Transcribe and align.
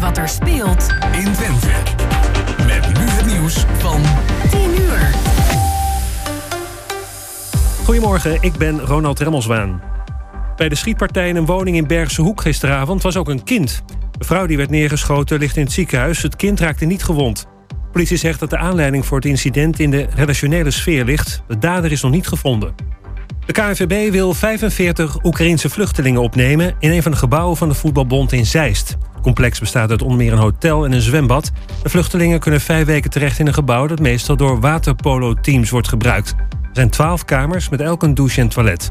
wat 0.00 0.18
er 0.18 0.28
speelt 0.28 0.94
in 1.12 1.32
Twente. 1.32 1.68
Met 2.66 2.98
nu 2.98 3.04
het 3.04 3.26
nieuws 3.26 3.64
van 3.78 4.02
10 4.50 4.80
uur. 4.80 5.14
Goedemorgen, 7.84 8.38
ik 8.40 8.52
ben 8.52 8.80
Ronald 8.80 9.20
Remmelswaan. 9.20 9.82
Bij 10.56 10.68
de 10.68 10.74
schietpartij 10.74 11.28
in 11.28 11.36
een 11.36 11.46
woning 11.46 11.76
in 11.76 11.86
Bergse 11.86 12.22
Hoek 12.22 12.40
gisteravond 12.40 13.02
was 13.02 13.16
ook 13.16 13.28
een 13.28 13.44
kind. 13.44 13.82
De 14.18 14.24
vrouw 14.24 14.46
die 14.46 14.56
werd 14.56 14.70
neergeschoten 14.70 15.38
ligt 15.38 15.56
in 15.56 15.62
het 15.62 15.72
ziekenhuis. 15.72 16.22
Het 16.22 16.36
kind 16.36 16.60
raakte 16.60 16.84
niet 16.84 17.04
gewond. 17.04 17.46
politie 17.92 18.16
zegt 18.16 18.40
dat 18.40 18.50
de 18.50 18.58
aanleiding 18.58 19.06
voor 19.06 19.16
het 19.16 19.26
incident 19.26 19.78
in 19.78 19.90
de 19.90 20.06
relationele 20.14 20.70
sfeer 20.70 21.04
ligt. 21.04 21.42
De 21.48 21.58
dader 21.58 21.92
is 21.92 22.02
nog 22.02 22.12
niet 22.12 22.28
gevonden. 22.28 22.74
De 23.46 23.52
KNVB 23.52 24.12
wil 24.12 24.34
45 24.34 25.24
Oekraïense 25.24 25.70
vluchtelingen 25.70 26.20
opnemen 26.20 26.74
in 26.78 26.90
een 26.90 27.02
van 27.02 27.12
de 27.12 27.18
gebouwen 27.18 27.56
van 27.56 27.68
de 27.68 27.74
voetbalbond 27.74 28.32
in 28.32 28.46
Zeist. 28.46 28.96
Het 29.20 29.28
complex 29.28 29.60
bestaat 29.60 29.90
uit 29.90 30.02
onder 30.02 30.16
meer 30.16 30.32
een 30.32 30.38
hotel 30.38 30.84
en 30.84 30.92
een 30.92 31.00
zwembad. 31.00 31.50
De 31.82 31.88
vluchtelingen 31.88 32.40
kunnen 32.40 32.60
vijf 32.60 32.86
weken 32.86 33.10
terecht 33.10 33.38
in 33.38 33.46
een 33.46 33.54
gebouw 33.54 33.86
dat 33.86 34.00
meestal 34.00 34.36
door 34.36 34.60
waterpolo-teams 34.60 35.70
wordt 35.70 35.88
gebruikt. 35.88 36.34
Er 36.50 36.68
zijn 36.72 36.90
12 36.90 37.24
kamers 37.24 37.68
met 37.68 37.80
elk 37.80 38.02
een 38.02 38.14
douche 38.14 38.40
en 38.40 38.48
toilet. 38.48 38.90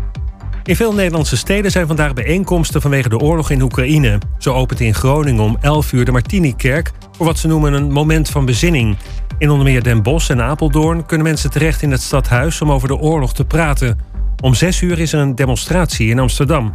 In 0.64 0.76
veel 0.76 0.94
Nederlandse 0.94 1.38
steden 1.38 1.72
zijn 1.72 1.88
vandaag 1.88 2.14
bijeenkomsten 2.14 2.82
vanwege 2.82 3.10
de 3.10 3.18
oorlog 3.18 3.50
in 3.50 3.62
Oekraïne. 3.62 4.18
Zo 4.38 4.54
opent 4.54 4.80
in 4.80 4.94
Groningen 4.94 5.44
om 5.44 5.58
11 5.62 5.92
uur 5.94 6.06
de 6.06 6.12
Martini-kerk 6.12 6.92
voor 7.12 7.26
wat 7.26 7.38
ze 7.38 7.48
noemen 7.48 7.74
een 7.74 7.92
moment 7.92 8.30
van 8.30 8.46
bezinning. 8.46 8.98
In 9.38 9.50
onder 9.50 9.66
meer 9.66 9.84
Den 9.84 10.04
Bosch 10.04 10.30
en 10.30 10.42
Apeldoorn 10.42 11.06
kunnen 11.06 11.28
mensen 11.28 11.52
terecht 11.52 11.82
in 11.82 11.92
het 11.92 12.02
stadhuis 12.02 12.62
om 12.62 12.72
over 12.72 12.88
de 12.88 12.98
oorlog 12.98 13.34
te 13.34 13.46
praten. 13.46 14.00
Om 14.42 14.54
6 14.54 14.82
uur 14.82 15.00
is 15.00 15.14
er 15.14 15.20
een 15.20 15.36
demonstratie 15.36 16.10
in 16.10 16.20
Amsterdam. 16.20 16.74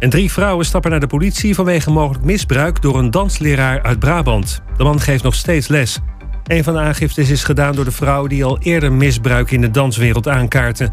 En 0.00 0.10
drie 0.10 0.32
vrouwen 0.32 0.66
stappen 0.66 0.90
naar 0.90 1.00
de 1.00 1.06
politie 1.06 1.54
vanwege 1.54 1.90
mogelijk 1.90 2.24
misbruik 2.24 2.82
door 2.82 2.98
een 2.98 3.10
dansleraar 3.10 3.82
uit 3.82 3.98
Brabant. 3.98 4.62
De 4.76 4.84
man 4.84 5.00
geeft 5.00 5.22
nog 5.22 5.34
steeds 5.34 5.68
les. 5.68 5.98
Een 6.44 6.64
van 6.64 6.72
de 6.72 6.80
aangiftes 6.80 7.30
is 7.30 7.44
gedaan 7.44 7.74
door 7.74 7.84
de 7.84 7.90
vrouw 7.90 8.26
die 8.26 8.44
al 8.44 8.58
eerder 8.58 8.92
misbruik 8.92 9.50
in 9.50 9.60
de 9.60 9.70
danswereld 9.70 10.28
aankaartte. 10.28 10.90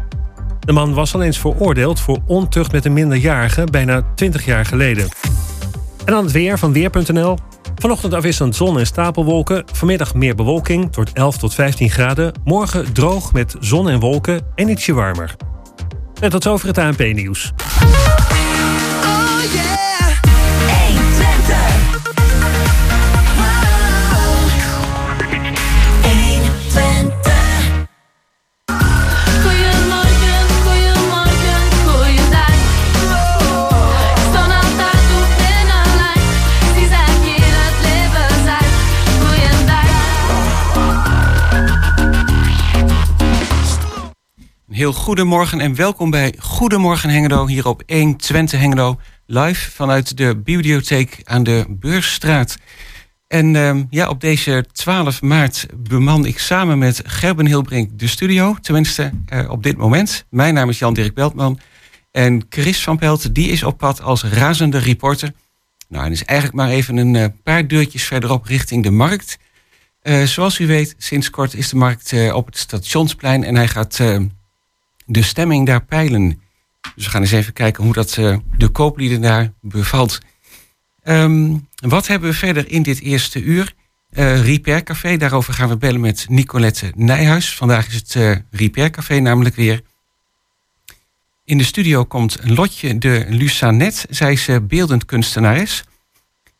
De 0.60 0.72
man 0.72 0.94
was 0.94 1.14
al 1.14 1.22
eens 1.22 1.38
veroordeeld 1.38 2.00
voor 2.00 2.18
ontucht 2.26 2.72
met 2.72 2.84
een 2.84 2.92
minderjarige 2.92 3.64
bijna 3.64 4.02
20 4.14 4.44
jaar 4.44 4.64
geleden. 4.64 5.08
En 6.04 6.12
dan 6.12 6.24
het 6.24 6.32
weer 6.32 6.58
van 6.58 6.72
Weer.nl. 6.72 7.38
Vanochtend 7.74 8.14
afwisselend 8.14 8.56
zon 8.56 8.78
en 8.78 8.86
stapelwolken. 8.86 9.64
Vanmiddag 9.72 10.14
meer 10.14 10.34
bewolking, 10.34 10.94
wordt 10.94 11.12
11 11.12 11.38
tot 11.38 11.54
15 11.54 11.90
graden. 11.90 12.32
Morgen 12.44 12.92
droog 12.92 13.32
met 13.32 13.56
zon 13.60 13.88
en 13.88 14.00
wolken 14.00 14.40
en 14.54 14.68
ietsje 14.68 14.92
warmer. 14.92 15.36
En 16.20 16.30
tot 16.30 16.42
zover 16.42 16.66
het 16.66 16.78
ANP-nieuws. 16.78 17.52
Heel 44.78 44.92
goedemorgen 44.92 45.60
en 45.60 45.74
welkom 45.74 46.10
bij 46.10 46.34
Goedemorgen 46.38 47.10
Hengelo 47.10 47.46
hier 47.46 47.66
op 47.66 47.82
1 47.86 48.16
Twente 48.16 48.56
Hengelo. 48.56 48.98
Live 49.30 49.70
vanuit 49.70 50.16
de 50.16 50.36
bibliotheek 50.36 51.20
aan 51.24 51.42
de 51.42 51.64
Beursstraat. 51.68 52.56
En 53.26 53.56
ehm, 53.56 53.84
ja, 53.90 54.08
op 54.08 54.20
deze 54.20 54.64
12 54.72 55.22
maart 55.22 55.66
beman 55.76 56.26
ik 56.26 56.38
samen 56.38 56.78
met 56.78 57.02
Gerben 57.04 57.46
Hilbrink 57.46 57.98
de 57.98 58.06
studio. 58.06 58.56
Tenminste, 58.60 59.12
eh, 59.26 59.50
op 59.50 59.62
dit 59.62 59.76
moment. 59.76 60.24
Mijn 60.30 60.54
naam 60.54 60.68
is 60.68 60.78
Jan-Dirk 60.78 61.14
Beltman. 61.14 61.58
En 62.10 62.46
Chris 62.48 62.82
van 62.82 62.98
Pelt, 62.98 63.34
die 63.34 63.48
is 63.48 63.62
op 63.62 63.78
pad 63.78 64.02
als 64.02 64.22
razende 64.22 64.78
reporter. 64.78 65.32
Nou, 65.88 66.04
en 66.04 66.12
is 66.12 66.24
eigenlijk 66.24 66.58
maar 66.58 66.70
even 66.70 66.96
een 66.96 67.16
eh, 67.16 67.26
paar 67.42 67.66
deurtjes 67.66 68.04
verderop 68.04 68.44
richting 68.44 68.82
de 68.82 68.90
markt. 68.90 69.38
Eh, 70.00 70.22
zoals 70.22 70.58
u 70.58 70.66
weet, 70.66 70.94
sinds 70.98 71.30
kort 71.30 71.54
is 71.54 71.68
de 71.68 71.76
markt 71.76 72.32
op 72.32 72.46
het 72.46 72.58
stationsplein. 72.58 73.44
En 73.44 73.56
hij 73.56 73.68
gaat 73.68 73.96
de 75.06 75.22
stemming 75.22 75.66
daar 75.66 75.84
peilen. 75.84 76.46
Dus 76.94 77.04
we 77.04 77.10
gaan 77.10 77.20
eens 77.20 77.32
even 77.32 77.52
kijken 77.52 77.84
hoe 77.84 77.92
dat 77.92 78.16
eh, 78.16 78.36
de 78.56 78.68
kooplieden 78.68 79.20
daar 79.20 79.52
bevalt. 79.60 80.18
Ehm, 81.02 81.56
wat 81.74 82.06
hebben 82.06 82.30
we 82.30 82.36
verder 82.36 82.70
in 82.70 82.82
dit 82.82 83.00
eerste 83.00 83.42
uur? 83.42 83.74
Eh 84.10 84.44
Repair 84.44 84.82
Café, 84.82 85.16
daarover 85.16 85.54
gaan 85.54 85.68
we 85.68 85.76
bellen 85.76 86.00
met 86.00 86.26
Nicolette 86.28 86.92
Nijhuis. 86.96 87.56
Vandaag 87.56 87.86
is 87.86 87.94
het 87.94 88.16
eh 88.16 88.36
Repair 88.50 88.90
Café 88.90 89.18
namelijk 89.18 89.54
weer. 89.54 89.82
In 91.44 91.58
de 91.58 91.64
studio 91.64 92.04
komt 92.04 92.38
Lotje 92.42 92.98
de 92.98 93.26
Lusanet. 93.28 94.06
Zij 94.10 94.32
is 94.32 94.48
beeldend 94.62 95.04
kunstenares. 95.04 95.84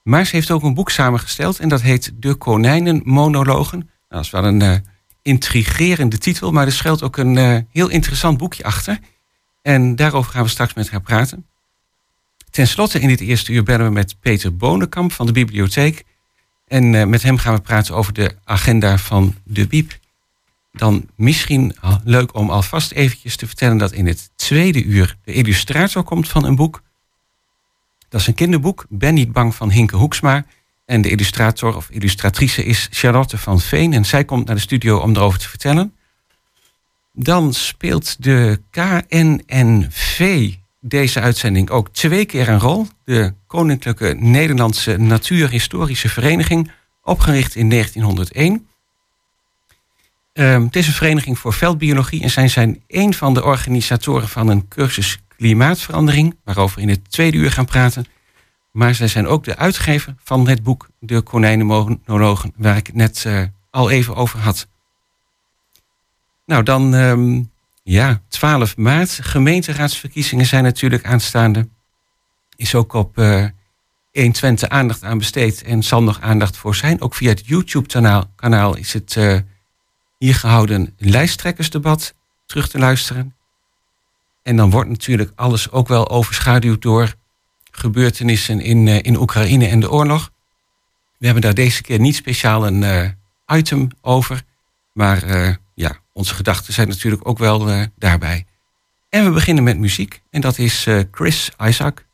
Maar 0.02 0.26
ze 0.26 0.36
heeft 0.36 0.50
ook 0.50 0.62
een 0.62 0.74
boek 0.74 0.90
samengesteld 0.90 1.58
en 1.58 1.68
dat 1.68 1.82
heet 1.82 2.12
De 2.14 2.34
Konijnenmonologen. 2.34 3.78
Nou, 3.78 3.90
dat 4.08 4.24
is 4.24 4.30
wel 4.30 4.44
een 4.44 4.84
intrigerende 5.22 6.18
titel, 6.18 6.52
maar 6.52 6.66
er 6.66 6.72
schuilt 6.72 7.02
ook 7.02 7.16
een 7.16 7.66
heel 7.72 7.88
interessant 7.88 8.38
boekje 8.38 8.64
achter. 8.64 8.98
En 9.68 9.96
daarover 9.96 10.32
gaan 10.32 10.42
we 10.42 10.48
straks 10.48 10.74
met 10.74 10.90
haar 10.90 11.00
praten. 11.00 11.46
Ten 12.50 12.66
slotte 12.66 13.00
in 13.00 13.08
dit 13.08 13.20
eerste 13.20 13.52
uur 13.52 13.62
bellen 13.62 13.86
we 13.86 13.92
met 13.92 14.20
Peter 14.20 14.56
Bonenkamp 14.56 15.12
van 15.12 15.26
de 15.26 15.32
bibliotheek. 15.32 16.04
En 16.66 16.94
eh, 16.94 17.06
met 17.06 17.22
hem 17.22 17.38
gaan 17.38 17.54
we 17.54 17.60
praten 17.60 17.94
over 17.94 18.12
de 18.12 18.36
agenda 18.44 18.98
van 18.98 19.34
de 19.44 19.66
Biep. 19.66 19.98
Dan 20.72 21.08
misschien 21.14 21.76
leuk 22.04 22.34
om 22.34 22.50
alvast 22.50 22.92
eventjes 22.92 23.36
te 23.36 23.46
vertellen 23.46 23.78
dat 23.78 23.92
in 23.92 24.06
het 24.06 24.30
tweede 24.36 24.84
uur 24.84 25.16
de 25.24 25.32
illustrator 25.32 26.02
komt 26.02 26.28
van 26.28 26.44
een 26.44 26.56
boek. 26.56 26.82
Dat 28.08 28.20
is 28.20 28.26
een 28.26 28.34
kinderboek, 28.34 28.86
Ben 28.88 29.14
niet 29.14 29.32
bang 29.32 29.54
van 29.54 29.70
Hinke 29.70 29.96
Hoeksma. 29.96 30.46
En 30.84 31.02
de 31.02 31.10
illustrator 31.10 31.76
of 31.76 31.90
illustratrice 31.90 32.64
is 32.64 32.88
Charlotte 32.90 33.38
van 33.38 33.60
Veen. 33.60 33.92
En 33.92 34.04
zij 34.04 34.24
komt 34.24 34.46
naar 34.46 34.56
de 34.56 34.60
studio 34.60 34.98
om 34.98 35.16
erover 35.16 35.38
te 35.38 35.48
vertellen. 35.48 35.97
Dan 37.20 37.54
speelt 37.54 38.22
de 38.22 38.60
KNNV 38.70 40.52
deze 40.80 41.20
uitzending 41.20 41.70
ook 41.70 41.88
twee 41.88 42.24
keer 42.24 42.48
een 42.48 42.60
rol. 42.60 42.86
De 43.04 43.34
Koninklijke 43.46 44.14
Nederlandse 44.18 44.96
Natuurhistorische 44.96 46.08
Vereniging, 46.08 46.70
opgericht 47.02 47.54
in 47.54 47.68
1901. 47.68 48.66
Ehm, 50.32 50.62
het 50.62 50.76
is 50.76 50.86
een 50.86 50.92
vereniging 50.92 51.38
voor 51.38 51.52
veldbiologie 51.52 52.22
en 52.22 52.30
zij 52.30 52.48
zijn 52.48 52.82
een 52.88 53.14
van 53.14 53.34
de 53.34 53.44
organisatoren 53.44 54.28
van 54.28 54.48
een 54.48 54.68
cursus 54.68 55.18
klimaatverandering, 55.36 56.36
waarover 56.44 56.76
we 56.76 56.82
in 56.82 56.88
het 56.88 57.10
tweede 57.10 57.36
uur 57.36 57.52
gaan 57.52 57.64
praten. 57.64 58.06
Maar 58.70 58.94
zij 58.94 59.08
zijn 59.08 59.26
ook 59.26 59.44
de 59.44 59.56
uitgever 59.56 60.14
van 60.24 60.48
het 60.48 60.62
boek 60.62 60.88
De 60.98 61.20
Konijnenmonologen, 61.20 62.52
waar 62.56 62.76
ik 62.76 62.86
het 62.86 62.96
net 62.96 63.24
eh, 63.26 63.42
al 63.70 63.90
even 63.90 64.14
over 64.14 64.38
had. 64.38 64.66
Nou, 66.48 66.62
dan 66.62 66.94
ehm, 66.94 67.42
ja, 67.82 68.22
12 68.28 68.76
maart. 68.76 69.18
Gemeenteraadsverkiezingen 69.22 70.46
zijn 70.46 70.64
natuurlijk 70.64 71.04
aanstaande. 71.04 71.68
Is 72.56 72.74
ook 72.74 72.92
op 72.92 73.18
eh 73.18 73.44
1 74.12 74.32
Twente 74.32 74.68
aandacht 74.68 75.04
aan 75.04 75.18
besteed 75.18 75.62
en 75.62 75.82
zal 75.82 76.02
nog 76.02 76.20
aandacht 76.20 76.56
voor 76.56 76.74
zijn. 76.74 77.00
Ook 77.00 77.14
via 77.14 77.28
het 77.28 77.46
YouTube-kanaal 77.46 78.30
kanaal 78.36 78.76
is 78.76 78.92
het 78.92 79.16
eh, 79.16 79.38
hier 80.18 80.34
gehouden 80.34 80.94
lijsttrekkersdebat 80.98 82.14
terug 82.46 82.68
te 82.68 82.78
luisteren. 82.78 83.34
En 84.42 84.56
dan 84.56 84.70
wordt 84.70 84.90
natuurlijk 84.90 85.32
alles 85.34 85.70
ook 85.70 85.88
wel 85.88 86.08
overschaduwd 86.08 86.82
door 86.82 87.14
gebeurtenissen 87.70 88.60
in, 88.60 88.88
eh, 88.88 89.02
in 89.02 89.16
Oekraïne 89.16 89.66
en 89.66 89.80
de 89.80 89.90
oorlog. 89.90 90.30
We 91.16 91.24
hebben 91.24 91.42
daar 91.42 91.54
deze 91.54 91.82
keer 91.82 92.00
niet 92.00 92.16
speciaal 92.16 92.66
een 92.66 93.16
item 93.46 93.88
over. 94.00 94.42
Maar 94.92 95.58
onze 96.18 96.34
gedachten 96.34 96.72
zijn 96.72 96.88
natuurlijk 96.88 97.28
ook 97.28 97.38
wel 97.38 97.68
eh, 97.68 97.82
daarbij. 97.96 98.46
En 99.08 99.24
we 99.24 99.30
beginnen 99.30 99.64
met 99.64 99.78
muziek. 99.78 100.22
En 100.30 100.40
dat 100.40 100.58
is 100.58 100.86
eh, 100.86 101.00
Chris 101.10 101.50
Isaac. 101.60 102.06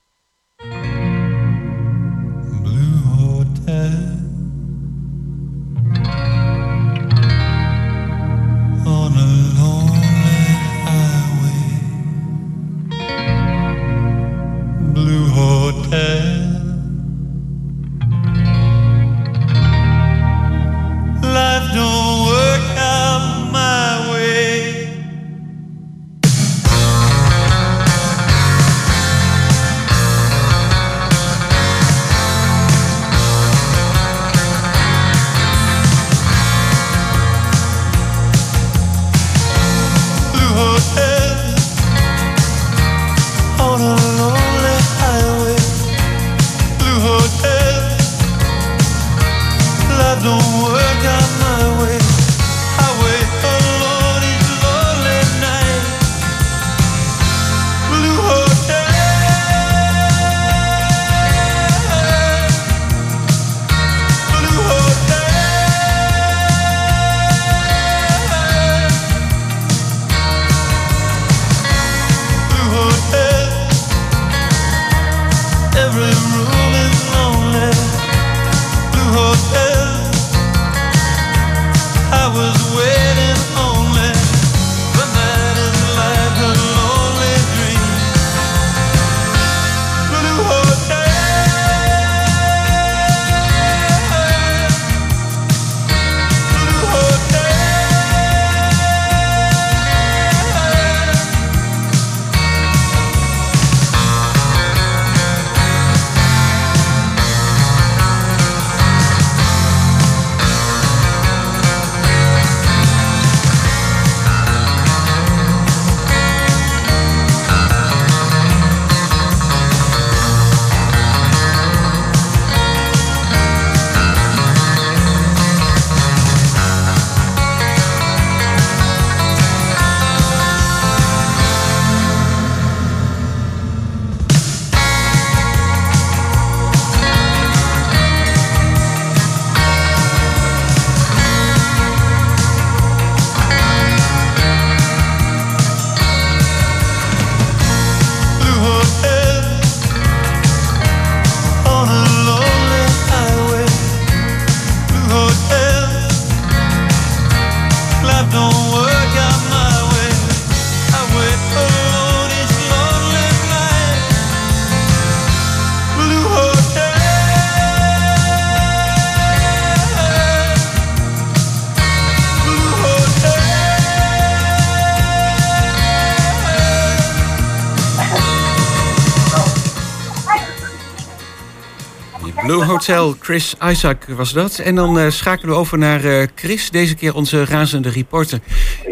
Chris 183.20 183.54
Isaac 183.62 184.04
was 184.04 184.32
dat. 184.32 184.58
En 184.58 184.74
dan 184.74 184.98
eh, 184.98 185.08
schakelen 185.08 185.54
we 185.54 185.60
over 185.60 185.78
naar 185.78 186.04
eh, 186.04 186.26
Chris, 186.34 186.70
deze 186.70 186.94
keer 186.96 187.14
onze 187.14 187.44
razende 187.44 187.90
reporter. 187.90 188.38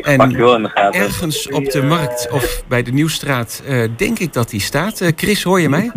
En 0.03 0.17
pak 0.17 0.31
je 0.31 0.37
wel 0.37 0.56
in 0.56 0.62
de 0.62 0.69
gaten. 0.69 1.00
ergens 1.00 1.49
op 1.49 1.71
de 1.71 1.83
markt 1.83 2.31
of 2.31 2.62
bij 2.69 2.83
de 2.83 2.93
Nieuwstraat 2.93 3.62
eh, 3.67 3.89
denk 3.97 4.19
ik 4.19 4.33
dat 4.33 4.50
die 4.50 4.61
staat. 4.61 5.00
Eh, 5.00 5.09
Chris, 5.17 5.43
hoor 5.43 5.61
je 5.61 5.69
mij? 5.69 5.93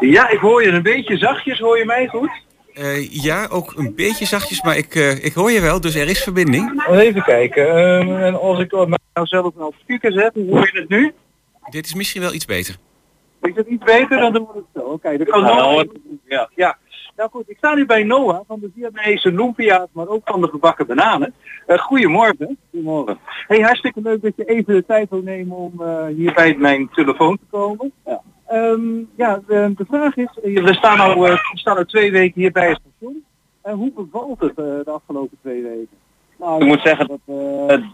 Ja, 0.00 0.28
ik 0.28 0.38
hoor 0.38 0.62
je 0.62 0.68
een 0.68 0.82
beetje 0.82 1.16
zachtjes. 1.16 1.58
Hoor 1.58 1.78
je 1.78 1.84
mij 1.84 2.06
goed? 2.06 2.30
Eh, 2.74 3.10
ja, 3.10 3.46
ook 3.50 3.72
een 3.76 3.94
beetje 3.94 4.26
zachtjes, 4.26 4.62
maar 4.62 4.76
ik, 4.76 4.94
eh, 4.94 5.24
ik 5.24 5.32
hoor 5.32 5.50
je 5.50 5.60
wel, 5.60 5.80
dus 5.80 5.94
er 5.94 6.08
is 6.08 6.22
verbinding. 6.22 6.84
Even 6.90 7.22
kijken. 7.22 7.68
Ehm, 7.68 8.16
en 8.16 8.40
als 8.40 8.58
ik 8.58 8.70
nou 8.72 8.96
zelf 9.12 9.54
nou 9.54 9.66
op 9.66 9.74
speaker 9.82 10.12
zet, 10.12 10.34
hoe 10.34 10.50
hoor 10.50 10.70
je 10.72 10.80
het 10.80 10.88
nu? 10.88 11.12
Dit 11.70 11.86
is 11.86 11.94
misschien 11.94 12.20
wel 12.20 12.34
iets 12.34 12.44
beter. 12.44 12.76
Is 13.42 13.54
het 13.54 13.66
iets 13.66 13.84
beter? 13.84 14.18
Dan 14.20 14.32
doen 14.32 14.46
we 14.52 14.58
het 14.58 14.64
zo. 14.74 14.80
Oké, 14.80 15.16
dan 15.16 15.26
kan 15.26 15.42
Noah... 15.42 15.84
Ja. 16.28 16.50
ja. 16.54 16.78
Nou 17.16 17.30
goed, 17.30 17.50
ik 17.50 17.56
sta 17.56 17.74
nu 17.74 17.86
bij 17.86 18.02
Noah 18.02 18.40
van 18.46 18.60
de 18.60 18.70
Vietnamese 18.74 19.32
lumpia's, 19.32 19.88
maar 19.92 20.08
ook 20.08 20.20
van 20.24 20.40
de 20.40 20.48
gebakken 20.48 20.86
bananen. 20.86 21.34
Eh, 21.66 21.78
goedemorgen. 21.78 22.58
Goedemorgen. 22.70 23.18
Hey, 23.46 23.60
hartstikke 23.60 24.00
leuk 24.02 24.22
dat 24.22 24.36
je 24.36 24.44
even 24.44 24.74
de 24.74 24.86
tijd 24.86 25.10
wil 25.10 25.22
nemen 25.22 25.56
om 25.56 25.82
eh, 25.82 26.06
hier 26.06 26.32
bij 26.32 26.56
mijn 26.58 26.88
telefoon 26.88 27.38
te 27.38 27.44
komen. 27.50 27.92
Ja, 28.04 28.22
Ehm, 28.50 29.02
ja 29.16 29.40
de, 29.46 29.72
de 29.76 29.84
vraag 29.88 30.16
is, 30.16 30.38
eh, 30.42 30.64
we 30.64 30.74
staan 30.74 31.00
al, 31.00 31.26
eh, 31.26 31.32
we 31.32 31.58
staan 31.58 31.76
al 31.76 31.84
twee 31.84 32.12
weken 32.12 32.40
hier 32.40 32.52
bij 32.52 32.68
het 32.68 32.80
station. 32.80 33.24
En 33.62 33.74
hoe 33.74 33.92
bevalt 33.92 34.40
het 34.40 34.56
de 34.56 34.82
afgelopen 34.86 35.38
twee 35.40 35.62
weken? 35.62 35.98
Nou, 36.38 36.60
Ik 36.60 36.66
moet 36.66 36.80
zeggen 36.80 37.06
dat 37.06 37.18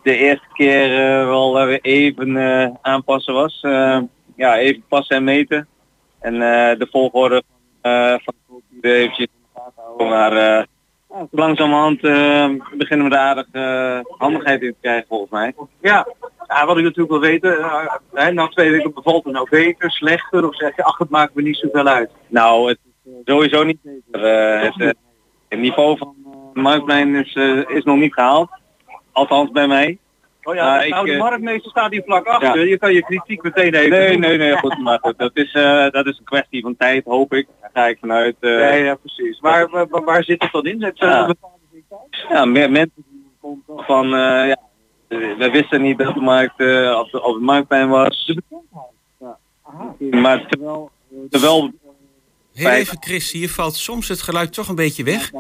de 0.03 0.17
eerste 0.17 0.47
keer 0.53 0.89
wel 1.27 1.67
weer 1.67 1.81
even 1.81 2.39
aanpassen 2.83 3.35
was. 3.35 3.59
Ja, 4.37 4.57
even 4.57 4.85
passen 4.89 5.17
en 5.17 5.25
meten. 5.25 5.69
En 6.19 6.39
de 6.79 6.89
volgorde 6.91 7.43
van, 7.83 8.21
van 8.25 8.35
eventjes 8.81 9.27
in 9.27 9.41
de 9.43 9.61
gaten 9.61 9.83
houden. 9.83 10.09
Maar 10.09 10.33
eh, 10.33 10.65
langzamerhand 11.31 12.05
eh, 12.05 12.51
beginnen 12.77 13.07
we 13.07 13.13
de 13.13 13.19
aardig 13.19 13.47
eh, 13.53 13.99
handigheid 14.19 14.63
in 14.63 14.71
te 14.71 14.77
krijgen 14.81 15.07
volgens 15.09 15.31
mij. 15.31 15.55
Ja, 15.81 16.07
ja, 16.47 16.67
wat 16.67 16.77
ik 16.77 16.83
natuurlijk 16.83 17.11
wil 17.11 17.31
weten, 17.31 17.65
hè, 18.13 18.33
na 18.33 18.49
twee 18.49 18.71
weken 18.71 18.95
bevalt 18.95 19.25
het 19.25 19.33
nou 19.33 19.49
beter, 19.51 19.91
slechter 19.91 20.49
of 20.49 20.57
zeg 20.57 20.77
je, 20.77 20.85
ach 20.85 20.99
het 20.99 21.11
maakt 21.11 21.35
me 21.35 21.43
niet 21.43 21.57
zoveel 21.57 21.87
uit. 21.87 22.11
Nou, 22.29 22.69
het 22.69 22.79
is 23.05 23.13
sowieso 23.25 23.65
niet 23.65 23.79
beter. 23.83 24.61
Het, 24.61 24.97
het 25.49 25.59
niveau 25.59 25.97
van 25.97 26.15
uh, 26.27 26.63
Marktplein 26.63 27.15
is, 27.15 27.35
is 27.67 27.85
nog 27.85 27.97
niet 27.97 28.15
gehaald. 28.15 28.49
Althans 29.13 29.51
bij 29.51 29.67
mij. 29.67 29.99
Oh 30.49 30.55
ja, 30.55 30.83
ik, 30.83 30.91
nou 30.91 31.07
de 31.07 31.13
eh, 31.13 31.19
marktmeester 31.19 31.71
staat 31.71 31.91
hier 31.91 32.03
vlak 32.07 32.27
achter, 32.27 32.59
ja. 32.61 32.65
je 32.71 32.79
kan 32.79 32.93
je 32.93 33.03
kritiek 33.03 33.43
meteen 33.43 33.75
even 33.75 33.91
Nee, 33.91 34.11
doen. 34.11 34.21
nee, 34.21 34.37
nee, 34.37 34.57
goed, 34.63 34.79
maar 34.79 34.99
goed, 35.03 35.19
dat 35.19 35.31
is, 35.35 35.53
eh, 35.53 35.91
dat 35.91 36.07
is 36.07 36.19
een 36.19 36.25
kwestie 36.25 36.63
van 36.63 36.77
tijd, 36.77 37.05
hoop 37.05 37.33
ik. 37.35 37.47
Daar 37.61 37.71
ga 37.73 37.87
ik 37.87 37.99
vanuit. 38.01 38.37
eh, 38.41 38.51
Nee, 38.51 38.83
ja, 38.85 38.95
precies. 38.95 39.41
Maar 39.41 39.69
waar, 39.71 39.89
waar- 39.89 40.05
waar 40.05 40.25
zit 40.25 40.43
het 40.43 40.53
dan 40.53 40.67
in? 40.67 40.81
Zet 40.81 40.99
ze 40.99 41.05
Ja. 41.07 41.35
ja, 42.29 42.45
meer 42.45 42.71
mensen 42.71 43.05
die 43.11 43.63
van, 43.77 44.05
eh, 44.05 44.49
ja, 44.49 44.57
we 45.09 45.49
wisten 45.53 45.83
niet 45.83 45.99
dat 45.99 46.15
de 46.15 46.21
markt 46.21 46.61
eh, 46.61 46.99
op, 47.01 47.11
de, 47.11 47.23
op 47.23 47.35
het 47.35 47.43
marktplein 47.43 47.89
was. 47.89 48.35
Maar 50.11 50.47
terwijl, 50.49 50.91
terwijl 51.31 51.71
Heel 52.53 52.71
even 52.71 52.97
Chris, 53.01 53.33
hier 53.33 53.49
valt 53.51 53.75
soms 53.75 54.09
het 54.09 54.23
geluid 54.23 54.53
toch 54.53 54.69
een 54.69 54.75
beetje 54.75 55.05
weg. 55.05 55.31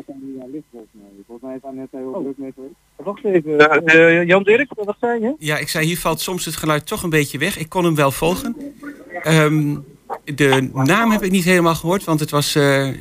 Wacht 2.96 3.24
even, 3.24 3.84
eh, 3.86 4.26
Jan 4.26 4.42
Dirk, 4.42 4.72
wat 4.74 4.96
zei 5.00 5.20
je? 5.20 5.34
Ja, 5.38 5.58
ik 5.58 5.68
zei 5.68 5.86
hier 5.86 5.98
valt 5.98 6.20
soms 6.20 6.44
het 6.44 6.56
geluid 6.56 6.86
toch 6.86 7.02
een 7.02 7.10
beetje 7.10 7.38
weg. 7.38 7.58
Ik 7.58 7.68
kon 7.68 7.84
hem 7.84 7.94
wel 7.94 8.10
volgen. 8.10 8.56
Ehm, 9.22 9.76
de 10.24 10.70
naam 10.72 11.10
heb 11.10 11.22
ik 11.22 11.30
niet 11.30 11.44
helemaal 11.44 11.74
gehoord, 11.74 12.04
want 12.04 12.20
het 12.20 12.30
was 12.30 12.54
eh, 12.54 12.88
eh, 12.88 12.94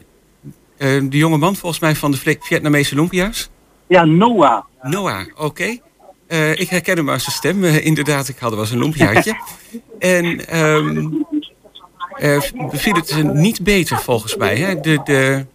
de 0.77 1.17
jonge 1.17 1.37
man 1.37 1.55
volgens 1.55 1.81
mij 1.81 1.95
van 1.95 2.11
de 2.11 2.37
Vietnamese 2.39 2.95
Lumpia's. 2.95 3.49
Ja, 3.87 4.05
Noah. 4.05 4.63
Noah, 4.81 5.25
oké. 5.35 5.77
Eh, 6.27 6.59
ik 6.59 6.69
herken 6.69 6.97
hem 6.97 7.09
aan 7.09 7.19
zijn 7.19 7.35
stem. 7.35 7.63
Eh, 7.63 7.85
inderdaad, 7.85 8.27
ik 8.27 8.37
had 8.37 8.51
er 8.51 8.57
was 8.57 8.71
een 8.71 8.79
lumpiaatje. 8.79 9.37
en 9.99 10.47
ehm 10.47 11.07
eh, 12.15 12.41
beviel 12.71 12.93
het 12.93 13.09
eh, 13.09 13.23
niet 13.23 13.63
beter 13.63 13.97
volgens 13.97 14.35
mij. 14.35 14.55
Hè? 14.55 14.79
De, 14.79 15.01
de, 15.03 15.45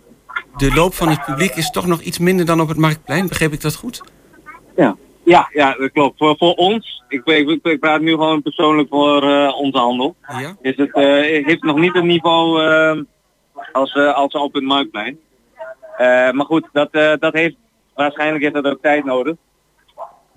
de 0.57 0.75
loop 0.75 0.95
van 0.95 1.09
het 1.09 1.25
publiek 1.25 1.55
is 1.55 1.71
toch 1.71 1.87
nog 1.87 2.01
iets 2.01 2.19
minder 2.19 2.47
dan 2.47 2.61
op 2.61 2.69
het 2.69 2.77
Marktplein. 2.77 3.29
Begreep 3.29 3.53
ik 3.53 3.61
dat 3.61 3.75
goed? 3.75 4.01
Ja, 5.25 5.49
ja, 5.53 5.75
dat 5.79 5.93
klopt. 5.93 6.19
Voor, 6.19 6.35
voor 6.39 6.55
ons, 6.55 7.03
ik, 7.09 7.25
ik, 7.25 7.59
ik, 7.63 7.81
praat 7.81 8.01
nu 8.01 8.11
gewoon 8.11 8.43
persoonlijk 8.43 8.89
voor 8.89 9.23
eh, 9.23 9.55
onze 9.59 9.79
handel, 9.79 10.17
Ja? 10.41 10.57
is 10.61 10.77
het, 10.77 10.95
eh, 10.95 11.05
heeft 11.45 11.63
nog 11.63 11.79
niet 11.79 11.95
het 11.95 12.05
niveau 12.05 12.63
eh, 12.65 13.01
als, 13.73 13.93
eh, 13.93 14.15
als 14.15 14.33
op 14.35 14.55
het 14.55 14.63
marktplein. 14.65 15.19
Eh, 15.97 16.31
maar 16.31 16.45
goed, 16.47 16.69
dat, 16.73 16.89
eh, 16.91 17.13
dat 17.19 17.33
heeft, 17.33 17.55
waarschijnlijk 17.95 18.43
heeft 18.43 18.55
dat 18.55 18.65
ook 18.65 18.83
tijd 18.83 19.05
nodig. 19.05 19.35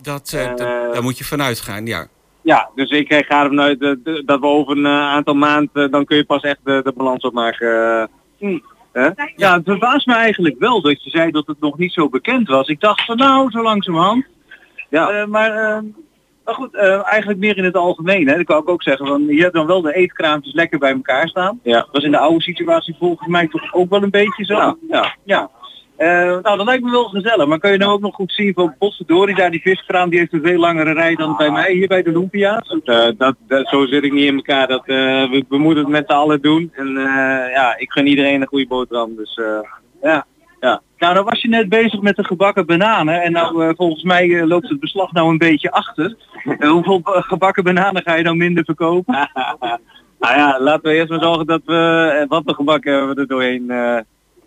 Dat, 0.02 0.34
eh, 0.34 0.48
dat- 0.48 0.94
daar 0.94 1.04
moet 1.04 1.18
je 1.18 1.24
vanuit 1.24 1.60
gaan, 1.60 1.86
ja. 1.86 2.08
Ja, 2.42 2.70
dus 2.76 2.90
ik 2.90 3.14
ga 3.14 3.44
ervan 3.44 3.62
uit 3.62 3.80
dat 4.26 4.40
we 4.40 4.46
over 4.46 4.78
een 4.78 4.88
aantal 4.88 5.34
maanden, 5.34 5.92
dan 5.92 6.06
kun 6.06 6.18
je 6.18 6.26
pas 6.26 6.42
echt 6.42 6.60
de, 6.64 6.82
de 6.84 6.94
balans 6.96 7.24
opmaken. 7.24 8.08
eh. 8.40 8.56
Hè? 8.94 9.10
Ja, 9.36 9.56
het 9.56 9.66
verbaast 9.66 10.06
me 10.06 10.14
eigenlijk 10.14 10.60
wel 10.60 10.82
dat 10.82 11.04
je 11.04 11.10
zei 11.10 11.32
dat 11.32 11.48
het 11.48 11.60
nog 11.60 11.78
niet 11.78 11.94
zo 11.94 12.10
bekend 12.10 12.48
was. 12.48 12.68
Ik 12.68 12.80
dacht 12.80 13.06
van 13.06 13.18
nou, 13.18 13.52
zo 13.52 13.62
langzamerhand. 13.62 14.26
Ja. 14.90 15.10
Eh, 15.10 15.26
maar, 15.26 15.52
eh, 15.52 15.82
maar 16.46 16.54
goed, 16.54 16.76
eh, 16.76 17.08
eigenlijk 17.08 17.40
meer 17.40 17.58
in 17.58 17.64
het 17.64 17.76
algemeen. 17.76 18.28
Hè. 18.28 18.36
Dat 18.36 18.46
kan 18.46 18.62
ik 18.62 18.70
ook 18.70 18.84
zeggen. 18.84 19.08
Van, 19.08 19.26
je 19.26 19.42
hebt 19.42 19.54
dan 19.54 19.66
wel 19.66 19.82
de 19.82 19.96
eetkraampjes 19.96 20.54
lekker 20.54 20.80
bij 20.80 20.92
elkaar 20.92 21.28
staan. 21.28 21.60
Ja. 21.64 21.80
Dat 21.80 21.90
was 21.92 22.04
in 22.04 22.12
de 22.12 22.18
oude 22.18 22.42
situatie 22.42 22.96
volgens 23.00 23.28
mij 23.28 23.48
toch 23.48 23.74
ook 23.74 23.90
wel 23.90 24.04
een 24.04 24.10
beetje 24.10 24.46
zo. 24.46 24.54
Ja, 24.54 24.76
ja. 24.90 25.16
ja. 25.24 25.50
Eh, 26.04 26.42
nou, 26.42 26.58
dat 26.58 26.66
lijkt 26.66 26.84
me 26.84 26.92
wel 26.92 27.04
gezellig. 27.04 27.46
Maar 27.46 27.60
kan 27.60 27.72
je 27.72 27.78
nou 27.78 27.92
ook 27.92 28.02
nog 28.02 28.16
goed 28.16 28.32
zien 28.32 28.54
van 28.54 28.76
Potverdorie, 28.78 29.36
daar 29.36 29.52
die 29.52 29.62
viskraam, 29.62 30.10
die 30.10 30.20
heeft 30.20 30.34
een 30.34 30.44
veel 30.44 30.60
langere 30.60 30.94
rij 30.94 31.16
dan 31.16 31.36
bij 31.38 31.52
mij 31.52 31.72
hier 31.72 31.88
bij 31.88 32.04
de 32.04 32.12
Lumpia's. 32.12 32.68
Eh, 32.84 33.08
dat, 33.18 33.36
dat, 33.48 33.68
zo 33.68 33.86
zit 33.86 34.04
ik 34.04 34.14
niet 34.14 34.26
in 34.26 34.36
elkaar. 34.36 34.68
Dat, 34.68 34.86
eh, 34.86 34.96
we, 35.30 35.46
we 35.50 35.58
moeten 35.58 35.84
het 35.84 35.92
met 35.92 36.04
z'n 36.08 36.14
allen 36.14 36.42
doen. 36.42 36.72
En 36.76 36.88
ja, 37.54 37.78
ik 37.78 37.92
gun 37.92 38.08
iedereen 38.08 38.42
een 38.42 38.48
goede 38.48 38.68
boterham. 38.68 39.16
Dus 39.16 39.40
Ja. 40.02 40.26
ja. 40.60 40.82
Nou, 40.98 41.14
dan 41.16 41.24
was 41.24 41.42
je 41.42 41.48
net 41.48 41.70
bezig 41.70 42.02
met 42.02 42.16
de 42.16 42.24
gebakken 42.24 42.66
bananen. 42.66 43.22
En 43.22 43.32
nou, 43.32 43.76
volgens 43.76 44.04
mij 44.04 44.46
loopt 44.46 44.70
het 44.70 44.80
beslag 44.80 45.12
nou 45.12 45.30
een 45.30 45.38
beetje 45.38 45.72
achter. 45.72 46.16
Eh, 46.60 46.70
hoeveel 46.70 47.00
gebakken 47.04 47.64
bananen 47.64 48.02
ga 48.02 48.16
je 48.16 48.24
nou 48.24 48.36
minder 48.36 48.64
verkopen? 48.64 49.14
nou 50.20 50.38
ja, 50.38 50.60
laten 50.60 50.84
we 50.84 50.94
eerst 50.98 51.10
maar 51.10 51.22
zorgen 51.22 51.46
dat 51.46 51.62
we 51.66 52.26
wat 52.28 52.46
de 52.46 52.54
gebakken 52.54 53.10
we 53.10 53.16
er 53.16 53.28
doorheen 53.28 53.72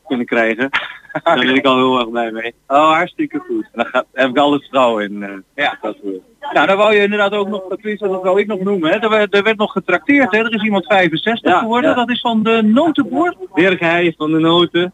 kunnen 0.06 0.26
krijgen. 0.26 0.68
Daar 1.24 1.38
ben 1.38 1.54
ik 1.54 1.64
al 1.66 1.76
heel 1.76 1.98
erg 1.98 2.10
blij 2.10 2.30
mee. 2.30 2.54
Oh, 2.66 2.92
hartstikke 2.92 3.38
goed. 3.38 3.62
En 3.64 3.70
daar 3.72 3.86
gaat, 3.86 4.06
heb 4.12 4.28
ik 4.28 4.38
alle 4.38 4.58
vertrouwen 4.58 5.04
in. 5.04 5.22
eh, 5.22 5.30
Ja. 5.54 5.78
dat 5.80 5.96
we, 6.02 6.20
Nou, 6.52 6.66
dan 6.66 6.76
wou 6.76 6.94
je 6.94 7.00
inderdaad 7.02 7.32
ook 7.32 7.48
nog, 7.48 7.68
Patricia, 7.68 8.08
dat 8.08 8.22
wou 8.22 8.40
ik 8.40 8.46
nog 8.46 8.60
noemen. 8.60 8.90
Hè. 8.90 8.96
Er, 8.98 9.08
werd, 9.08 9.34
er 9.34 9.42
werd 9.42 9.56
nog 9.56 9.72
getrakteerd. 9.72 10.30
Hè. 10.32 10.38
Er 10.38 10.54
is 10.54 10.62
iemand 10.62 10.84
65 10.86 11.50
Ja, 11.52 11.58
geworden. 11.58 11.90
ja. 11.90 11.96
Dat 11.96 12.10
is 12.10 12.20
van 12.20 12.42
de 12.42 12.62
notenboer. 12.62 13.34
Dirk 13.54 13.80
Heij 13.80 14.14
van 14.16 14.30
de 14.32 14.38
Noten. 14.38 14.92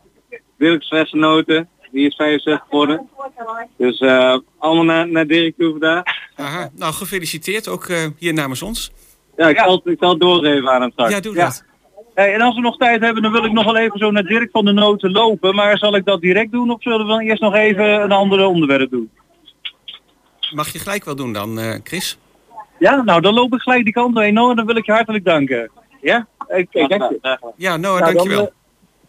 Dirk 0.59 0.85
Noten. 1.13 1.69
Die 1.91 2.07
is 2.07 2.15
65 2.17 2.65
geworden. 2.69 3.09
Dus 3.77 3.99
eh, 4.01 4.37
allemaal 4.59 4.85
naar, 4.85 5.09
naar 5.09 5.27
Dirk 5.27 5.57
toe 5.59 5.71
vandaag. 5.71 6.03
Aha. 6.37 6.69
Nou, 6.77 6.93
gefeliciteerd 6.93 7.69
ook 7.69 7.85
eh, 7.85 7.97
hier 8.19 8.33
namens 8.35 8.63
ons. 8.63 8.93
Ja, 9.37 9.49
ik, 9.49 9.57
Ja. 9.57 9.65
Zal, 9.65 9.75
het- 9.75 9.87
ik 9.87 9.97
zal 10.01 10.11
het 10.11 10.21
doorgeven 10.21 10.71
aan 10.71 10.81
hem 10.81 10.91
straks. 10.91 11.13
Ja, 11.13 11.21
doe 11.21 11.35
Ja. 11.35 11.45
dat. 11.45 11.65
Hey, 12.15 12.35
en 12.35 12.41
als 12.41 12.55
we 12.55 12.61
nog 12.61 12.77
tijd 12.77 13.01
hebben, 13.01 13.23
dan 13.23 13.33
wil 13.33 13.45
ik 13.45 13.53
nog 13.53 13.65
wel 13.65 13.77
even 13.77 13.99
zo 13.99 14.11
naar 14.11 14.23
Dirk 14.23 14.51
van 14.51 14.65
de 14.65 14.73
Noten 14.73 15.11
lopen. 15.11 15.55
Maar 15.55 15.79
zal 15.79 15.97
ik 15.97 16.05
dat 16.05 16.21
direct 16.21 16.53
doen 16.53 16.71
of 16.71 16.83
zullen 16.83 16.99
we 16.99 17.13
dan 17.13 17.21
eerst 17.21 17.43
nog 17.43 17.55
even 17.55 18.03
een 18.03 18.13
ander 18.13 18.47
onderwerp 18.47 18.91
doen? 18.91 19.11
Mag 20.55 20.73
je 20.73 20.79
gelijk 20.79 21.05
wel 21.05 21.17
doen 21.17 21.33
dan, 21.33 21.59
eh, 21.59 21.75
Chris? 21.85 22.19
Ja, 22.79 23.03
nou 23.03 23.21
dan 23.21 23.35
loop 23.35 23.55
ik 23.55 23.61
gelijk 23.61 23.85
die 23.85 23.93
kant 23.93 24.19
heen. 24.19 24.35
Nou, 24.35 24.55
dan 24.55 24.67
wil 24.67 24.77
ik 24.77 24.87
je 24.87 24.93
hartelijk 24.93 25.25
danken. 25.25 25.71
Ja? 26.01 26.27
Kijk, 26.49 26.73
dank 26.73 26.91
je. 26.91 27.53
Ja, 27.57 27.77
Noah, 27.77 28.01
Nou, 28.01 28.13
dankjewel. 28.13 28.39
Dan, 28.39 28.47
eh, 28.47 28.53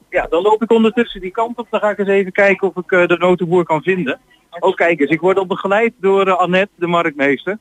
ja, 0.09 0.27
dan 0.29 0.41
loop 0.41 0.63
ik 0.63 0.71
ondertussen 0.71 1.21
die 1.21 1.31
kant 1.31 1.57
op. 1.57 1.67
Dan 1.69 1.79
ga 1.79 1.89
ik 1.89 1.97
eens 1.97 2.07
even 2.07 2.31
kijken 2.31 2.67
of 2.67 2.83
ik 2.83 2.91
eh, 2.91 3.07
de 3.07 3.17
notenboer 3.17 3.63
kan 3.63 3.81
vinden. 3.81 4.19
Oh, 4.59 4.75
kijk 4.75 4.99
eens. 4.99 5.09
Ik 5.09 5.21
word 5.21 5.37
al 5.37 5.45
begeleid 5.45 5.93
door 5.99 6.35
Annette, 6.35 6.73
de 6.75 6.87
marktmeester. 6.87 7.57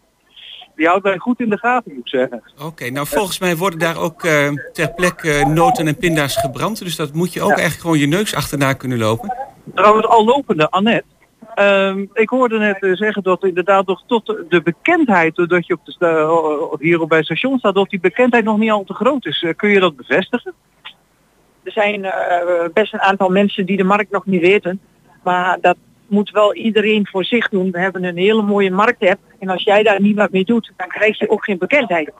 Die 0.76 0.86
houdt 0.86 1.04
mij 1.04 1.18
goed 1.18 1.40
in 1.40 1.48
de 1.50 1.58
gaten, 1.58 1.92
moet 1.94 2.00
ik 2.04 2.08
zeggen. 2.08 2.42
Oké, 2.64 2.90
nou 2.90 3.06
volgens 3.06 3.38
mij 3.38 3.56
worden 3.56 3.78
daar 3.78 3.98
ook 4.00 4.24
eh, 4.24 4.48
ter 4.72 4.92
plekke 4.92 5.44
noten 5.48 5.86
en 5.86 5.96
pinda's 5.96 6.36
gebrand. 6.36 6.78
Dus 6.78 6.96
dat 6.96 7.12
moet 7.12 7.32
je 7.32 7.40
ook 7.42 7.48
Ja. 7.48 7.54
eigenlijk 7.54 7.82
gewoon 7.82 7.98
je 7.98 8.06
neus 8.06 8.34
achterna 8.34 8.72
kunnen 8.72 8.98
lopen. 8.98 9.36
Trouwens, 9.74 10.06
al 10.06 10.24
lopende, 10.24 10.70
Annette. 10.70 11.04
ehm, 11.54 12.04
ik 12.12 12.28
hoorde 12.28 12.58
net 12.58 12.82
eh, 12.82 12.92
zeggen 12.92 13.22
dat 13.22 13.44
inderdaad 13.44 13.86
nog 13.86 14.02
tot 14.06 14.26
de- 14.48 14.62
bekendheid, 14.62 15.34
doordat 15.34 15.66
je 15.66 15.74
op 15.74 15.80
de 15.84 15.94
eh, 16.06 16.78
hier 16.80 17.00
op 17.00 17.08
bij 17.08 17.18
het 17.18 17.26
station 17.26 17.58
staat, 17.58 17.74
dat 17.74 17.90
die 17.90 18.00
bekendheid 18.00 18.44
nog 18.44 18.58
niet 18.58 18.70
al 18.70 18.84
te 18.84 18.94
groot 18.94 19.26
is. 19.26 19.42
Eh, 19.42 19.54
kun 19.56 19.70
je 19.70 19.80
dat 19.80 19.96
bevestigen? 19.96 20.54
Er 21.62 21.72
zijn 21.72 22.04
eh, 22.04 22.68
best 22.72 22.92
een 22.92 23.00
aantal 23.00 23.28
mensen 23.28 23.66
die 23.66 23.76
de 23.76 23.84
markt 23.84 24.10
nog 24.10 24.26
niet 24.26 24.40
weten. 24.40 24.80
Maar 25.22 25.58
dat 25.60 25.76
moet 26.12 26.30
wel 26.30 26.54
iedereen 26.54 27.06
voor 27.06 27.24
zich 27.24 27.48
doen. 27.48 27.70
We 27.70 27.78
hebben 27.78 28.04
een 28.04 28.16
hele 28.16 28.42
mooie 28.42 28.70
marktapp. 28.70 29.18
En 29.38 29.48
als 29.48 29.62
jij 29.62 29.82
daar 29.82 30.00
niet 30.00 30.16
wat 30.16 30.30
mee 30.30 30.44
doet, 30.44 30.72
dan 30.76 30.88
krijg 30.88 31.18
je 31.18 31.30
ook 31.30 31.44
geen 31.44 31.58
bekendheid. 31.58 32.12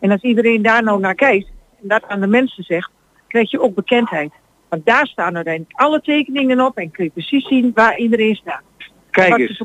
En 0.00 0.10
als 0.10 0.22
iedereen 0.22 0.62
daar 0.62 0.82
nou 0.82 1.00
naar 1.00 1.14
kijkt 1.14 1.48
en 1.82 1.88
dat 1.88 2.04
aan 2.08 2.20
de 2.20 2.26
mensen 2.26 2.64
zegt, 2.64 2.90
krijg 3.28 3.50
je 3.50 3.60
ook 3.60 3.74
bekendheid. 3.74 4.32
Want 4.68 4.86
daar 4.86 5.06
staan 5.06 5.34
uiteindelijk 5.34 5.80
alle 5.80 6.00
tekeningen 6.00 6.60
op 6.60 6.76
en 6.76 6.90
kun 6.90 7.04
je 7.04 7.10
precies 7.10 7.48
zien 7.48 7.70
waar 7.74 7.98
iedereen 7.98 8.34
staat. 8.34 8.62
Kijk 9.10 9.38
eens, 9.38 9.62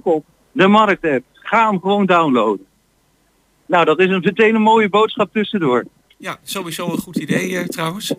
de 0.51 0.67
marktapp. 0.67 1.23
Ga 1.33 1.69
hem 1.69 1.79
gewoon 1.79 2.05
downloaden. 2.05 2.65
Nou, 3.65 3.85
dat 3.85 3.99
is 3.99 4.09
een, 4.09 4.21
meteen 4.23 4.55
een 4.55 4.61
mooie 4.61 4.89
boodschap 4.89 5.33
tussendoor. 5.33 5.85
Ja, 6.17 6.37
sowieso 6.41 6.91
een 6.91 6.97
goed 6.97 7.17
idee 7.17 7.57
eh, 7.57 7.63
trouwens. 7.63 8.13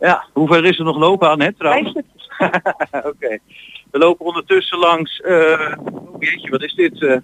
Ja, 0.00 0.26
hoe 0.32 0.46
ver 0.48 0.64
is 0.64 0.78
er 0.78 0.84
nog 0.84 0.98
lopen, 0.98 1.30
Annette, 1.30 1.58
trouwens? 1.58 1.92
Vijf 1.92 2.04
stukjes. 2.06 3.38
We 3.90 3.98
lopen 3.98 4.26
ondertussen 4.26 4.78
langs, 4.78 5.20
eh 5.20 5.74
oh 5.92 6.14
jeetje, 6.18 6.50
wat 6.50 6.62
is 6.62 6.74
dit? 6.74 7.02
eh 7.02 7.16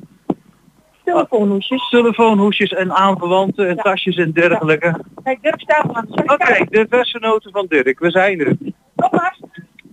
Telefoonhoesjes. 1.05 1.89
telefoonhoesjes 1.89 2.71
en 2.73 2.93
aanverwanten 2.93 3.69
en 3.69 3.77
tasjes 3.77 4.17
en 4.17 4.33
dergelijke. 4.33 5.01
Kijk, 5.25 5.43
Dirk 5.43 5.61
staat 5.61 5.93
aan. 5.95 6.09
Oké, 6.11 6.65
de 6.71 6.87
versenoten 6.91 7.51
van 7.53 7.67
Dirk, 7.67 7.99
we 7.99 8.11
zijn 8.11 8.41
er. 8.41 8.57
Thomas, 8.97 9.41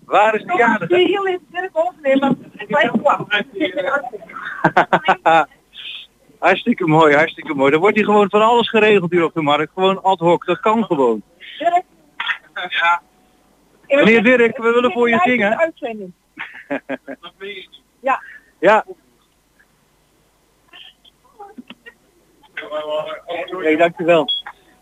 Waar 0.06 0.36
is 0.36 0.44
de 0.44 0.52
je 0.52 0.58
jarige? 0.58 0.96
heel 0.96 1.28
even 1.28 1.46
Dirk 1.52 1.70
overnemen? 1.74 2.52
Hartstikke 6.40 6.88
mooi, 6.88 7.16
hartstikke 7.16 7.54
mooi. 7.54 7.72
Dan 7.72 7.80
wordt 7.80 7.96
hier 7.96 8.06
gewoon 8.06 8.30
van 8.30 8.42
alles 8.42 8.70
geregeld 8.70 9.12
hier 9.12 9.24
op 9.24 9.34
de 9.34 9.42
markt. 9.42 9.72
Gewoon 9.74 10.04
ad 10.04 10.20
hoc, 10.20 10.46
dat 10.46 10.60
kan 10.60 10.84
gewoon. 10.86 11.22
Dirk. 11.58 11.84
Ja. 12.70 13.02
Meneer 13.88 14.24
Dirk, 14.24 14.58
we 14.58 14.72
willen 14.72 14.92
voor 14.92 15.10
je 15.10 15.20
zingen. 15.24 15.74
Uitzending. 16.68 17.70
Ja. 18.60 18.86
Nee, 23.62 23.78
dankjewel. 23.78 24.30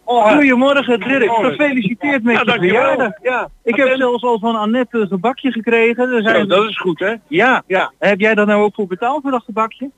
Goedemorgen 0.03 0.99
Dirk, 0.99 1.31
gefeliciteerd 1.31 2.23
met 2.23 2.39
je 2.39 2.51
verjaardag. 2.51 3.11
Ja, 3.21 3.49
ik 3.63 3.75
heb 3.75 3.95
zelfs 3.95 4.23
al 4.23 4.39
van 4.39 4.55
Annette 4.55 4.97
een 4.97 5.07
gebakje 5.07 5.51
gekregen. 5.51 6.11
Er 6.11 6.21
zijn... 6.21 6.47
dat 6.47 6.69
is 6.69 6.77
goed 6.77 6.99
hè? 6.99 7.15
Ja, 7.27 7.63
ja. 7.67 7.93
Heb 7.99 8.19
jij 8.19 8.35
daar 8.35 8.45
nou 8.45 8.63
ook 8.63 8.73
voor 8.73 8.87
betaald 8.87 9.21
voor 9.21 9.31
dat 9.31 9.43
gebakje? 9.43 9.91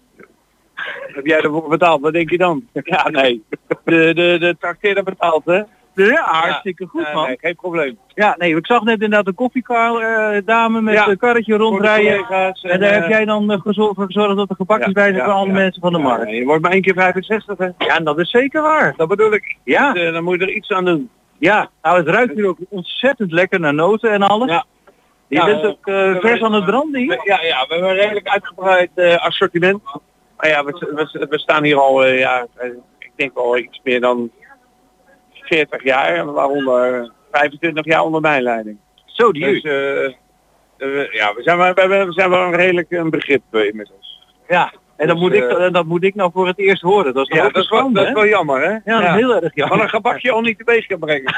Heb 1.13 1.25
jij 1.25 1.41
ervoor 1.41 1.69
betaald? 1.69 2.01
Wat 2.01 2.13
denk 2.13 2.29
je 2.29 2.37
dan? 2.37 2.67
Ja, 2.83 3.09
nee. 3.09 3.43
De, 3.83 4.13
de, 4.13 4.55
de 4.79 5.01
betaalt 5.03 5.45
hè? 5.45 5.61
Ja, 5.93 6.21
hartstikke 6.23 6.85
goed 6.85 7.13
man. 7.13 7.27
nee, 7.27 7.37
geen 7.41 7.55
probleem. 7.55 7.97
Ja, 8.07 8.35
nee, 8.37 8.55
ik 8.55 8.65
zag 8.65 8.81
net 8.83 8.93
inderdaad 8.93 9.27
een 9.27 9.33
koffiekar 9.35 9.95
eh, 10.01 10.41
dame 10.45 10.81
met 10.81 11.07
een 11.07 11.17
karretje 11.17 11.55
rondrijden. 11.55 12.25
En 12.61 12.79
daar 12.79 12.93
heb 12.93 13.03
eh, 13.03 13.09
jij 13.09 13.25
dan 13.25 13.61
gezorgd, 13.61 13.95
voor 13.95 14.05
gezorgd 14.05 14.35
dat 14.35 14.49
er 14.49 14.55
gebakjes 14.55 14.91
bij 14.93 15.11
zijn 15.11 15.23
voor 15.23 15.33
alle 15.33 15.51
mensen 15.51 15.81
van 15.81 15.91
de 15.93 15.97
markt. 15.99 16.23
nee, 16.25 16.35
je 16.39 16.45
wordt 16.45 16.61
maar 16.61 16.71
één 16.71 16.81
keer 16.81 16.93
65 16.93 17.57
hè? 17.57 17.65
Ja, 17.77 17.97
en 17.97 18.03
dat 18.03 18.19
is 18.19 18.29
zeker 18.29 18.61
waar. 18.61 18.93
Dat 18.97 19.07
bedoel 19.07 19.33
ik. 19.33 19.55
Ja, 19.63 19.93
Eh, 19.95 20.13
dan 20.13 20.23
moet 20.23 20.39
je 20.39 20.45
er 20.45 20.51
iets 20.53 20.69
aan 20.71 20.85
doen. 20.85 21.09
ja. 21.37 21.69
Nou, 21.81 21.97
het 21.97 22.07
ruikt 22.07 22.33
hier 22.33 22.47
ook 22.47 22.57
ontzettend 22.69 23.31
lekker 23.31 23.59
naar 23.59 23.73
noten 23.73 24.11
en 24.11 24.21
alles. 24.21 24.49
Ja. 24.49 24.65
Je 25.27 25.35
Ja, 25.37 25.45
bent 25.45 25.63
eh, 25.63 25.69
ook 25.69 25.87
eh, 25.87 26.15
vers 26.19 26.41
aan 26.41 26.53
het 26.53 26.65
branden 26.65 26.99
hier. 27.01 27.09
We- 27.09 27.21
Ja, 27.23 27.41
ja, 27.43 27.65
we 27.67 27.73
hebben 27.73 27.89
een 27.89 27.95
redelijk 27.95 28.27
uitgebreid 28.27 28.89
eh, 28.95 29.15
assortiment. 29.25 29.81
Maar 30.37 30.49
ja, 30.49 30.63
we, 30.63 30.71
we, 31.11 31.25
we 31.29 31.39
staan 31.39 31.63
hier 31.63 31.77
al, 31.79 32.03
eh, 32.05 32.19
ja, 32.19 32.45
eh, 32.55 32.69
ik 32.99 33.11
denk 33.15 33.33
wel 33.35 33.57
iets 33.57 33.79
meer 33.83 34.01
dan 34.01 34.31
40 35.51 35.83
jaar, 35.83 36.25
waaronder 36.33 37.11
25 37.31 37.85
jaar 37.85 38.03
onder 38.03 38.21
mijn 38.21 38.41
leiding. 38.43 38.77
Zo, 39.05 39.31
die 39.31 39.45
Dus, 39.45 39.61
eh, 39.63 40.05
eh, 40.05 40.13
ja, 41.11 41.33
we 41.33 41.41
zijn, 41.43 41.57
wel, 41.57 41.73
we, 41.73 42.05
zijn 42.09 42.29
wel 42.29 42.41
een 42.41 42.55
redelijk 42.55 42.91
een 42.91 43.09
begrip 43.09 43.41
eh, 43.51 43.65
inmiddels. 43.65 44.23
Ja, 44.47 44.73
en 44.97 45.07
dat, 45.07 45.15
Dus, 45.15 45.25
moet 45.25 45.33
ik, 45.33 45.43
eh, 45.49 45.71
dat 45.71 45.85
moet 45.85 46.03
ik 46.03 46.15
nou 46.15 46.31
voor 46.33 46.47
het 46.47 46.59
eerst 46.59 46.81
horen. 46.81 47.13
Dat 47.13 47.29
is 47.29 47.35
Ja, 47.37 47.43
dat 47.49 47.63
is, 47.63 47.69
wel, 47.69 47.91
dat 47.93 48.07
is 48.07 48.13
wel 48.13 48.27
jammer, 48.27 48.61
hè? 48.61 48.91
Ja, 48.91 48.99
dat 48.99 49.09
is 49.09 49.15
heel 49.15 49.33
erg 49.33 49.41
Van 49.41 49.51
jammer. 49.53 49.81
een 49.81 49.89
gebakje 49.89 50.31
al 50.31 50.41
niet 50.41 50.57
te 50.65 50.85
kan 50.87 50.99
brengen. 50.99 51.33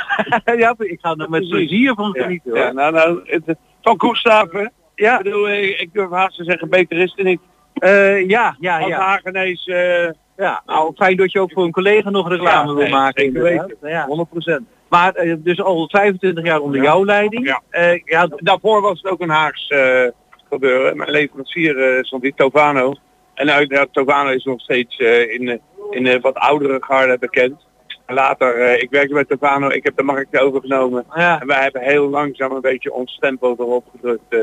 ja, 0.58 0.76
ik 0.78 0.98
ga 1.02 1.10
er 1.18 1.30
met 1.30 1.50
plezier 1.50 1.94
van 1.94 2.10
Ja, 2.14 2.24
genieten. 2.24 2.54
ja, 2.56 2.64
hoor. 2.64 2.74
nou, 2.74 2.94
nou, 2.94 3.22
het, 3.26 3.56
van 3.82 3.98
Koestapen. 3.98 4.72
Ja, 4.96 5.18
Ik 5.18 5.24
bedoel, 5.24 5.50
ik, 5.50 5.80
ik 5.80 5.94
durf 5.94 6.10
haast 6.10 6.38
te 6.38 6.44
zeggen, 6.44 6.70
beter 6.70 6.98
is 6.98 7.14
het 7.16 7.26
niet. 7.26 7.40
eh, 7.74 8.28
ja, 8.30 8.56
ja, 8.60 8.78
Als 8.80 8.88
ja. 8.88 9.00
Hagenees, 9.00 9.66
eh, 9.66 10.10
ja. 10.38 10.62
Nou, 10.66 10.94
fijn 10.96 11.18
dat 11.18 11.32
je 11.32 11.40
ook 11.40 11.52
voor 11.52 11.64
een 11.64 11.72
collega 11.72 12.10
nog 12.10 12.30
reclame 12.30 12.70
Ja, 12.72 12.76
wil 12.78 12.90
maken. 12.90 13.24
inderdaad. 13.24 13.68
weten. 13.68 13.90
Ja. 13.90 14.06
100%. 14.08 14.62
Maar 14.90 15.14
eh, 15.14 15.36
dus 15.38 15.62
al 15.62 15.90
25 15.90 16.44
jaar 16.46 16.60
onder 16.60 16.78
Ja. 16.78 16.84
jouw 16.84 17.06
leiding. 17.06 17.46
Ja. 17.46 17.62
Eh, 17.70 18.02
ja, 18.06 18.28
Daarvoor 18.36 18.82
was 18.82 19.02
het 19.02 19.12
ook 19.12 19.22
een 19.22 19.30
Haags 19.30 19.68
eh, 19.68 20.08
gebeuren. 20.50 20.98
Mijn 20.98 21.10
leverancier 21.12 21.98
stond 22.02 22.22
die 22.22 22.34
Tovano. 22.36 22.94
En 23.34 23.52
uit 23.52 23.70
ja, 23.70 23.86
Tovano 23.92 24.30
is 24.30 24.44
nog 24.44 24.62
steeds 24.62 24.98
in, 25.30 25.62
in 25.90 26.22
wat 26.22 26.36
oudere 26.36 26.78
garde 26.80 27.18
bekend. 27.20 27.66
En 28.06 28.16
later, 28.16 28.82
ik 28.82 28.90
werkte 28.90 29.14
bij 29.14 29.26
Tovano, 29.26 29.68
ik 29.70 29.84
heb 29.84 29.98
de 29.98 30.04
markt 30.04 30.40
overgenomen. 30.40 31.06
ja. 31.16 31.42
En 31.42 31.48
wij 31.48 31.62
hebben 31.62 31.82
heel 31.82 32.10
langzaam 32.10 32.52
een 32.52 32.62
beetje 32.62 32.94
ons 32.94 33.12
stempel 33.14 33.56
erop 33.60 33.86
gedrukt. 33.92 34.36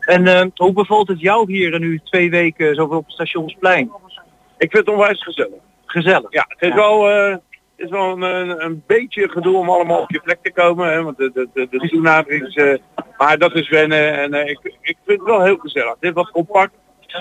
En, 0.00 0.52
hoe 0.56 0.72
bevalt 0.72 1.08
het 1.08 1.20
jou 1.20 1.52
hier 1.52 1.78
nu 1.78 2.00
twee 2.04 2.30
weken 2.30 2.74
zoveel 2.74 2.96
op 2.96 3.04
het 3.04 3.12
stationsplein? 3.12 3.90
Ik 4.62 4.70
vind 4.70 4.86
het 4.86 4.88
onwijs 4.94 5.22
gezellig. 5.22 5.60
Gezellig. 5.86 6.32
Ja, 6.32 6.44
het 6.48 6.62
is 6.62 6.68
Ja. 6.68 6.74
wel, 6.74 7.10
eh, 7.10 7.36
is 7.76 7.90
wel 7.90 8.12
een, 8.12 8.22
een, 8.22 8.64
een 8.64 8.82
beetje 8.86 9.28
gedoe 9.28 9.56
om 9.56 9.70
allemaal 9.70 10.00
op 10.00 10.10
je 10.10 10.20
plek 10.20 10.38
te 10.42 10.52
komen. 10.52 10.92
Hè, 10.92 11.02
want 11.02 11.16
de, 11.16 11.30
de, 11.34 11.48
de, 11.54 11.66
de 11.70 11.88
toenadering 11.88 12.46
is... 12.46 12.54
eh, 12.54 12.74
maar 13.18 13.38
dat 13.38 13.54
is 13.54 13.68
wennen 13.68 14.12
en 14.18 14.34
eh, 14.34 14.50
ik, 14.50 14.58
ik 14.80 14.96
vind 15.04 15.18
het 15.18 15.28
wel 15.28 15.42
heel 15.42 15.56
gezellig. 15.56 15.94
Dit 16.00 16.14
was 16.14 16.30
compact. 16.30 16.72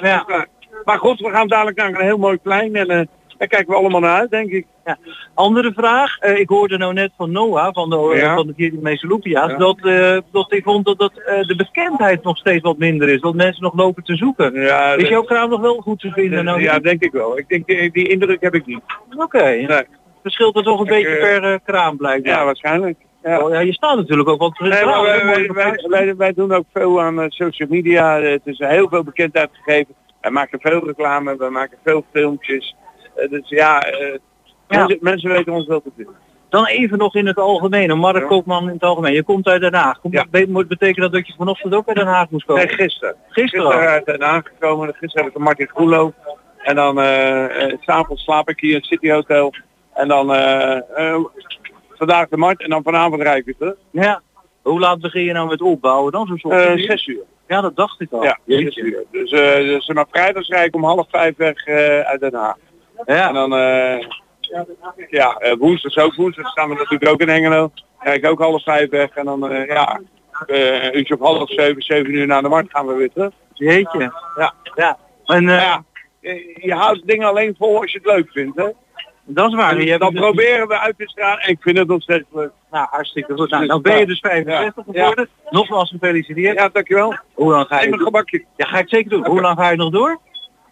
Ja. 0.01 0.47
Maar 0.83 0.97
goed, 0.99 1.19
we 1.19 1.29
gaan 1.29 1.47
dadelijk 1.47 1.77
naar 1.77 1.89
een 1.89 2.05
heel 2.05 2.17
mooi 2.17 2.37
plein 2.37 2.75
en 2.75 3.09
daar 3.41 3.49
kijken 3.49 3.69
we 3.73 3.79
allemaal 3.79 3.99
naar 4.01 4.19
uit, 4.19 4.29
denk 4.31 4.51
ik. 4.51 4.65
Ja. 4.85 4.97
Andere 5.33 5.71
vraag. 5.75 6.17
eh, 6.19 6.39
ik 6.39 6.49
hoorde 6.49 6.77
nou 6.77 6.93
net 6.93 7.11
van 7.17 7.31
Noah 7.31 7.73
van 7.73 7.89
de, 7.89 8.13
Ja. 8.15 8.35
van 8.35 8.53
de 8.57 8.97
Lupia's 9.01 9.51
Ja. 9.51 9.57
dat, 9.57 9.77
eh, 9.85 10.17
dat 10.31 10.49
hij 10.49 10.61
vond 10.61 10.85
dat, 10.85 10.99
dat 10.99 11.11
eh, 11.25 11.41
de 11.47 11.55
bekendheid 11.55 12.23
nog 12.23 12.37
steeds 12.37 12.61
wat 12.61 12.77
minder 12.77 13.09
is. 13.09 13.21
Dat 13.21 13.33
mensen 13.35 13.63
nog 13.63 13.73
lopen 13.75 14.03
te 14.03 14.15
zoeken. 14.15 14.53
Ja, 14.61 14.93
is 14.93 15.01
dat- 15.01 15.11
jouw 15.11 15.23
kraam 15.23 15.49
nog 15.49 15.61
wel 15.61 15.75
goed 15.81 15.99
te 15.99 16.11
vinden? 16.11 16.45
Nou, 16.45 16.61
ja, 16.61 16.79
denk 16.79 17.01
ik 17.03 17.11
wel. 17.11 17.37
Ik 17.37 17.47
denk, 17.49 17.67
die, 17.67 17.91
die 17.91 18.07
indruk 18.07 18.41
heb 18.41 18.55
ik 18.55 18.65
niet. 18.65 18.81
Oké. 19.17 19.43
Nee. 19.43 19.83
Verschilt 20.21 20.55
er 20.55 20.63
toch 20.63 20.79
een 20.79 20.85
Ik, 20.85 20.91
beetje 20.91 21.17
per 21.17 21.59
kraam 21.59 21.97
blijkbaar. 21.97 22.33
Ja, 22.33 22.45
waarschijnlijk. 22.45 22.97
Ja. 23.23 23.39
Oh, 23.43 23.51
ja, 23.51 23.59
je 23.59 23.73
staat 23.73 23.95
natuurlijk 23.97 24.29
ook 24.29 24.39
wat 24.39 24.59
Nee, 24.59 24.69
wij, 24.69 24.85
wij, 25.53 25.79
wij, 25.89 26.15
wij- 26.15 26.33
doen 26.33 26.53
ook 26.53 26.65
veel 26.73 27.01
aan 27.01 27.25
social 27.29 27.69
media. 27.69 28.19
Het 28.21 28.41
is 28.43 28.57
heel 28.59 28.89
veel 28.89 29.03
bekendheid 29.03 29.49
gegeven. 29.51 29.93
Wij 30.21 30.31
maken 30.31 30.59
veel 30.61 30.85
reclame, 30.85 31.35
wij 31.37 31.49
maken 31.49 31.77
veel 31.83 32.05
filmpjes. 32.13 32.75
Eh, 33.21 33.29
dus 33.29 33.49
ja, 33.49 33.81
eh, 33.81 34.17
Mensen, 34.67 34.97
mensen 35.01 35.29
weten 35.29 35.53
ons 35.53 35.67
wel 35.67 35.81
te 35.81 35.91
vinden. 35.95 36.15
Dan 36.49 36.65
even 36.65 36.97
nog 36.97 37.15
in 37.15 37.27
het 37.27 37.37
algemeen, 37.37 37.89
een 37.89 37.97
Mark 37.97 38.27
Koopman 38.27 38.67
in 38.67 38.73
het 38.73 38.83
algemeen. 38.83 39.13
Je 39.13 39.23
komt 39.23 39.47
uit 39.47 39.61
Den 39.61 39.73
Haag. 39.73 39.99
Komt, 39.99 40.13
Ja. 40.13 40.45
Moet 40.47 40.67
betekenen 40.67 41.11
dat 41.11 41.27
je 41.27 41.33
vanochtend 41.37 41.73
ook 41.73 41.87
uit 41.87 41.97
Den 41.97 42.07
Haag 42.07 42.29
moest 42.29 42.45
komen? 42.45 42.65
Nee, 42.65 42.75
gisteren. 42.75 43.15
Gisteren 43.29 43.65
al? 43.65 43.71
uit 43.71 44.05
Den 44.05 44.21
Haag 44.21 44.43
gekomen. 44.43 44.93
Gisteren 44.93 45.25
heb 45.25 45.35
ik 45.35 45.41
Martin 45.41 45.67
Groelo. 45.67 46.13
En 46.57 46.75
dan 46.75 47.01
eh 47.01 47.73
s'avonds 47.79 48.23
slaap 48.23 48.49
ik 48.49 48.59
hier 48.59 48.69
in 48.69 48.75
het 48.75 48.85
City 48.85 49.09
Hotel. 49.09 49.53
En 49.93 50.07
dan 50.07 50.27
vandaag 51.97 52.27
de 52.29 52.37
markt 52.37 52.61
en 52.63 52.69
dan 52.69 52.83
vanavond 52.83 53.21
rijd 53.21 53.37
ik 53.37 53.45
weer 53.45 53.57
terug. 53.57 53.75
Ja. 53.91 54.21
Hoe 54.61 54.79
laat 54.79 54.99
begin 55.01 55.23
je 55.23 55.33
nou 55.33 55.49
met 55.49 55.61
opbouwen 55.61 56.11
dan? 56.11 56.27
Zo'n 56.27 56.37
soort 56.37 56.69
uur? 56.69 56.79
zes 56.79 57.07
uur. 57.07 57.23
Ja, 57.47 57.61
dat 57.61 57.75
dacht 57.75 58.01
ik 58.01 58.11
al. 58.11 58.23
Ja, 58.23 58.37
zes 58.45 58.75
uur. 58.75 59.03
Dus, 59.11 59.31
eh 59.31 59.55
dus 59.55 59.87
maar 59.87 60.05
vrijdags 60.11 60.47
rijd 60.49 60.67
ik 60.67 60.75
om 60.75 60.83
half 60.83 61.07
vijf 61.09 61.37
weg 61.37 61.67
uit 62.05 62.19
Den 62.19 62.35
Haag. 62.35 62.55
Ja. 63.05 63.27
En 63.27 63.33
dan, 63.33 63.55
eh 63.55 64.07
ja, 65.09 65.35
eh, 65.35 65.57
woensdags 65.57 65.97
ook. 65.97 66.15
Woensdag 66.15 66.51
staan 66.51 66.69
we 66.69 66.75
natuurlijk 66.75 67.11
ook 67.11 67.21
in 67.21 67.29
Engelo. 67.29 67.71
Rijd 67.99 68.17
ik 68.17 68.29
ook 68.29 68.39
half 68.39 68.63
vijf 68.63 68.89
weg. 68.89 69.09
En 69.15 69.25
dan, 69.25 69.49
eh, 69.49 69.67
ja, 69.67 69.99
een 70.45 70.97
uurtje 70.97 71.13
op 71.13 71.21
half 71.21 71.49
zeven, 71.49 71.81
zeven 71.81 72.13
uur 72.13 72.27
naar 72.27 72.41
de 72.41 72.49
markt 72.49 72.71
gaan 72.71 72.87
we 72.87 72.93
weer 72.93 73.11
terug. 73.11 73.33
Jeetje. 73.53 74.11
Ja. 74.35 74.53
Ja. 74.75 74.97
En, 75.25 75.43
ja, 75.43 75.83
je, 76.19 76.57
je 76.61 76.73
houdt 76.73 77.07
dingen 77.07 77.27
alleen 77.27 77.55
vol 77.57 77.81
als 77.81 77.91
je 77.91 77.97
het 77.97 78.07
leuk 78.07 78.31
vindt, 78.31 78.57
hè? 78.57 78.69
Dat 79.25 79.49
is 79.49 79.55
waar. 79.55 79.81
Je 79.81 79.97
dan 79.97 80.11
dus- 80.11 80.21
proberen 80.21 80.67
we 80.67 80.79
uit 80.79 80.97
te 80.97 81.07
stralen 81.07 81.39
en 81.39 81.49
ik 81.49 81.61
vind 81.61 81.77
het 81.77 81.87
nog 81.87 82.01
steeds 82.01 82.25
leuk. 82.31 82.51
Nou, 82.71 82.87
hartstikke 82.89 83.33
goed. 83.33 83.49
Nou, 83.49 83.65
dan 83.65 83.81
ben 83.81 83.97
je 83.97 84.05
dus 84.05 84.19
65 84.19 84.85
Ja. 84.85 84.93
geworden. 84.93 85.29
Nogmaals 85.49 85.89
gefeliciteerd. 85.89 86.57
Ja, 86.57 86.69
dankjewel. 86.69 87.15
Hoe 87.33 87.51
lang 87.51 87.67
ga 87.67 87.79
je 87.79 87.89
Neem 87.89 87.93
een 87.93 88.05
gebakje. 88.05 88.45
Ja, 88.55 88.65
ga 88.65 88.77
ik 88.77 88.89
zeker 88.89 89.09
doen. 89.09 89.25
Hoe 89.25 89.41
lang 89.41 89.57
ga 89.57 89.69
je 89.69 89.77
nog 89.77 89.91
door? 89.91 90.19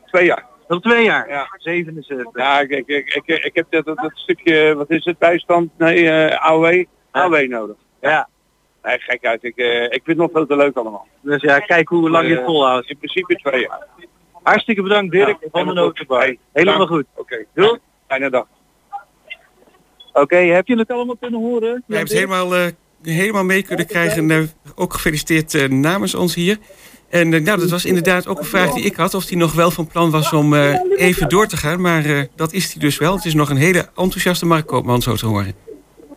Twee 0.05 0.25
jaar. 0.25 0.48
Nog 0.69 0.81
twee 0.81 1.03
jaar? 1.03 1.29
Ja. 1.29 1.47
77. 1.57 2.27
Ja, 2.33 2.59
ik, 2.59 2.69
ik, 2.69 2.87
ik, 2.87 3.13
ik, 3.13 3.43
ik 3.43 3.55
heb 3.55 3.65
dat, 3.69 3.85
dat, 3.85 3.97
dat 3.97 4.11
stukje, 4.13 4.73
wat 4.75 4.89
is 4.89 5.05
het, 5.05 5.17
bijstand? 5.17 5.71
Nee, 5.77 6.09
eh 6.09 6.45
AOW. 6.45 6.83
AOW 7.11 7.47
nodig. 7.47 7.75
Ja. 8.01 8.29
Nee, 8.83 8.99
gek 8.99 9.25
uit. 9.25 9.43
Ik, 9.43 9.57
eh, 9.57 9.83
ik 9.83 9.89
vind 9.89 10.05
het 10.05 10.17
nog 10.17 10.29
veel 10.33 10.45
te 10.45 10.55
leuk 10.55 10.75
allemaal. 10.75 11.07
Dus 11.21 11.41
ja, 11.41 11.59
kijk 11.59 11.89
hoe 11.89 12.09
lang 12.09 12.27
je 12.27 12.31
het 12.31 12.39
Eh, 12.39 12.45
volhoudt. 12.45 12.89
In 12.89 12.97
principe 12.97 13.35
twee 13.35 13.61
jaar. 13.61 13.87
Hartstikke 14.43 14.81
bedankt 14.81 15.11
Dirk 15.11 15.27
Ja, 15.27 15.33
van 15.33 15.39
de 15.41 15.49
helemaal 15.59 15.75
goed. 15.75 15.85
Notenbar. 15.85 16.19
Hey, 16.19 16.39
Helemaal 16.53 16.87
goed. 16.87 17.05
Oké. 17.15 17.45
Doei. 17.53 17.79
Fijne 18.07 18.29
dag. 18.29 18.45
Oké, 20.13 20.37
heb 20.37 20.67
je 20.67 20.77
het 20.77 20.91
allemaal 20.91 21.17
kunnen 21.17 21.39
horen? 21.39 21.83
Wij 21.87 21.97
hebben 21.97 22.17
het 22.17 22.29
helemaal, 22.29 22.55
eh, 22.55 22.67
helemaal 23.01 23.43
mee 23.43 23.63
kunnen 23.63 23.87
krijgen. 23.87 24.49
ook 24.75 24.93
gefeliciteerd 24.93 25.69
namens 25.71 26.15
ons 26.15 26.35
hier. 26.35 26.57
En 27.09 27.33
eh, 27.33 27.41
nou, 27.41 27.59
dat 27.59 27.69
was 27.69 27.85
inderdaad 27.85 28.27
ook 28.27 28.39
een 28.39 28.45
vraag 28.45 28.73
die 28.73 28.83
ik 28.83 28.95
had. 28.95 29.13
Of 29.13 29.29
hij 29.29 29.37
nog 29.37 29.53
wel 29.53 29.71
van 29.71 29.87
plan 29.87 30.11
was 30.11 30.33
om 30.33 30.53
eh, 30.53 30.79
even 30.95 31.29
door 31.29 31.47
te 31.47 31.57
gaan. 31.57 31.81
Maar 31.81 32.05
eh, 32.05 32.21
dat 32.35 32.53
is 32.53 32.73
hij 32.73 32.81
dus 32.81 32.97
wel. 32.97 33.15
Het 33.15 33.25
is 33.25 33.33
nog 33.33 33.49
een 33.49 33.57
hele 33.57 33.89
enthousiaste 33.95 34.45
Mark 34.45 34.65
Koopman 34.65 35.01
zo 35.01 35.15
te 35.15 35.25
horen. 35.25 35.53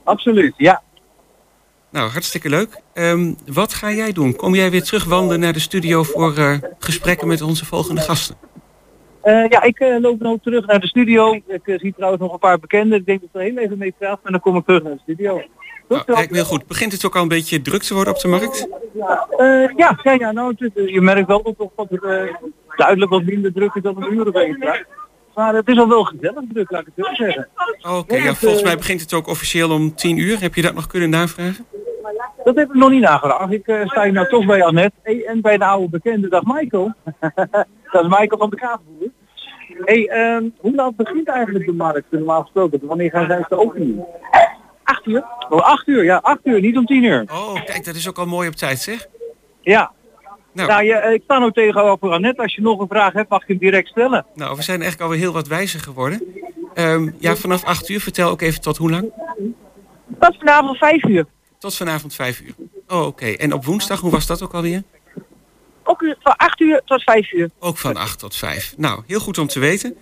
Absoluut, 0.05 0.55
ja. 0.57 0.83
Nou, 1.91 2.11
hartstikke 2.11 2.49
leuk. 2.49 2.81
Ehm, 2.95 3.33
wat 3.47 3.75
ga 3.75 3.93
jij 3.93 4.13
doen? 4.13 4.37
Kom 4.37 4.55
jij 4.55 4.71
weer 4.71 4.83
terug 4.83 5.05
wandelen 5.05 5.41
naar 5.41 5.53
de 5.53 5.61
studio 5.61 6.03
voor 6.03 6.61
gesprekken 6.79 7.29
met 7.29 7.43
onze 7.43 7.65
volgende 7.65 8.01
gasten? 8.01 8.37
Ja, 9.25 9.63
ik 9.63 9.79
loop 10.01 10.21
nu 10.21 10.39
terug 10.43 10.67
naar 10.67 10.81
de 10.81 10.87
studio. 10.87 11.33
Ik 11.33 11.61
zie 11.65 11.95
trouwens 11.97 12.23
nog 12.23 12.33
een 12.33 12.39
paar 12.39 12.59
bekenden. 12.59 12.99
Ik 12.99 13.07
denk 13.07 13.21
dat 13.21 13.29
ik 13.29 13.35
er 13.35 13.47
heel 13.47 13.59
even 13.59 13.79
mee 13.79 13.95
praat 13.99 14.21
en 14.23 14.33
dan 14.33 14.41
kom 14.41 14.57
ik 14.57 14.65
terug 14.65 14.83
naar 14.83 14.93
de 14.93 15.01
studio. 15.03 15.43
Nou, 15.93 16.13
lijkt 16.17 16.31
me 16.31 16.37
heel 16.37 16.47
goed. 16.47 16.67
Begint 16.67 16.93
het 16.93 17.07
ook 17.07 17.17
al 17.17 17.23
een 17.23 17.29
beetje 17.29 17.63
druk 17.63 17.83
te 17.83 17.95
worden 17.95 18.15
op 18.15 18.21
de 18.21 18.29
markt? 18.29 18.69
Eh, 19.37 19.69
ja, 19.77 19.99
ja, 20.03 20.13
ja, 20.13 20.33
nou, 20.33 20.55
het 20.59 20.71
is- 20.75 20.91
je 20.93 21.01
merkt 21.01 21.27
wel 21.27 21.43
dat, 21.43 21.55
dat 21.77 21.87
het 21.91 22.03
eh, 22.05 22.35
duidelijk 22.77 23.11
wat 23.11 23.23
minder 23.25 23.53
druk 23.53 23.75
is 23.75 23.83
dan 23.83 24.03
een 24.03 24.27
straks. 24.59 24.85
Maar 25.35 25.55
het 25.55 25.69
is 25.69 25.79
al 25.79 25.89
wel 25.89 26.05
gezellig 26.05 26.43
druk, 26.53 26.71
laat 26.71 26.81
ik 26.87 26.93
het 26.95 27.07
zo 27.07 27.15
zeggen. 27.15 27.49
Oké, 27.97 28.17
ja, 28.17 28.35
volgens 28.35 28.63
mij 28.63 28.77
begint 28.77 29.01
het 29.01 29.13
ook 29.13 29.27
officieel 29.27 29.71
om 29.71 29.95
10 29.95 30.19
uur. 30.19 30.41
Heb 30.41 30.55
je 30.55 30.63
dat 30.63 30.75
nog 30.75 30.87
kunnen 30.87 31.11
navragen? 31.11 31.67
Dat 32.45 32.57
heb 32.57 32.69
ik 32.69 32.75
nog 32.75 32.91
niet 32.91 33.01
nagevraagd. 33.01 33.53
Ik 33.53 33.67
eh, 33.67 33.87
sta 33.89 34.03
hier 34.03 34.13
nou 34.13 34.29
toch 34.29 34.47
bij 34.47 34.65
Annette 34.65 35.25
en 35.27 35.41
bij 35.41 35.59
de 35.59 35.65
oude 35.65 35.89
bekende. 35.89 36.29
Dag 36.29 36.43
Michael. 36.45 36.93
dat 37.93 38.03
is 38.05 38.09
Michael 38.09 38.39
van 38.39 38.51
de 38.51 38.57
Kaapboer. 38.57 39.09
Hey, 39.85 40.09
ehm, 40.09 40.45
hoe 40.59 40.75
laat 40.75 40.97
begint 40.97 41.29
eigenlijk 41.29 41.67
de 41.67 41.73
markt 41.73 42.05
normaal 42.11 42.41
gesproken? 42.43 42.81
Wanneer 42.83 43.11
gaan 43.11 43.27
zij 43.27 43.45
te 43.49 43.59
openen? 43.59 44.05
Acht 44.85 45.07
uur? 45.07 45.25
Oh, 45.49 45.61
acht 45.61 45.89
uur, 45.89 46.05
ja, 46.05 46.17
acht 46.17 46.41
uur, 46.43 46.61
niet 46.61 46.77
om 46.77 46.87
tien 46.87 47.05
uur. 47.05 47.25
Oh, 47.33 47.65
kijk, 47.65 47.85
dat 47.85 47.95
is 47.95 48.09
ook 48.09 48.19
al 48.19 48.27
mooi 48.27 48.49
op 48.49 48.55
tijd, 48.55 48.79
zeg. 48.79 49.07
Ja. 49.61 49.93
Nou. 50.53 50.69
Nou, 50.69 50.85
je, 50.85 50.95
eh, 50.95 51.13
ik 51.13 51.23
sta 51.25 51.39
nou 51.39 51.53
tegenover 51.53 52.11
Annette. 52.11 52.43
Als 52.43 52.55
je 52.55 52.63
nog 52.63 52.81
een 52.81 52.89
vraag 52.89 53.13
hebt, 53.13 53.31
mag 53.31 53.41
je 53.47 53.53
hem 53.53 53.59
direct 53.59 53.89
stellen. 53.89 54.27
Nou, 54.35 54.57
we 54.57 54.63
zijn 54.63 54.81
eigenlijk 54.81 55.11
alweer 55.11 55.25
heel 55.25 55.33
wat 55.33 55.49
wijzer 55.49 55.81
geworden. 55.81 56.23
Ehm, 56.75 57.11
ja, 57.19 57.37
vanaf 57.37 57.65
8 57.65 57.89
uur. 57.89 58.01
Vertel 58.01 58.31
ook 58.31 58.41
even 58.41 58.61
tot 58.61 58.77
hoe 58.77 58.91
lang? 58.91 59.13
Tot 60.19 60.37
vanavond 60.39 60.79
vijf 60.79 61.05
uur. 61.05 61.27
Tot 61.59 61.77
vanavond 61.77 62.15
5 62.15 62.41
uur. 62.41 62.55
Oh, 62.89 63.07
oké. 63.07 63.27
En 63.27 63.53
op 63.53 63.65
woensdag, 63.65 64.01
hoe 64.01 64.11
was 64.11 64.27
dat 64.27 64.43
ook 64.43 64.55
alweer? 64.55 64.83
Ook 65.85 66.17
van 66.21 66.37
acht 66.37 66.61
uur 66.61 66.83
tot 66.85 67.03
vijf 67.03 67.33
uur. 67.33 67.51
Ook 67.59 67.79
van 67.79 67.97
8 67.97 68.19
tot 68.19 68.37
5. 68.37 68.75
Nou, 68.77 69.03
heel 69.07 69.21
goed 69.21 69.39
om 69.39 69.47
te 69.47 69.59
weten. 69.59 69.97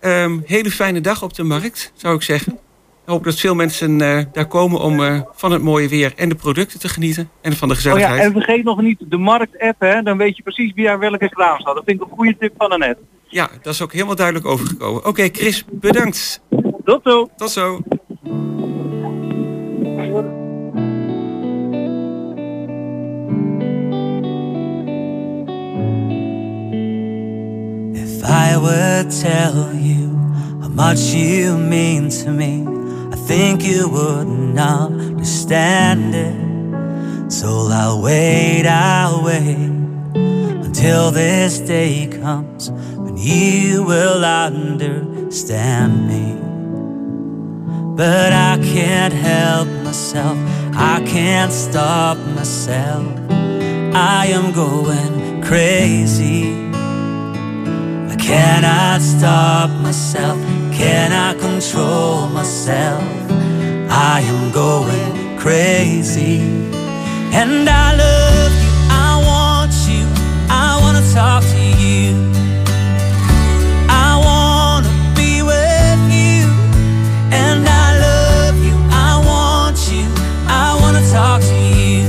Ehm, 0.00 0.38
hele 0.44 0.70
fijne 0.70 1.00
dag 1.00 1.22
op 1.22 1.34
de 1.34 1.42
markt, 1.42 1.92
zou 1.94 2.14
ik 2.14 2.22
zeggen. 2.22 2.58
Ik 3.04 3.10
hoop 3.10 3.24
dat 3.24 3.34
veel 3.40 3.54
mensen 3.54 4.00
eh, 4.00 4.24
daar 4.32 4.46
komen 4.46 4.80
om 4.80 5.02
eh, 5.02 5.20
van 5.32 5.52
het 5.52 5.62
mooie 5.62 5.88
weer 5.88 6.12
en 6.16 6.28
de 6.28 6.34
producten 6.34 6.80
te 6.80 6.88
genieten. 6.88 7.30
En 7.40 7.52
van 7.56 7.68
de 7.68 7.74
Oh 7.74 7.80
ja, 7.80 7.90
gezelligheid. 7.90 8.22
en 8.22 8.32
vergeet 8.32 8.64
nog 8.64 8.80
niet 8.82 9.04
de 9.08 9.16
markt-app, 9.16 9.80
hè. 9.80 10.02
Dan 10.02 10.16
weet 10.16 10.36
je 10.36 10.42
precies 10.42 10.72
wie 10.74 10.90
aan 10.90 10.98
welke 10.98 11.28
kraam 11.28 11.60
staat. 11.60 11.74
Dat 11.74 11.84
vind 11.86 12.00
ik 12.00 12.06
een 12.06 12.16
goede 12.16 12.36
tip 12.38 12.52
van 12.56 12.70
Annette. 12.70 13.00
Ja, 13.28 13.48
dat 13.62 13.72
is 13.74 13.82
ook 13.82 13.92
helemaal 13.92 14.16
duidelijk 14.16 14.46
overgekomen. 14.46 15.06
Oké, 15.06 15.28
Chris, 15.32 15.64
bedankt. 15.70 16.42
Tot 16.84 17.00
zo. 17.04 17.28
Tot 17.36 17.50
zo. 17.50 17.80
If 27.94 28.22
I 28.24 28.56
would 28.56 29.10
tell 29.10 29.54
you 29.74 30.08
how 30.62 30.68
much 30.68 31.14
you 31.14 31.56
mean 31.56 32.08
to 32.10 32.30
me, 32.30 32.64
think 33.26 33.64
you 33.64 33.88
wouldn't 33.88 34.58
understand 34.58 36.14
it. 36.14 37.32
So 37.32 37.68
I'll 37.70 38.02
wait, 38.02 38.66
I'll 38.66 39.24
wait 39.24 39.56
until 40.14 41.10
this 41.10 41.58
day 41.58 42.06
comes 42.06 42.70
when 42.70 43.16
you 43.16 43.82
will 43.82 44.24
understand 44.24 46.06
me. 46.06 46.36
But 47.96 48.32
I 48.32 48.58
can't 48.62 49.14
help 49.14 49.68
myself, 49.84 50.36
I 50.74 51.02
can't 51.06 51.52
stop 51.52 52.18
myself. 52.36 53.06
I 53.94 54.26
am 54.26 54.52
going 54.52 55.42
crazy. 55.42 56.52
I 58.12 58.16
cannot 58.18 59.00
stop 59.00 59.70
myself, 59.80 60.38
cannot 60.74 61.38
control 61.38 62.26
myself. 62.28 63.02
I 63.88 64.20
am 64.26 64.50
going 64.50 65.38
crazy. 65.38 66.40
And 67.32 67.68
I 67.68 67.94
love 67.94 68.52
you, 68.64 68.72
I 68.90 69.10
want 69.30 69.74
you, 69.88 70.04
I 70.50 70.78
wanna 70.82 71.04
talk 71.12 71.42
to 71.54 71.62
you. 71.82 72.10
I 73.88 74.10
wanna 74.26 74.92
be 75.14 75.42
with 75.42 76.02
you. 76.18 76.42
And 77.42 77.66
I 77.84 77.86
love 78.06 78.56
you, 78.66 78.76
I 78.90 79.12
want 79.30 79.78
you, 79.92 80.06
I 80.48 80.76
wanna 80.80 81.04
talk 81.10 81.40
to 81.40 81.58
you. 81.80 82.06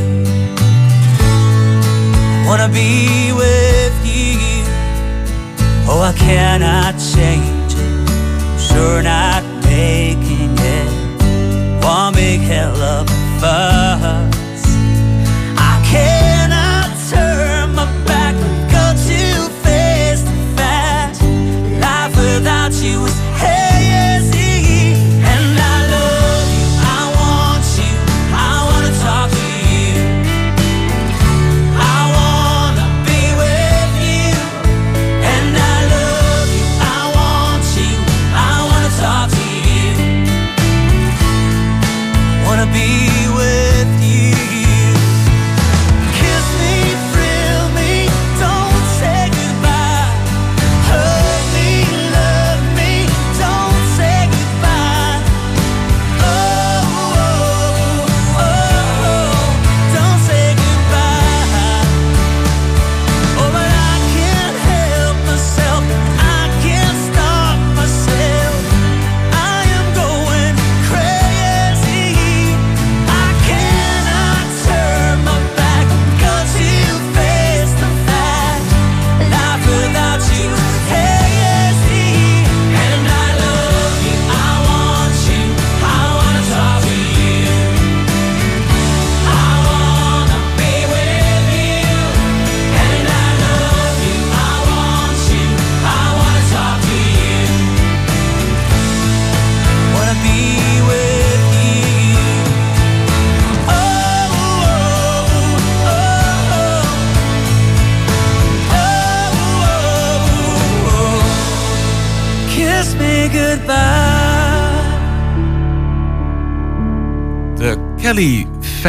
I 2.42 2.46
wanna 2.48 2.70
be 2.70 3.32
with 3.32 3.98
you. 4.06 4.64
Oh, 5.88 6.02
I 6.02 6.14
cannot 6.18 6.96
change 7.14 7.55
sure 8.76 9.02
not 9.02 9.42
making 9.64 10.54
it 10.58 11.84
one 11.84 12.14
big 12.14 12.42
hell 12.42 12.76
of 12.76 13.08
a 13.10 13.40
fuss. 13.40 14.35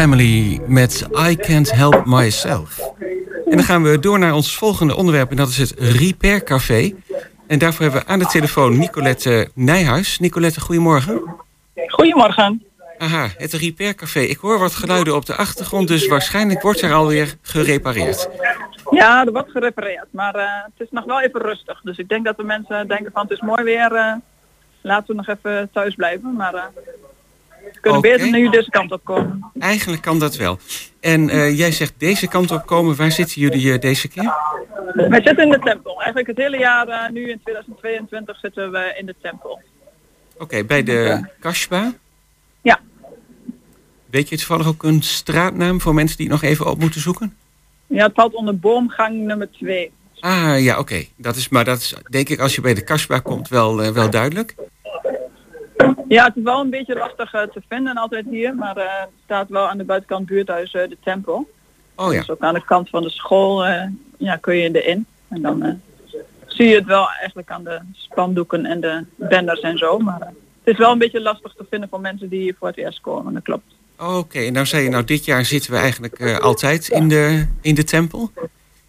Family 0.07 0.61
met 0.67 1.09
I 1.29 1.37
Can't 1.37 1.73
Help 1.73 2.05
Myself. 2.05 2.93
En 3.45 3.57
dan 3.57 3.63
gaan 3.63 3.83
we 3.83 3.99
door 3.99 4.19
naar 4.19 4.35
ons 4.35 4.57
volgende 4.57 4.97
onderwerp 4.97 5.31
en 5.31 5.37
dat 5.37 5.49
is 5.49 5.59
het 5.59 5.75
Repair 5.79 6.43
Café. 6.43 6.95
En 7.47 7.59
daarvoor 7.59 7.83
hebben 7.83 8.01
we 8.01 8.07
aan 8.07 8.19
de 8.19 8.27
telefoon 8.27 8.79
Nicolette 8.79 9.49
Nijhuis. 9.55 10.19
Nicolette, 10.19 10.61
goedemorgen. 10.61 11.23
Goedemorgen. 11.87 12.67
Aha, 12.99 13.29
het 13.37 13.53
Repair 13.53 13.95
Café. 13.95 14.21
Ik 14.21 14.37
hoor 14.37 14.59
wat 14.59 14.75
geluiden 14.75 15.15
op 15.15 15.27
de 15.27 15.35
achtergrond, 15.35 15.89
dus 15.89 16.07
waarschijnlijk 16.07 16.63
wordt 16.63 16.81
er 16.81 16.93
alweer 16.93 17.35
gerepareerd. 17.43 18.29
Ja, 18.91 19.25
er 19.25 19.33
wordt 19.33 19.51
gerepareerd, 19.51 20.07
maar 20.11 20.35
eh, 20.35 20.65
het 20.65 20.87
is 20.87 20.91
nog 20.91 21.05
wel 21.05 21.21
even 21.21 21.41
rustig. 21.41 21.81
Dus 21.83 21.99
ik 21.99 22.09
denk 22.09 22.25
dat 22.25 22.37
de 22.37 22.45
mensen 22.45 22.89
denken 22.89 23.13
van 23.13 23.23
het 23.23 23.31
is 23.31 23.41
mooi 23.41 23.63
weer, 23.63 23.93
eh, 23.93 24.15
laten 24.81 25.07
we 25.07 25.15
nog 25.15 25.29
even 25.29 25.69
thuis 25.73 25.95
blijven. 25.95 26.35
Maar 26.35 26.55
eh, 26.55 26.63
we 27.73 27.81
kunnen 27.81 27.99
Oké. 27.99 28.09
beter 28.09 28.31
nu 28.31 28.51
deze 28.51 28.71
kant 28.71 28.93
op 28.93 29.05
komen. 29.05 29.51
Eigenlijk 29.59 30.03
kan 30.03 30.19
dat 30.19 30.37
wel. 30.37 30.59
En 31.01 31.29
eh, 31.29 31.59
jij 31.59 31.73
zegt 31.73 31.95
deze 31.99 32.29
kant 32.29 32.51
op 32.51 32.67
komen. 32.67 32.97
Waar 32.97 33.13
zitten 33.13 33.41
jullie 33.41 33.73
eh, 33.73 33.81
deze 33.81 34.09
keer? 34.09 34.35
Wij 34.95 35.23
zitten 35.23 35.45
in 35.45 35.51
de 35.51 35.59
tempel. 35.59 35.95
Eigenlijk 35.95 36.27
het 36.27 36.37
hele 36.37 36.59
jaar 36.59 36.89
eh, 36.89 37.11
nu 37.11 37.31
in 37.31 37.41
2022 37.43 38.39
zitten 38.39 38.73
we 38.73 38.95
in 38.99 39.07
de 39.07 39.15
tempel. 39.23 39.61
Oké, 40.39 40.65
bij 40.65 40.83
de 40.83 41.29
Kashba. 41.41 41.93
Ja. 42.63 42.81
Weet 44.11 44.29
je 44.29 44.37
toevallig 44.37 44.67
ook 44.67 44.83
een 44.83 45.03
straatnaam 45.03 45.81
voor 45.81 45.95
mensen 45.95 46.17
die 46.17 46.31
het 46.31 46.41
nog 46.41 46.51
even 46.51 46.67
op 46.67 46.79
moeten 46.79 47.01
zoeken? 47.01 47.37
Ja, 47.87 48.07
het 48.07 48.15
valt 48.15 48.35
onder 48.35 48.59
boomgang 48.59 49.15
nummer 49.15 49.51
2. 49.51 49.93
Ah, 50.21 50.63
ja, 50.63 50.79
oké. 50.79 51.05
Dat 51.17 51.37
is, 51.37 51.49
maar 51.49 51.65
dat 51.65 51.79
is 51.79 51.95
denk 52.11 52.29
ik 52.29 52.41
als 52.41 52.55
je 52.55 52.61
bij 52.61 52.75
de 52.75 52.85
Kashba 52.85 53.19
komt 53.19 53.49
wel, 53.49 53.93
wel 53.93 54.11
duidelijk. 54.11 54.55
Ja, 56.09 56.25
het 56.25 56.37
is 56.37 56.43
wel 56.43 56.61
een 56.61 56.71
beetje 56.71 56.95
lastig 56.95 57.35
eh, 57.35 57.43
te 57.43 57.63
vinden 57.69 57.97
altijd 57.97 58.25
hier, 58.31 58.55
maar 58.55 58.77
eh, 58.77 59.01
het 59.01 59.09
staat 59.25 59.49
wel 59.49 59.69
aan 59.69 59.79
de 59.79 59.85
buitenkant 59.85 60.27
buurthuis 60.27 60.75
eh, 60.75 60.89
de 60.89 60.97
tempel. 61.05 61.51
Oh 61.95 62.13
ja. 62.13 62.19
Dus 62.19 62.31
ook 62.31 62.41
aan 62.41 62.55
de 62.55 62.65
kant 62.65 62.89
van 62.89 63.03
de 63.03 63.11
school 63.11 63.65
ja, 64.17 64.37
kun 64.37 64.57
je 64.57 64.83
erin. 64.83 65.07
En 65.29 65.43
dan 65.43 65.81
zie 66.47 66.69
je 66.69 66.75
het 66.75 66.85
wel 66.85 67.09
eigenlijk 67.19 67.51
aan 67.51 67.65
de 67.65 67.81
spandoeken 67.93 68.67
en 68.67 68.81
de 68.81 69.05
banners 69.17 69.61
en 69.61 69.79
zo. 69.79 69.99
Maar 69.99 70.21
het 70.21 70.75
is 70.75 70.79
wel 70.79 70.93
een 70.93 70.99
beetje 70.99 71.21
lastig 71.21 71.55
te 71.57 71.67
vinden 71.71 71.89
voor 71.89 72.01
mensen 72.01 72.29
die 72.29 72.41
hier 72.41 72.55
voor 72.59 72.69
het 72.69 72.77
eerst 72.77 73.01
komen. 73.01 73.33
Dat 73.33 73.43
klopt. 73.43 73.75
Oké, 73.99 74.51
nou 74.51 74.67
zei 74.67 74.83
je, 74.83 74.89
nou 74.89 75.05
dit 75.05 75.25
jaar 75.25 75.45
zitten 75.45 75.73
we 75.73 75.79
eigenlijk 75.79 76.39
altijd 76.41 76.89
in 76.89 77.09
de, 77.09 77.47
in 77.61 77.75
de 77.75 77.85
tempel. 77.85 78.31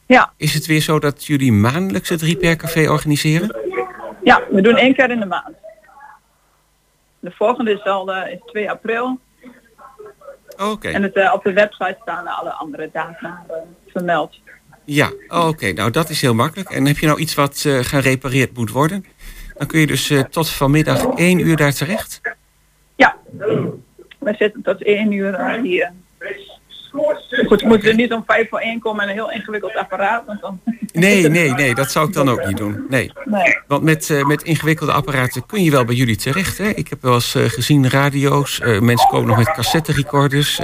Ja. 0.06 0.34
Is 0.38 0.54
het 0.54 0.65
weer 0.65 0.82
zo 0.82 1.00
dat 1.00 1.26
jullie 1.26 1.52
maandelijks 1.52 2.10
het 2.10 2.21
Repair 2.21 2.56
Café 2.56 2.89
organiseren? 2.89 3.56
Ja, 4.23 4.43
we 4.50 4.62
doen 4.62 4.76
één 4.76 4.95
keer 4.95 5.10
in 5.12 5.19
de 5.19 5.26
maand. 5.26 5.56
De 7.19 7.32
volgende 7.32 7.71
is 7.71 7.84
al 7.84 8.13
eh, 8.13 8.34
is 8.34 8.39
2 8.45 8.69
april. 8.69 9.19
Oké. 10.58 10.89
En 10.89 11.03
het, 11.03 11.15
eh, 11.15 11.34
op 11.34 11.43
de 11.43 11.53
website 11.53 11.97
staan 12.01 12.27
alle 12.27 12.51
andere 12.51 12.89
data 12.93 13.45
eh, 13.47 13.56
vermeld. 13.88 14.39
Ja, 14.89 15.12
oké. 15.27 15.71
Nou, 15.71 15.91
dat 15.91 16.10
is 16.10 16.21
heel 16.21 16.34
makkelijk. 16.34 16.69
En 16.69 16.86
heb 16.86 16.97
je 16.97 17.06
nou 17.06 17.19
iets 17.19 17.36
wat 17.36 17.63
eh, 17.65 17.80
gerepareerd 17.80 18.58
moet 18.58 18.71
worden? 18.71 19.06
Dan 19.58 19.67
kun 19.67 19.80
je 19.80 19.88
dus 19.88 20.10
eh, 20.10 20.19
tot 20.19 20.49
vanmiddag 20.49 21.06
één 21.06 21.39
uur 21.39 21.56
daar 21.56 21.73
terecht. 21.73 22.21
Ja, 22.95 23.17
wij 24.19 24.36
zitten 24.36 24.62
tot 24.62 24.84
1 24.84 25.12
uur 25.12 25.34
eh, 25.34 25.62
hier. 25.62 25.91
Goed, 27.47 27.62
we 27.62 27.67
moeten 27.67 27.89
er 27.89 27.95
niet 27.95 28.13
om 28.13 28.23
vijf 28.27 28.49
voor 28.49 28.60
één 28.60 28.79
komen 28.79 29.03
en 29.03 29.10
een 29.10 29.13
heel 29.15 29.31
ingewikkeld 29.31 29.75
apparaat. 29.75 30.25
Want 30.25 30.41
dan... 30.41 30.60
Nee, 30.93 31.29
nee, 31.29 31.51
nee, 31.51 31.75
dat 31.75 31.91
zou 31.91 32.07
ik 32.07 32.13
dan 32.13 32.29
ook 32.29 32.45
niet 32.45 32.57
doen. 32.57 32.86
Nee. 32.89 33.12
Nee. 33.25 33.57
Want 33.67 33.83
met, 33.83 34.10
eh, 34.10 34.25
met 34.25 34.43
ingewikkelde 34.43 34.91
apparaten 34.91 35.45
kun 35.45 35.63
je 35.63 35.71
wel 35.71 35.86
bij 35.86 35.95
jullie 35.95 36.15
terecht. 36.15 36.57
Hè? 36.57 36.67
Ik 36.67 36.88
heb 36.88 37.01
wel 37.01 37.13
eens 37.13 37.36
eh, 37.36 37.43
gezien 37.43 37.89
radio's. 37.89 38.60
eh, 38.60 38.79
mensen 38.79 39.10
komen 39.10 39.27
nog 39.27 39.38
met 39.38 39.51
cassette 39.51 39.91
recorders. 39.91 40.62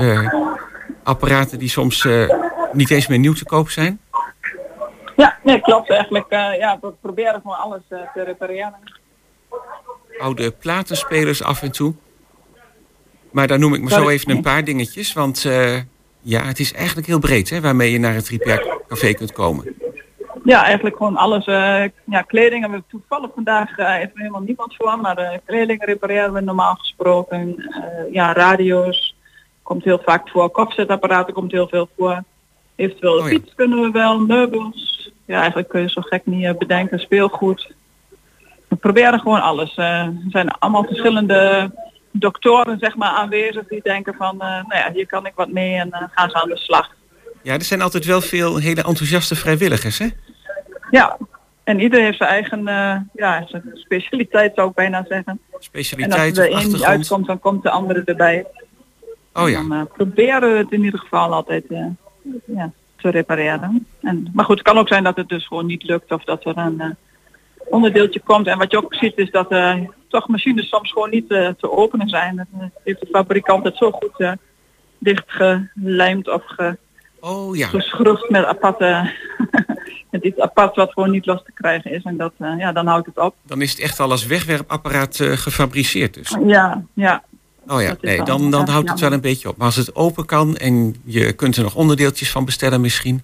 apparaten 1.04 1.60
die 1.60 1.70
soms 1.70 2.08
niet 2.72 2.90
eens 2.90 3.08
meer 3.08 3.20
nieuw 3.20 3.34
te 3.34 3.46
koop 3.46 3.70
zijn. 3.70 4.00
Ja, 5.16 5.38
nee, 5.44 5.62
klopt 5.62 5.90
eigenlijk. 5.90 6.26
ja, 6.30 6.78
we 6.82 6.94
proberen 7.02 7.42
gewoon 7.42 7.58
alles 7.58 7.82
te 7.90 8.24
repareren. 8.24 8.76
Oude 10.20 10.52
platenspelers 10.52 11.44
af 11.44 11.62
en 11.62 11.72
toe. 11.72 11.94
Maar 13.32 13.48
daar 13.48 13.60
noem 13.60 13.74
ik 13.74 13.82
maar 13.82 13.92
zo 13.92 14.10
even 14.10 14.32
een 14.32 14.42
paar 14.42 14.64
dingetjes. 14.64 15.14
Want 15.14 15.46
ja, 16.24 16.44
het 16.44 16.60
is 16.60 16.74
eigenlijk 16.74 17.08
heel 17.08 17.20
breed 17.20 17.50
hè, 17.50 17.62
waarmee 17.62 17.92
je 17.92 18.00
naar 18.00 18.14
het 18.14 18.30
Repair 18.30 18.78
Café 18.88 19.14
kunt 19.14 19.32
komen. 19.32 19.76
Ja, 20.44 20.64
eigenlijk 20.64 20.98
gewoon 20.98 21.16
alles. 21.18 21.46
eh, 21.46 21.84
ja, 22.06 22.22
kleding 22.22 22.62
hebben 22.62 22.80
we 22.80 22.86
toevallig 22.88 23.30
vandaag 23.34 23.78
eh 23.78 23.96
even 23.96 24.12
helemaal 24.14 24.42
niemand 24.42 24.76
voor, 24.76 25.00
maar 25.00 25.18
eh, 25.18 25.38
kleding 25.46 25.86
repareren 25.86 26.34
we 26.34 26.42
normaal 26.42 26.76
gesproken. 26.76 27.72
Ja, 28.12 28.34
radio's 28.34 29.16
komt 29.62 29.84
heel 29.84 30.02
vaak 30.06 30.30
voor. 30.30 30.50
Kopzetapparaten 30.50 31.34
komt 31.34 31.52
heel 31.52 31.68
veel 31.68 31.90
voor. 31.98 32.24
Eventueel 32.76 33.14
de 33.16 33.22
Oh 33.22 33.30
ja. 33.30 33.34
fiets 33.34 33.56
kunnen 33.56 33.82
we 33.82 33.92
wel, 33.92 34.20
meubels. 34.20 35.12
Ja, 35.26 35.38
eigenlijk 35.40 35.70
kun 35.70 35.82
je 35.82 35.90
zo 35.90 36.02
gek 36.02 36.26
niet 36.26 36.58
bedenken. 36.58 37.00
Speelgoed. 37.00 37.74
We 38.68 38.76
proberen 38.76 39.20
gewoon 39.20 39.42
alles. 39.42 39.78
Er 39.78 40.14
zijn 40.30 40.50
allemaal 40.52 40.84
verschillende 40.84 41.72
doktoren 42.14 42.80
zeg 42.80 42.96
maar 42.96 43.10
aanwezig 43.10 43.68
die 43.68 43.82
denken 43.84 44.14
van, 44.14 44.42
eh, 44.42 44.48
nou 44.48 44.76
ja, 44.76 44.92
hier 44.94 45.06
kan 45.06 45.26
ik 45.26 45.34
wat 45.36 45.52
mee 45.52 45.76
en 45.76 45.90
dan 45.90 46.10
gaan 46.14 46.30
ze 46.30 46.42
aan 46.42 46.50
de 46.50 46.58
slag. 46.58 46.96
Ja, 47.42 47.54
er 47.54 47.64
zijn 47.64 47.82
altijd 47.82 48.06
wel 48.06 48.22
veel 48.22 48.58
hele 48.58 48.84
enthousiaste 48.84 49.36
vrijwilligers, 49.36 49.98
hè? 49.98 50.08
Ja, 50.92 51.18
en 51.64 51.80
ieder 51.80 52.02
heeft 52.02 52.18
zijn 52.18 52.30
eigen 52.30 52.68
eh, 52.68 52.96
ja, 53.14 53.46
zijn 53.48 53.64
specialiteit 53.74 54.52
zou 54.56 54.70
ik 54.70 54.76
bijna 54.76 55.06
zeggen. 55.08 55.26
En 55.26 55.40
als 55.52 55.66
Specialiteit 55.66 56.38
er 56.38 56.48
niet 56.48 56.56
achtergrond. 56.56 56.84
uitkomt, 56.84 57.26
dan 57.26 57.40
komt 57.40 57.64
de 57.64 57.70
andere 57.70 58.02
erbij. 58.06 58.46
Oh 59.34 59.50
ja. 59.50 59.62
Dan 59.62 59.74
eh, 59.74 59.82
proberen 59.94 60.52
we 60.52 60.58
het 60.58 60.72
in 60.72 60.84
ieder 60.84 61.00
geval 61.00 61.34
altijd 61.34 61.66
eh, 61.68 61.86
ja, 62.46 62.72
te 62.96 63.10
repareren. 63.10 63.88
En, 64.02 64.30
maar 64.34 64.46
goed, 64.46 64.58
het 64.58 64.68
kan 64.68 64.78
ook 64.78 64.88
zijn 64.88 65.04
dat 65.04 65.16
het 65.16 65.30
dus 65.30 65.48
gewoon 65.48 65.66
niet 65.66 65.84
lukt 65.84 66.12
of 66.12 66.24
dat 66.24 66.46
er 66.46 66.58
een 66.58 66.80
eh, 66.80 66.90
onderdeeltje 67.70 68.20
komt. 68.20 68.48
En 68.48 68.58
wat 68.58 68.72
je 68.72 68.78
ook 68.78 68.94
ziet 68.94 69.18
is 69.18 69.32
dat 69.32 69.52
eh, 69.52 69.76
toch 70.08 70.28
machines 70.28 70.70
soms 70.70 70.92
gewoon 70.92 71.10
niet 71.10 71.32
eh, 71.32 71.50
te 71.58 71.72
openen 71.72 72.10
zijn. 72.10 72.36
Dat 72.36 72.46
eh, 72.60 72.68
heeft 72.84 73.00
de 73.00 73.08
fabrikant 73.12 73.64
het 73.64 73.78
zo 73.78 73.92
goed 73.92 74.36
dichtgelijmd 74.98 76.30
of 76.30 76.44
ge, 76.46 76.78
Oh 77.20 77.56
ja. 77.56 77.68
geschroefd 77.68 78.30
met 78.30 78.46
aparte 78.46 79.12
met 80.12 80.24
iets 80.24 80.40
apart 80.40 80.76
wat 80.76 80.92
gewoon 80.92 81.12
niet 81.12 81.26
los 81.26 81.44
te 81.44 81.52
krijgen 81.54 81.92
is. 81.92 82.04
En 82.04 82.18
dat, 82.18 82.34
ja, 82.38 82.72
dan 82.72 82.88
houdt 82.88 83.06
het 83.06 83.18
op. 83.18 83.36
Dan 83.42 83.62
is 83.62 83.72
het 83.72 83.80
echt 83.80 84.00
al 84.00 84.12
als 84.12 84.26
wegwerpapparaat 84.26 85.20
gefabriceerd 85.22 86.14
dus. 86.14 86.38
Ja, 86.46 86.84
ja. 86.94 87.24
Oh 87.68 87.82
ja, 87.82 87.96
nee, 88.02 88.24
dan, 88.24 88.52
dan 88.52 88.68
houdt 88.68 88.90
het 88.90 89.00
wel 89.00 89.12
een 89.12 89.22
beetje 89.22 89.50
op. 89.50 89.58
Maar 89.58 89.66
als 89.66 89.76
het 89.76 89.96
open 89.96 90.26
kan 90.26 90.58
en 90.58 90.96
je 91.04 91.34
kunt 91.34 91.56
er 91.56 91.64
nog 91.64 91.76
onderdeeltjes 91.76 92.32
van 92.32 92.46
bestellen 92.46 92.82
misschien. 92.82 93.24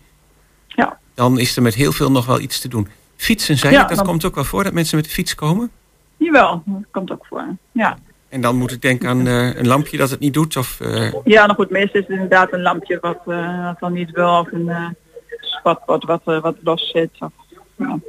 Ja. 0.67 0.99
Dan 1.13 1.39
is 1.39 1.55
er 1.55 1.61
met 1.61 1.75
heel 1.75 1.91
veel 1.91 2.11
nog 2.11 2.25
wel 2.25 2.39
iets 2.39 2.59
te 2.59 2.67
doen. 2.67 2.87
Fietsen, 3.19 3.55
Ja, 3.71 3.81
ik, 3.81 3.87
dat 3.87 3.97
dan- 3.97 4.05
komt 4.05 4.25
ook 4.25 4.35
wel 4.35 4.43
voor 4.43 4.63
dat 4.63 4.73
mensen 4.73 4.95
met 4.95 5.05
de 5.05 5.11
fiets 5.11 5.35
komen. 5.35 5.71
Jawel, 6.17 6.63
dat 6.65 6.83
komt 6.91 7.11
ook 7.11 7.25
voor. 7.25 7.45
Ja. 7.71 7.97
En 8.29 8.41
dan 8.41 8.55
moet 8.55 8.71
ik 8.71 8.81
denken 8.81 9.09
aan 9.09 9.27
eh, 9.27 9.55
een 9.55 9.67
lampje 9.67 9.97
dat 9.97 10.09
het 10.09 10.19
niet 10.19 10.33
doet. 10.33 10.57
Of, 10.57 10.79
eh, 10.81 11.11
Ja, 11.23 11.45
nou 11.45 11.53
goed, 11.53 11.69
meestal 11.69 11.99
is 12.01 12.07
het 12.07 12.15
inderdaad 12.15 12.53
een 12.53 12.61
lampje 12.61 12.97
wat, 13.01 13.19
eh, 13.27 13.65
wat 13.65 13.79
dan 13.79 13.93
niet 13.93 14.11
wil 14.11 14.39
of 14.39 14.51
een 14.51 14.95
spatbord 15.41 16.03
wat, 16.03 16.21
eh, 16.25 16.41
wat 16.41 16.55
los 16.63 16.89
zit. 16.91 17.09
Of, 17.19 17.31
ja. 17.75 17.99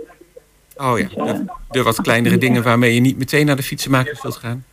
oh 0.77 0.99
ja, 0.99 1.09
de, 1.25 1.45
de 1.71 1.83
wat 1.83 2.01
kleinere 2.01 2.39
dingen 2.39 2.63
waarmee 2.63 2.95
je 2.95 3.01
niet 3.01 3.19
meteen 3.19 3.47
naar 3.47 3.57
de 3.57 3.63
fietsenmaker 3.63 4.19
wilt 4.23 4.37
gaan. 4.37 4.65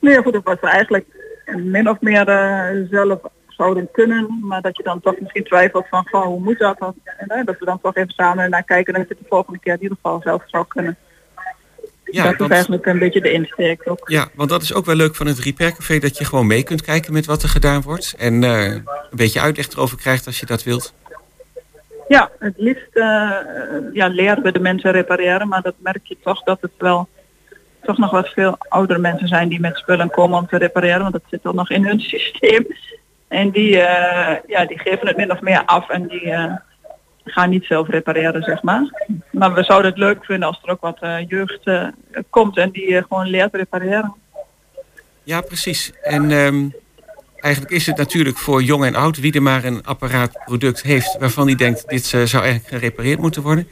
Nee, 0.00 0.22
goed, 0.22 0.32
dat 0.32 0.44
was 0.44 0.60
eigenlijk 0.60 1.06
min 1.56 1.88
of 1.88 2.00
meer 2.00 2.24
zelf 2.90 3.18
zouden 3.60 3.88
kunnen, 3.92 4.38
maar 4.42 4.60
dat 4.60 4.76
je 4.76 4.82
dan 4.82 5.00
toch 5.00 5.20
misschien 5.20 5.44
twijfelt 5.44 5.88
van, 5.88 6.06
van 6.10 6.22
hoe 6.22 6.40
moet 6.40 6.58
dat? 6.58 6.80
Of, 6.80 6.94
en, 7.04 7.28
eh, 7.28 7.44
dat 7.44 7.58
we 7.58 7.64
dan 7.64 7.80
toch 7.80 7.96
even 7.96 8.10
samen 8.10 8.50
naar 8.50 8.62
kijken 8.62 8.94
en 8.94 9.00
dat 9.00 9.08
het 9.08 9.18
de 9.18 9.24
volgende 9.28 9.58
keer 9.58 9.74
in 9.74 9.82
ieder 9.82 9.96
geval 10.02 10.20
zelf 10.22 10.42
zou 10.46 10.64
kunnen. 10.68 10.96
Ja, 12.04 12.24
dat 12.32 12.40
is 12.40 12.48
eigenlijk 12.48 12.86
een 12.86 12.98
beetje 12.98 13.20
de 13.20 13.32
insteek 13.32 13.82
ook. 13.84 14.08
Ja, 14.08 14.28
want 14.34 14.50
dat 14.50 14.62
is 14.62 14.74
ook 14.74 14.84
wel 14.84 14.94
leuk 14.94 15.14
van 15.14 15.26
het 15.26 15.38
Repair 15.38 15.72
Café, 15.72 15.98
dat 15.98 16.18
je 16.18 16.24
gewoon 16.24 16.46
mee 16.46 16.62
kunt 16.62 16.82
kijken 16.82 17.12
met 17.12 17.26
wat 17.26 17.42
er 17.42 17.48
gedaan 17.48 17.82
wordt. 17.82 18.14
En 18.18 18.44
eh, 18.44 18.64
een 18.64 18.84
beetje 19.10 19.40
uitleg 19.40 19.68
erover 19.68 19.96
krijgt 19.96 20.26
als 20.26 20.40
je 20.40 20.46
dat 20.46 20.62
wilt. 20.62 20.94
Ja, 22.08 22.30
het 22.38 22.54
liefst 22.56 22.96
eh, 22.96 23.30
ja, 23.92 24.06
leren 24.06 24.42
we 24.42 24.52
de 24.52 24.60
mensen 24.60 24.92
repareren, 24.92 25.48
maar 25.48 25.62
dat 25.62 25.74
merk 25.78 26.06
je 26.06 26.16
toch 26.22 26.42
dat 26.42 26.60
het 26.60 26.72
wel 26.78 27.08
toch 27.82 27.98
nog 27.98 28.10
wat 28.10 28.28
veel 28.28 28.56
oudere 28.58 28.98
mensen 28.98 29.28
zijn 29.28 29.48
die 29.48 29.60
met 29.60 29.76
spullen 29.76 30.10
komen 30.10 30.38
om 30.38 30.46
te 30.46 30.58
repareren, 30.58 31.00
want 31.00 31.12
dat 31.12 31.22
zit 31.30 31.44
al 31.44 31.52
nog 31.52 31.70
in 31.70 31.86
hun 31.86 32.00
systeem. 32.14 32.66
En 33.30 33.50
die, 33.50 33.80
eh, 33.80 34.36
ja, 34.46 34.64
die 34.64 34.78
geven 34.78 35.06
het 35.06 35.16
min 35.16 35.30
of 35.30 35.40
meer 35.40 35.64
af 35.64 35.88
en 35.88 36.06
die 36.06 36.30
eh, 36.30 36.52
gaan 37.24 37.50
niet 37.50 37.64
zelf 37.64 37.88
repareren, 37.88 38.42
zeg 38.42 38.62
maar. 38.62 39.06
Maar 39.30 39.54
we 39.54 39.62
zouden 39.62 39.90
het 39.90 40.00
leuk 40.00 40.24
vinden 40.24 40.48
als 40.48 40.60
er 40.62 40.70
ook 40.70 40.80
wat 40.80 40.98
eh, 41.00 41.28
jeugd 41.28 41.70
komt 42.30 42.56
en 42.56 42.70
die 42.70 43.02
gewoon 43.02 43.26
leert 43.26 43.54
repareren. 43.54 44.14
Ja, 45.22 45.40
precies. 45.40 45.92
En 46.02 46.30
ehm, 46.30 46.68
eigenlijk 47.36 47.74
is 47.74 47.86
het 47.86 47.96
natuurlijk 47.96 48.38
voor 48.38 48.62
jong 48.62 48.84
en 48.84 48.94
oud, 48.94 49.20
wie 49.20 49.32
er 49.32 49.42
maar 49.42 49.64
een 49.64 49.84
apparaatproduct 49.84 50.82
heeft 50.82 51.16
waarvan 51.18 51.46
hij 51.46 51.56
denkt, 51.56 51.88
dit 51.88 52.04
zou 52.04 52.44
eigenlijk 52.44 52.66
gerepareerd 52.66 53.20
moeten 53.20 53.42
worden. 53.42 53.68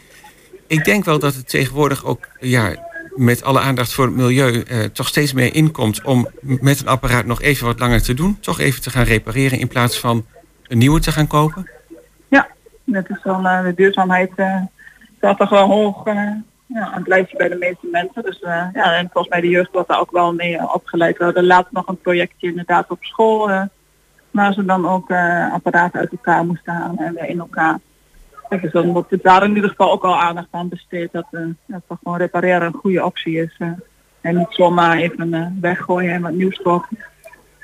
Ik 0.66 0.84
denk 0.84 1.04
wel 1.04 1.18
dat 1.18 1.34
het 1.34 1.48
tegenwoordig 1.48 2.04
ook, 2.04 2.28
ja, 2.40 2.87
met 3.14 3.44
alle 3.44 3.60
aandacht 3.60 3.92
voor 3.92 4.04
het 4.04 4.14
milieu, 4.14 4.62
eh, 4.62 4.84
toch 4.84 5.06
steeds 5.06 5.32
meer 5.32 5.54
inkomt 5.54 6.02
om 6.02 6.28
met 6.40 6.80
een 6.80 6.88
apparaat 6.88 7.24
nog 7.24 7.42
even 7.42 7.66
wat 7.66 7.78
langer 7.78 8.02
te 8.02 8.14
doen. 8.14 8.40
Toch 8.40 8.60
even 8.60 8.82
te 8.82 8.90
gaan 8.90 9.04
repareren 9.04 9.58
in 9.58 9.68
plaats 9.68 10.00
van 10.00 10.26
een 10.66 10.78
nieuwe 10.78 11.00
te 11.00 11.12
gaan 11.12 11.26
kopen. 11.26 11.70
Ja, 12.28 12.48
dat 12.84 13.10
is 13.10 13.20
dan 13.22 13.46
eh, 13.46 13.62
de 13.62 13.74
duurzaamheid 13.74 14.30
uh, 14.36 14.62
staat 15.16 15.38
toch 15.38 15.50
wel 15.50 15.66
hoog 15.66 16.06
eh, 16.06 16.30
ja, 16.68 16.86
aan 16.86 16.98
het 16.98 17.08
lijstje 17.08 17.36
bij 17.36 17.48
de 17.48 17.56
meeste 17.56 17.86
mensen. 17.90 18.22
Dus 18.22 18.40
eh, 18.40 18.66
ja, 18.72 18.94
en 18.94 19.08
volgens 19.12 19.28
mij 19.28 19.40
de 19.40 19.48
jeugd 19.48 19.72
wordt 19.72 19.88
daar 19.88 20.00
ook 20.00 20.10
wel 20.10 20.34
mee 20.34 20.56
eh, 20.56 20.74
opgeleid. 20.74 21.18
We 21.18 21.24
hadden 21.24 21.46
laatst 21.46 21.72
nog 21.72 21.88
een 21.88 22.00
projectje 22.00 22.48
inderdaad 22.48 22.90
op 22.90 23.04
school, 23.04 23.50
eh, 23.50 23.62
waar 24.30 24.52
ze 24.52 24.64
dan 24.64 24.88
ook 24.88 25.10
eh, 25.10 25.52
apparaten 25.52 26.00
uit 26.00 26.10
elkaar 26.10 26.44
moesten 26.44 26.74
halen 26.74 26.98
en 26.98 27.14
weer 27.14 27.28
in 27.28 27.38
elkaar. 27.38 27.78
Dus 28.48 28.72
dan 28.72 28.92
wordt 28.92 29.22
daar 29.22 29.42
in 29.44 29.54
ieder 29.54 29.70
geval 29.70 29.92
ook 29.92 30.04
al 30.04 30.20
aandacht 30.20 30.48
aan 30.50 30.68
besteed 30.68 31.12
dat, 31.12 31.26
eh 31.30 31.40
dat 31.66 31.80
toch 31.88 31.98
gewoon 32.02 32.18
repareren 32.18 32.66
een 32.66 32.80
goede 32.80 33.04
optie 33.04 33.42
is. 33.42 33.54
eh. 33.58 33.68
en 34.20 34.36
niet 34.36 34.46
zomaar 34.50 34.96
even 34.96 35.34
eh, 35.34 35.46
weggooien 35.60 36.12
en 36.12 36.22
wat 36.22 36.32
nieuws 36.32 36.60
kopen. 36.62 36.98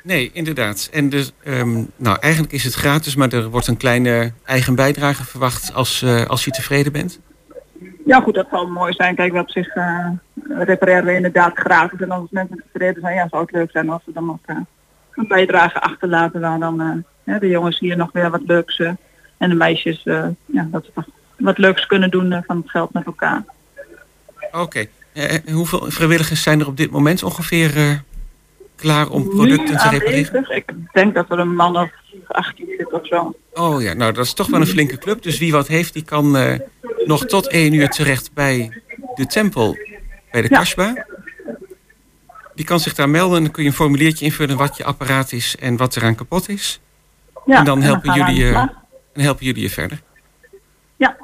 Nee, 0.03 0.31
inderdaad. 0.33 0.89
En 0.93 1.09
dus, 1.09 1.33
ehm, 1.45 1.83
nou, 1.97 2.19
eigenlijk 2.21 2.53
is 2.53 2.65
het 2.65 2.75
gratis, 2.75 3.17
maar 3.17 3.33
er 3.33 3.49
wordt 3.49 3.67
een 3.67 3.77
kleine 3.77 4.33
eigen 4.45 4.75
bijdrage 4.75 5.25
verwacht 5.25 5.75
als, 5.75 6.03
eh, 6.03 6.25
als 6.25 6.45
je 6.45 6.51
tevreden 6.51 6.93
bent. 6.93 7.21
Ja 8.05 8.21
goed, 8.21 8.35
dat 8.35 8.47
zou 8.51 8.69
mooi 8.69 8.93
zijn. 8.93 9.15
Kijk, 9.15 9.33
we 9.33 9.39
op 9.39 9.51
zich 9.51 9.75
eh, 9.75 10.09
repareren 10.59 11.05
we 11.05 11.15
inderdaad 11.15 11.59
gratis. 11.59 12.01
En 12.01 12.11
als 12.11 12.31
mensen 12.31 12.63
tevreden 12.73 13.01
zijn, 13.01 13.15
ja, 13.15 13.29
zou 13.29 13.43
het 13.43 13.53
leuk 13.53 13.71
zijn 13.71 13.91
als 13.91 14.03
ze 14.05 14.13
dan 14.13 14.25
nog 14.27 14.39
eh, 14.45 14.57
een 15.15 15.29
bijdrage 15.29 15.81
achterlaten. 15.81 16.41
Waar 16.41 16.59
dan 16.59 17.05
eh, 17.25 17.39
de 17.41 17.49
jongens 17.49 17.79
hier 17.79 17.97
nog 17.97 18.13
weer 18.13 18.31
wat 18.31 18.43
leuks 18.47 18.79
eh, 18.81 18.93
en 19.39 19.49
de 19.49 19.55
meisjes, 19.55 20.03
eh, 20.05 20.27
ja, 20.47 20.69
dat 20.71 20.85
ze 20.85 21.05
wat 21.37 21.59
leuks 21.59 21.87
kunnen 21.87 22.11
doen 22.11 22.33
eh, 22.33 22.39
van 22.47 22.57
het 22.57 22.71
geld 22.71 22.93
met 22.93 23.07
elkaar. 23.07 23.45
Oké. 24.53 24.87
Eh, 25.13 25.53
hoeveel 25.53 25.91
vrijwilligers 25.91 26.43
zijn 26.43 26.61
er 26.61 26.67
op 26.67 26.77
dit 26.77 26.91
moment 26.91 27.23
ongeveer 27.23 28.03
klaar 28.77 29.09
om 29.09 29.29
producten 29.29 29.77
te 29.77 29.89
repareren? 29.89 30.57
ik 30.57 30.73
denk 30.93 31.15
dat 31.15 31.31
er 31.31 31.39
een 31.39 31.55
man 31.55 31.77
of 31.77 31.91
18 32.27 32.67
zit 32.79 32.93
of 32.93 33.07
zo. 33.07 33.35
Oh 33.53 33.83
ja, 33.83 33.93
nou 33.93 34.13
dat 34.13 34.25
is 34.25 34.33
toch 34.33 34.49
wel 34.49 34.61
een 34.61 34.67
flinke 34.67 34.99
club. 34.99 35.23
Dus 35.23 35.39
wie 35.39 35.53
wat 35.53 35.67
heeft, 35.67 35.93
die 35.93 36.05
kan 36.05 36.37
nog 37.05 37.27
tot 37.27 37.49
één 37.49 37.73
uur 37.73 37.89
terecht 37.89 38.31
bij 38.33 38.83
de 39.15 39.27
tempel, 39.27 39.77
bij 40.31 40.43
de 40.43 40.49
Ja. 40.51 40.59
Kasbah. 40.59 40.97
Die 42.55 42.65
kan 42.65 42.81
zich 42.81 42.95
daar 42.95 43.09
melden 43.09 43.37
en 43.37 43.43
dan 43.43 43.53
kun 43.53 43.63
je 43.63 43.69
een 43.69 43.75
formuliertje 43.75 44.25
invullen 44.25 44.57
wat 44.57 44.77
je 44.77 44.85
apparaat 44.85 45.33
is 45.33 45.57
en 45.57 45.77
wat 45.77 45.97
eraan 45.97 46.15
kapot 46.15 46.49
is. 46.49 46.81
Ja, 47.47 47.59
en 47.59 47.65
dan 47.65 47.75
en 47.75 47.81
dan 47.81 47.83
helpen, 47.83 48.15
jullie, 48.15 48.49
slag. 48.49 48.84
En 49.15 49.23
helpen 49.23 49.45
jullie 49.47 49.63
je 49.63 49.71
verder. 49.71 50.03
Ja. 50.97 51.17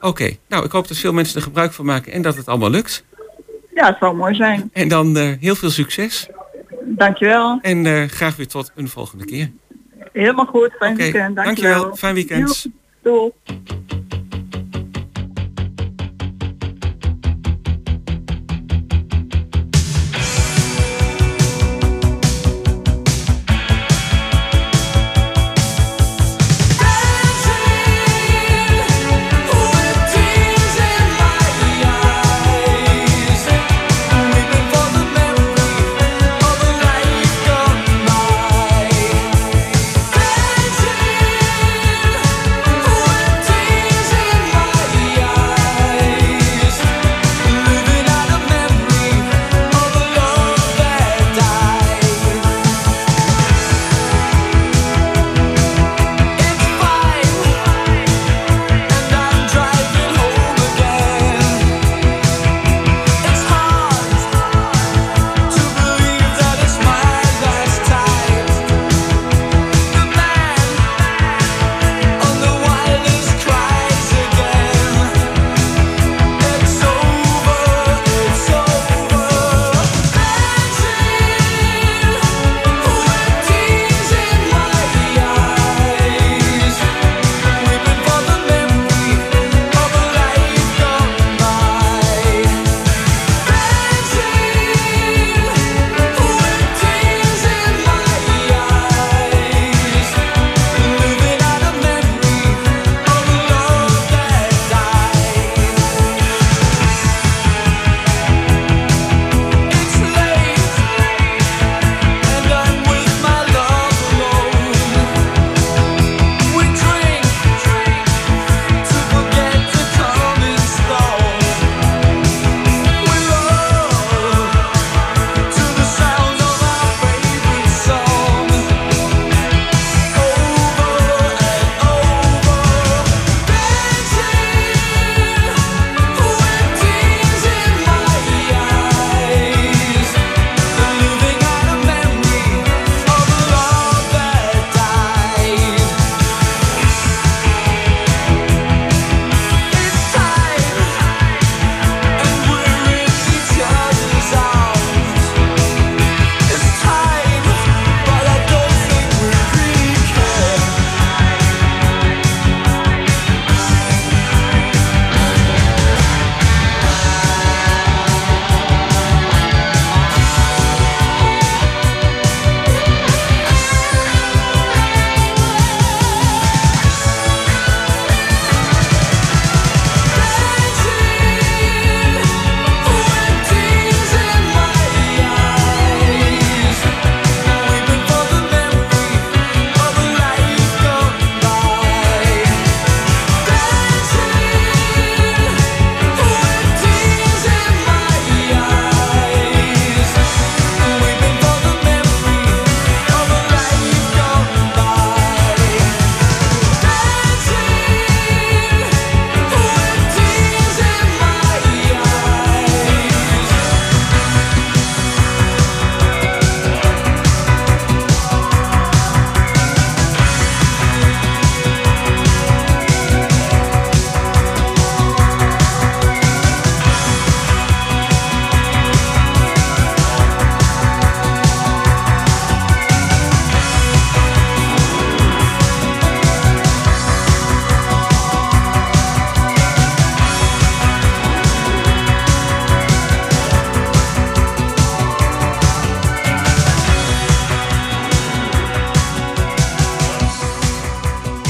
Oké, 0.00 0.36
nou 0.48 0.64
ik 0.64 0.70
hoop 0.70 0.88
dat 0.88 0.96
veel 0.96 1.12
mensen 1.12 1.36
er 1.36 1.42
gebruik 1.42 1.72
van 1.72 1.84
maken 1.84 2.12
en 2.12 2.22
dat 2.22 2.36
het 2.36 2.48
allemaal 2.48 2.70
lukt. 2.70 3.04
Ja, 3.74 3.86
het 3.86 3.96
zou 4.00 4.16
mooi 4.16 4.34
zijn. 4.34 4.70
En 4.72 4.88
dan 4.88 5.16
eh, 5.16 5.32
heel 5.40 5.54
veel 5.54 5.70
succes. 5.70 6.28
Dankjewel. 6.84 7.58
En 7.62 7.86
eh, 7.86 8.04
graag 8.08 8.36
weer 8.36 8.48
tot 8.48 8.72
een 8.74 8.88
volgende 8.88 9.24
keer. 9.24 9.50
Helemaal 10.12 10.46
goed. 10.46 10.72
Fijn 10.78 10.92
Oké, 10.92 11.02
weekend. 11.02 11.36
dankjewel. 11.36 11.72
Dankjewel. 11.72 11.96
Fijn 11.96 12.14
weekend. 12.14 12.66
Doei. 13.02 13.32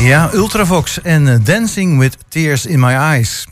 Ja, 0.09 0.31
Ultravox 0.33 1.03
en 1.03 1.29
eh, 1.29 1.38
Dancing 1.42 1.99
with 1.99 2.16
Tears 2.29 2.66
in 2.66 2.81
My 2.81 2.92
Eyes. 2.92 3.47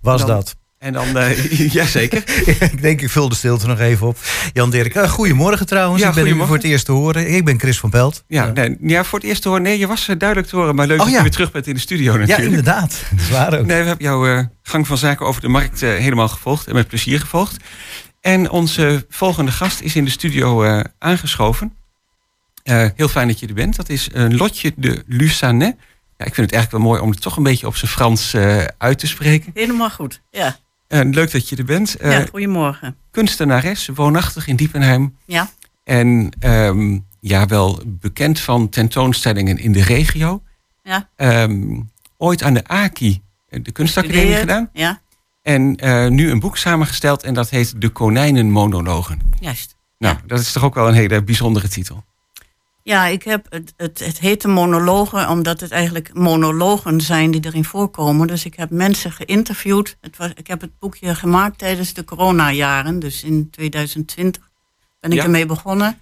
Was 0.00 0.20
Dan- 0.20 0.28
dat. 0.28 0.56
En 0.78 0.92
dan, 0.92 1.18
eh 1.18 1.72
jazeker. 1.78 2.22
ik 2.72 2.82
denk, 2.82 3.00
ik 3.00 3.10
vul 3.10 3.28
de 3.28 3.34
stilte 3.34 3.66
nog 3.66 3.78
even 3.78 4.06
op. 4.06 4.18
Jan 4.52 4.70
Dirk, 4.70 4.94
eh, 4.94 5.08
goedemorgen 5.10 5.66
trouwens. 5.66 6.02
Ja, 6.02 6.08
ik 6.08 6.14
ben 6.14 6.26
u 6.26 6.36
voor 6.46 6.54
het 6.56 6.64
eerst 6.64 6.84
te 6.84 6.92
horen. 6.92 7.34
Ik 7.34 7.44
ben 7.44 7.58
Chris 7.60 7.78
van 7.78 7.90
Pelt. 7.90 8.24
Ja, 8.26 8.46
nee, 8.46 8.76
ja, 8.80 9.04
voor 9.04 9.18
het 9.18 9.28
eerst 9.28 9.42
te 9.42 9.48
horen. 9.48 9.62
Nee, 9.62 9.78
je 9.78 9.86
was 9.86 10.06
duidelijk 10.18 10.48
te 10.48 10.56
horen, 10.56 10.74
maar 10.74 10.86
leuk 10.86 10.98
Oh, 10.98 11.02
dat 11.04 11.12
ja. 11.12 11.16
je 11.16 11.22
weer 11.22 11.32
terug 11.32 11.50
bent 11.52 11.66
in 11.66 11.74
de 11.74 11.80
studio 11.80 12.12
natuurlijk. 12.12 12.38
Ja, 12.38 12.44
inderdaad. 12.44 13.02
Dat 13.10 13.20
is 13.20 13.30
waar 13.30 13.58
ook. 13.58 13.66
Nee, 13.66 13.80
we 13.80 13.86
hebben 13.86 14.06
jouw 14.06 14.48
gang 14.62 14.86
van 14.86 14.98
zaken 14.98 15.26
over 15.26 15.40
de 15.40 15.48
markt 15.48 15.80
helemaal 15.80 16.28
gevolgd 16.28 16.66
en 16.66 16.74
met 16.74 16.88
plezier 16.88 17.20
gevolgd. 17.20 17.56
En 18.20 18.50
onze 18.50 19.06
volgende 19.08 19.50
gast 19.50 19.80
is 19.80 19.96
in 19.96 20.04
de 20.04 20.10
studio 20.10 20.82
aangeschoven. 20.98 21.72
Eh, 22.64 22.86
heel 22.96 23.08
fijn 23.08 23.28
dat 23.28 23.40
je 23.40 23.46
er 23.46 23.54
bent. 23.54 23.76
Dat 23.76 23.88
is 23.88 24.10
eh, 24.10 24.28
Lotje 24.28 24.72
de 24.76 25.02
Lusanet. 25.06 25.76
Ja, 26.16 26.24
ik 26.24 26.34
vind 26.34 26.50
het 26.50 26.52
eigenlijk 26.54 26.70
wel 26.70 26.80
mooi 26.92 27.00
om 27.00 27.10
het 27.10 27.20
toch 27.20 27.36
een 27.36 27.42
beetje 27.42 27.66
op 27.66 27.76
zijn 27.76 27.90
Frans 27.90 28.34
eh, 28.34 28.64
uit 28.78 28.98
te 28.98 29.06
spreken. 29.06 29.50
Helemaal 29.54 29.90
goed. 29.90 30.20
Ja, 30.30 30.56
leuk 30.88 31.30
dat 31.32 31.48
je 31.48 31.56
er 31.56 31.64
bent. 31.64 31.96
Ja 32.02 32.26
goedemorgen. 32.30 32.96
kunstenares, 33.10 33.88
woonachtig 33.94 34.46
in 34.46 34.56
Diepenheim. 34.56 35.16
Ja, 35.26 35.50
En 35.84 36.30
ehm, 36.38 36.98
ja, 37.20 37.46
wel 37.46 37.80
bekend 37.86 38.40
van 38.40 38.68
tentoonstellingen 38.68 39.58
in 39.58 39.72
de 39.72 39.82
regio. 39.82 40.42
ja. 40.82 41.08
Ehm, 41.16 41.80
ooit 42.16 42.42
aan 42.42 42.54
de 42.54 42.64
AKI, 42.68 43.22
de 43.48 43.72
kunstacademie 43.72 44.34
gedaan. 44.34 44.70
Ja, 44.72 45.00
En 45.42 45.76
nu 46.14 46.30
een 46.30 46.40
boek 46.40 46.56
samengesteld 46.56 47.22
en 47.22 47.34
dat 47.34 47.50
heet 47.50 47.80
De 47.80 47.88
Konijnenmonologen. 47.88 49.18
juist. 49.40 49.76
Nou, 49.98 50.16
dat 50.26 50.40
is 50.40 50.52
toch 50.52 50.64
ook 50.64 50.74
wel 50.74 50.88
een 50.88 50.94
hele 50.94 51.22
bijzondere 51.22 51.68
titel. 51.68 52.04
Ja, 52.84 53.06
ik 53.06 53.22
heb 53.22 53.46
het, 53.48 53.74
het, 53.76 53.98
het 54.04 54.18
heet 54.18 54.42
de 54.42 54.48
monologen 54.48 55.28
omdat 55.28 55.60
het 55.60 55.70
eigenlijk 55.70 56.14
monologen 56.14 57.00
zijn 57.00 57.30
die 57.30 57.44
erin 57.44 57.64
voorkomen. 57.64 58.26
Dus 58.26 58.44
ik 58.44 58.54
heb 58.54 58.70
mensen 58.70 59.12
geïnterviewd. 59.12 59.96
Het 60.00 60.16
was, 60.16 60.30
ik 60.34 60.46
heb 60.46 60.60
het 60.60 60.78
boekje 60.78 61.14
gemaakt 61.14 61.58
tijdens 61.58 61.94
de 61.94 62.04
coronajaren, 62.04 62.98
dus 62.98 63.22
in 63.22 63.50
2020 63.50 64.42
ben 65.00 65.10
ik 65.10 65.16
Ja. 65.18 65.24
ermee 65.24 65.46
begonnen. 65.46 65.98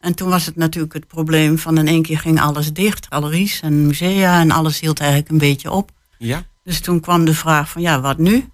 En 0.00 0.14
toen 0.14 0.28
was 0.28 0.46
het 0.46 0.56
natuurlijk 0.56 0.92
het 0.92 1.06
probleem 1.06 1.58
van 1.58 1.78
in 1.78 1.88
één 1.88 2.02
keer 2.02 2.18
ging 2.18 2.40
alles 2.40 2.72
dicht, 2.72 3.06
galeries 3.10 3.60
en 3.60 3.86
musea 3.86 4.40
en 4.40 4.50
alles 4.50 4.80
hield 4.80 5.00
eigenlijk 5.00 5.30
een 5.30 5.38
beetje 5.38 5.70
op. 5.70 5.90
Ja? 6.18 6.42
Dus 6.64 6.80
toen 6.80 7.00
kwam 7.00 7.24
de 7.24 7.34
vraag 7.34 7.70
van 7.70 7.82
ja, 7.82 8.00
wat 8.00 8.18
nu? 8.18 8.48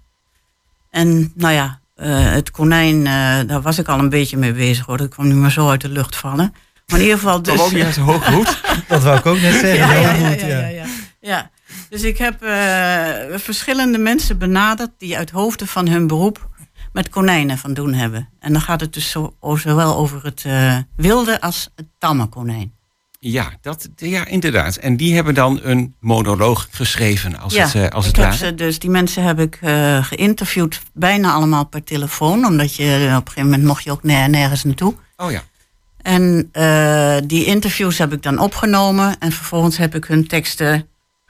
En 0.89 1.31
nou 1.35 1.53
ja, 1.53 1.79
eh, 1.95 2.31
het 2.31 2.51
konijn, 2.51 2.97
eh, 2.97 3.47
daar 3.47 3.61
was 3.61 3.77
ik 3.79 3.87
al 3.87 3.99
een 3.99 4.09
beetje 4.09 4.37
mee 4.37 4.53
bezig 4.53 4.85
hoor. 4.85 4.97
Dat 4.97 5.09
kwam 5.09 5.27
nu 5.27 5.33
maar 5.33 5.51
zo 5.51 5.69
uit 5.69 5.81
de 5.81 5.89
lucht 5.89 6.15
vallen. 6.15 6.53
Maar 6.91 6.99
in 6.99 7.05
ieder 7.05 7.19
geval 7.19 7.41
dus... 7.41 7.59
Ook 7.99 8.23
hoed? 8.23 8.61
Dat 8.87 9.03
wou 9.03 9.17
ik 9.17 9.25
ook 9.25 9.39
net 9.39 9.53
zeggen. 9.53 9.77
ja, 9.77 9.93
ja, 9.93 10.09
Heel 10.11 10.23
ja, 10.25 10.29
goed, 10.31 10.41
ja, 10.41 10.47
ja. 10.47 10.59
ja, 10.59 10.67
ja. 10.67 10.85
Ja, 11.21 11.49
dus 11.89 12.01
ik 12.01 12.17
heb 12.17 12.41
eh, 12.41 13.37
verschillende 13.39 13.97
mensen 13.97 14.37
benaderd 14.37 14.89
die 14.97 15.17
uit 15.17 15.29
hoofden 15.29 15.67
van 15.67 15.87
hun 15.87 16.07
beroep 16.07 16.49
met 16.93 17.09
konijnen 17.09 17.57
van 17.57 17.73
doen 17.73 17.93
hebben. 17.93 18.29
En 18.39 18.53
dan 18.53 18.61
gaat 18.61 18.79
het 18.81 18.93
dus 18.93 19.09
zo, 19.11 19.35
zowel 19.41 19.95
over 19.95 20.23
het 20.23 20.43
eh, 20.45 20.77
wilde 20.95 21.41
als 21.41 21.69
het 21.75 21.85
tamme 21.97 22.25
konijn. 22.25 22.75
Ja, 23.19 23.51
dat, 23.61 23.87
ja, 23.95 24.25
inderdaad. 24.25 24.75
En 24.75 24.97
die 24.97 25.15
hebben 25.15 25.33
dan 25.33 25.59
een 25.63 25.95
monoloog 25.99 26.67
geschreven, 26.71 27.39
als 27.39 27.57
het, 27.57 27.75
eh, 27.75 27.87
als 27.89 28.05
het 28.05 28.17
ware. 28.17 28.35
ze 28.35 28.55
dus, 28.55 28.79
die 28.79 28.89
mensen 28.89 29.23
heb 29.23 29.39
ik 29.39 29.57
eh, 29.61 30.03
geïnterviewd, 30.03 30.81
bijna 30.93 31.31
allemaal 31.33 31.65
per 31.65 31.83
telefoon, 31.83 32.45
omdat 32.45 32.75
je 32.75 32.83
op 32.85 32.91
een 33.01 33.27
gegeven 33.27 33.43
moment 33.43 33.63
mocht 33.63 33.83
je 33.83 33.91
ook 33.91 34.03
ner- 34.03 34.29
nergens 34.29 34.63
naartoe. 34.63 34.95
Oh 35.17 35.31
ja. 35.31 35.43
En 36.07 36.49
eh, 36.51 37.17
die 37.25 37.45
interviews 37.45 37.97
heb 37.97 38.13
ik 38.13 38.21
dan 38.23 38.39
opgenomen 38.39 39.19
en 39.19 39.31
vervolgens 39.31 39.77
heb 39.77 39.95
ik 39.95 40.05
hun 40.05 40.27
teksten 40.27 40.87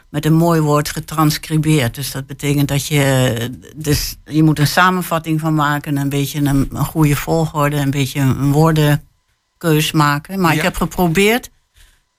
met 0.10 0.26
een 0.26 0.34
mooi 0.34 0.60
woord 0.62 0.90
getranscribeerd. 0.90 1.96
Dus 1.96 2.12
dat 2.12 2.26
betekent 2.28 2.68
dat 2.68 2.88
je, 2.88 3.34
dus 3.76 4.16
je 4.26 4.44
moet 4.44 4.60
een 4.60 4.68
samenvatting 4.68 5.40
van 5.40 5.54
maken, 5.56 5.98
een 5.98 6.10
beetje 6.10 6.40
een, 6.40 6.70
een 6.74 6.86
goede 6.86 7.16
volgorde, 7.16 7.76
een 7.76 7.92
beetje 7.92 8.20
een 8.20 8.52
woordenkeus 8.52 9.92
maken. 9.92 10.40
Maar 10.40 10.52
ik 10.58 10.62
heb 10.64 10.76
geprobeerd 10.76 11.50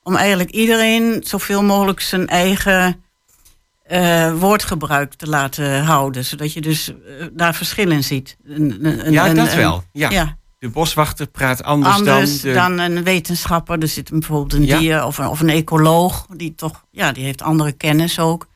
om 0.03 0.17
eigenlijk 0.17 0.51
iedereen 0.51 1.21
zoveel 1.25 1.63
mogelijk 1.63 2.01
zijn 2.01 2.27
eigen 2.27 3.03
eh, 3.83 4.33
woordgebruik 4.39 5.15
te 5.15 5.27
laten 5.29 5.83
houden. 5.85 6.25
Zodat 6.25 6.53
je 6.53 6.61
dus 6.61 6.89
eh, 6.89 7.27
daar 7.33 7.55
verschil 7.55 7.91
in 7.91 8.05
ziet. 8.05 8.37
Een- 8.45 8.79
een- 8.85 9.07
een- 9.07 9.13
Ja, 9.13 9.35
dat 9.35 9.55
wel. 9.55 9.85
Ja. 9.93 10.11
ja. 10.11 10.37
De 10.59 10.69
boswachter 10.69 11.27
praat 11.27 11.63
anders, 11.63 11.95
Anders 11.95 12.41
dan... 12.41 12.55
dan, 12.55 12.79
een 12.79 13.05
wetenschapper. 13.05 13.79
Er 13.79 13.89
zit 13.89 14.11
bijvoorbeeld 14.11 14.53
een 14.53 14.65
Ja. 14.65 14.79
dier 14.79 15.05
of 15.05 15.19
een, 15.19 15.29
of 15.29 15.41
een 15.41 15.49
ecoloog. 15.49 16.27
Die 16.37 16.55
toch, 16.55 16.85
ja, 16.91 17.13
die 17.13 17.25
heeft 17.25 17.43
andere 17.43 17.73
kennis 17.73 18.19
ook. 18.19 18.47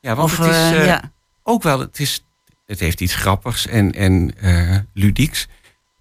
ja, 0.00 0.14
want 0.14 0.30
of, 0.30 0.38
het 0.38 0.46
is 0.46 0.54
eh, 0.54 0.80
eh, 0.80 0.86
ja. 0.86 1.12
ook 1.42 1.62
wel... 1.62 1.80
Het, 1.80 2.00
is, 2.00 2.24
het 2.66 2.80
heeft 2.80 3.00
iets 3.00 3.14
grappigs 3.14 3.66
en, 3.66 3.92
en 3.92 4.32
eh, 4.40 4.76
ludieks. 4.94 5.48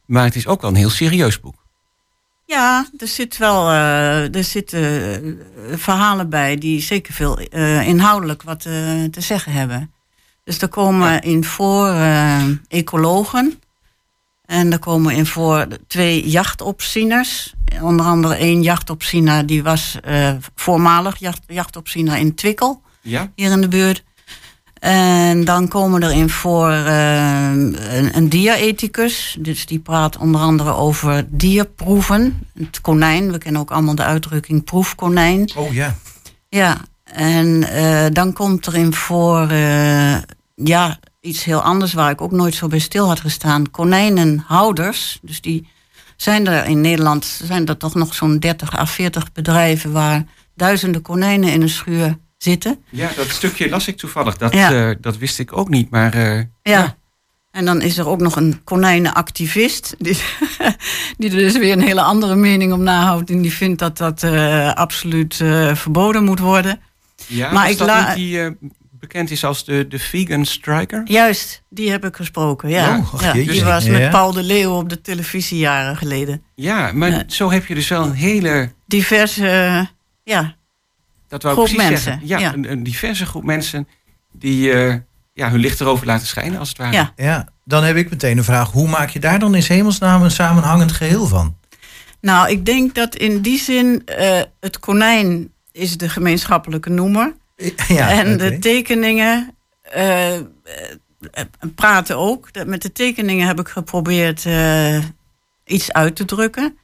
Maar 0.05 0.23
het 0.23 0.35
is 0.35 0.47
ook 0.47 0.61
wel 0.61 0.69
een 0.69 0.75
heel 0.75 0.89
serieus 0.89 1.39
boek. 1.39 1.63
Ja, 2.45 2.87
er 2.97 3.07
zit 3.07 3.37
wel 3.37 3.69
er 3.69 4.43
zitten 4.43 5.41
verhalen 5.75 6.29
bij 6.29 6.57
die 6.57 6.81
zeker 6.81 7.13
veel 7.13 7.39
inhoudelijk 7.81 8.43
wat 8.43 8.61
te 8.61 9.09
zeggen 9.17 9.51
hebben. 9.51 9.93
Dus 10.43 10.61
er 10.61 10.67
komen 10.67 11.21
in 11.21 11.43
voor 11.43 11.95
ecologen. 12.67 13.59
En 14.45 14.71
er 14.71 14.79
komen 14.79 15.15
in 15.15 15.25
voor 15.25 15.67
twee 15.87 16.29
jachtopzieners. 16.29 17.53
Onder 17.81 18.05
andere 18.05 18.35
één 18.35 18.61
jachtopziener 18.61 19.45
die 19.45 19.63
was 19.63 19.97
eh, 20.03 20.33
voormalig 20.55 21.17
jacht, 21.17 21.41
jachtopziener 21.47 22.17
in 22.17 22.35
Twickel. 22.35 22.81
Ja? 23.01 23.31
hier 23.35 23.51
in 23.51 23.61
de 23.61 23.67
buurt. 23.67 24.03
En 24.79 25.45
dan 25.45 25.67
komen 25.67 26.03
er 26.03 26.11
in 26.11 26.29
voor 26.29 26.69
eh, 26.69 27.51
een, 27.51 28.17
een 28.17 28.29
dierethicus. 28.29 29.37
Dus 29.39 29.65
die 29.65 29.79
praat 29.79 30.17
onder 30.17 30.41
andere 30.41 30.73
over 30.73 31.25
dierproeven. 31.29 32.47
Het 32.59 32.81
konijn, 32.81 33.31
we 33.31 33.37
kennen 33.37 33.61
ook 33.61 33.71
allemaal 33.71 33.95
de 33.95 34.03
uitdrukking 34.03 34.63
proefkonijn. 34.63 35.49
Oh 35.55 35.73
ja. 35.73 35.95
Ja, 36.49 36.77
en 37.03 37.63
eh, 37.63 38.05
dan 38.11 38.33
komt 38.33 38.65
er 38.65 38.75
in 38.75 38.93
voor 38.93 39.51
ja, 40.55 40.99
iets 41.25 41.43
heel 41.43 41.61
anders 41.61 41.93
waar 41.93 42.11
ik 42.11 42.21
ook 42.21 42.31
nooit 42.31 42.55
zo 42.55 42.67
bij 42.67 42.79
stil 42.79 43.07
had 43.07 43.19
gestaan. 43.19 43.71
Konijnenhouders. 43.71 45.19
Dus 45.21 45.41
die 45.41 45.67
zijn 46.15 46.47
er 46.47 46.65
in 46.65 46.81
Nederland 46.81 47.25
zijn 47.43 47.65
er 47.67 47.77
toch 47.77 47.95
nog 47.95 48.13
zo'n 48.15 48.39
30 48.39 48.77
à 48.77 48.85
40 48.85 49.31
bedrijven 49.31 49.91
waar 49.91 50.23
duizenden 50.55 51.01
konijnen 51.01 51.51
in 51.51 51.61
een 51.61 51.69
schuur 51.69 52.17
zitten. 52.37 52.83
Ja, 52.89 53.09
dat 53.15 53.29
stukje 53.29 53.69
las 53.69 53.87
ik 53.87 53.97
toevallig. 53.97 54.37
Dat, 54.37 54.53
Ja. 54.53 54.89
eh, 54.89 54.95
dat 55.01 55.17
wist 55.17 55.39
ik 55.39 55.57
ook 55.57 55.69
niet, 55.69 55.89
maar... 55.89 56.13
eh, 56.13 56.41
Ja. 56.63 56.95
En 57.51 57.65
dan 57.65 57.81
is 57.81 57.97
er 57.97 58.07
ook 58.07 58.19
nog 58.21 58.35
een 58.35 58.61
konijnenactivist. 58.63 59.95
Die, 59.99 60.17
die 61.17 61.29
er 61.29 61.37
dus 61.37 61.57
weer 61.57 61.71
een 61.71 61.81
hele 61.81 62.01
andere 62.01 62.35
mening 62.35 62.73
om 62.73 62.83
nahoudt. 62.83 63.29
En 63.29 63.41
die 63.41 63.53
vindt 63.53 63.79
dat 63.79 63.97
dat 63.97 64.23
eh, 64.23 64.73
absoluut 64.73 65.35
verboden 65.73 66.23
moet 66.23 66.39
worden. 66.39 66.79
Ja, 67.27 67.51
Maar 67.51 67.69
ik 67.69 67.77
dat 67.77 67.87
la- 67.87 68.07
niet 68.07 68.15
die 68.15 68.57
bekend 69.07 69.31
is 69.31 69.43
als 69.43 69.65
de, 69.65 69.87
de 69.87 69.99
vegan 69.99 70.45
striker? 70.45 71.01
Juist, 71.05 71.63
die 71.69 71.91
heb 71.91 72.05
ik 72.05 72.15
gesproken. 72.15 72.69
Ja. 72.69 72.97
Oh, 72.97 73.13
ach, 73.13 73.23
ja 73.23 73.33
die 73.33 73.63
was 73.63 73.87
met 73.87 74.09
Paul 74.09 74.31
de 74.31 74.43
Leeuw 74.43 74.71
op 74.71 74.89
de 74.89 75.01
televisie 75.01 75.57
jaren 75.57 75.97
geleden. 75.97 76.43
Ja, 76.55 76.91
maar 76.91 77.23
zo 77.27 77.51
heb 77.51 77.65
je 77.65 77.75
dus 77.75 77.87
wel 77.87 78.03
een 78.03 78.13
hele... 78.13 78.71
Diverse, 78.85 79.47
eh, 79.47 79.85
ja. 80.23 80.55
Dat 81.27 81.43
wou 81.43 81.53
ik 81.53 81.59
groep 81.61 81.75
precies 81.75 81.89
mensen, 81.89 82.03
zeggen. 82.03 82.27
Ja, 82.27 82.39
ja. 82.39 82.53
Een, 82.53 82.71
een 82.71 82.83
diverse 82.83 83.25
groep 83.25 83.43
mensen 83.43 83.87
die 84.31 84.71
eh, 84.71 84.95
ja, 85.33 85.49
hun 85.49 85.59
licht 85.59 85.81
erover 85.81 86.05
laten 86.05 86.27
schijnen, 86.27 86.59
als 86.59 86.69
het 86.69 86.77
ware. 86.77 86.93
Ja. 86.93 87.13
Ja, 87.15 87.47
dan 87.63 87.83
heb 87.83 87.95
ik 87.95 88.09
meteen 88.09 88.37
een 88.37 88.43
vraag. 88.43 88.71
Hoe 88.71 88.87
maak 88.87 89.09
je 89.09 89.19
daar 89.19 89.39
dan 89.39 89.55
in 89.55 89.63
hemelsnaam 89.67 90.23
een 90.23 90.31
samenhangend 90.31 90.91
geheel 90.91 91.27
van? 91.27 91.57
Nou, 92.21 92.49
ik 92.49 92.65
denk 92.65 92.95
dat 92.95 93.15
in 93.15 93.41
die 93.41 93.59
zin 93.59 94.01
eh, 94.05 94.41
het 94.59 94.79
konijn 94.79 95.51
is 95.71 95.97
de 95.97 96.09
gemeenschappelijke 96.09 96.89
noemer. 96.89 97.33
Ja, 97.87 98.09
en 98.23 98.37
de 98.37 98.59
tekeningen 98.59 99.55
eh, 99.81 100.35
eh, 100.35 100.41
praten 101.75 102.17
ook. 102.17 102.53
Dat- 102.53 102.67
Met 102.67 102.81
de 102.81 102.91
tekeningen 102.91 103.47
heb 103.47 103.59
ik 103.59 103.67
geprobeerd 103.67 104.45
eh, 104.45 104.97
iets 105.65 105.91
uit 105.91 106.15
te 106.15 106.25
drukken. 106.25 106.77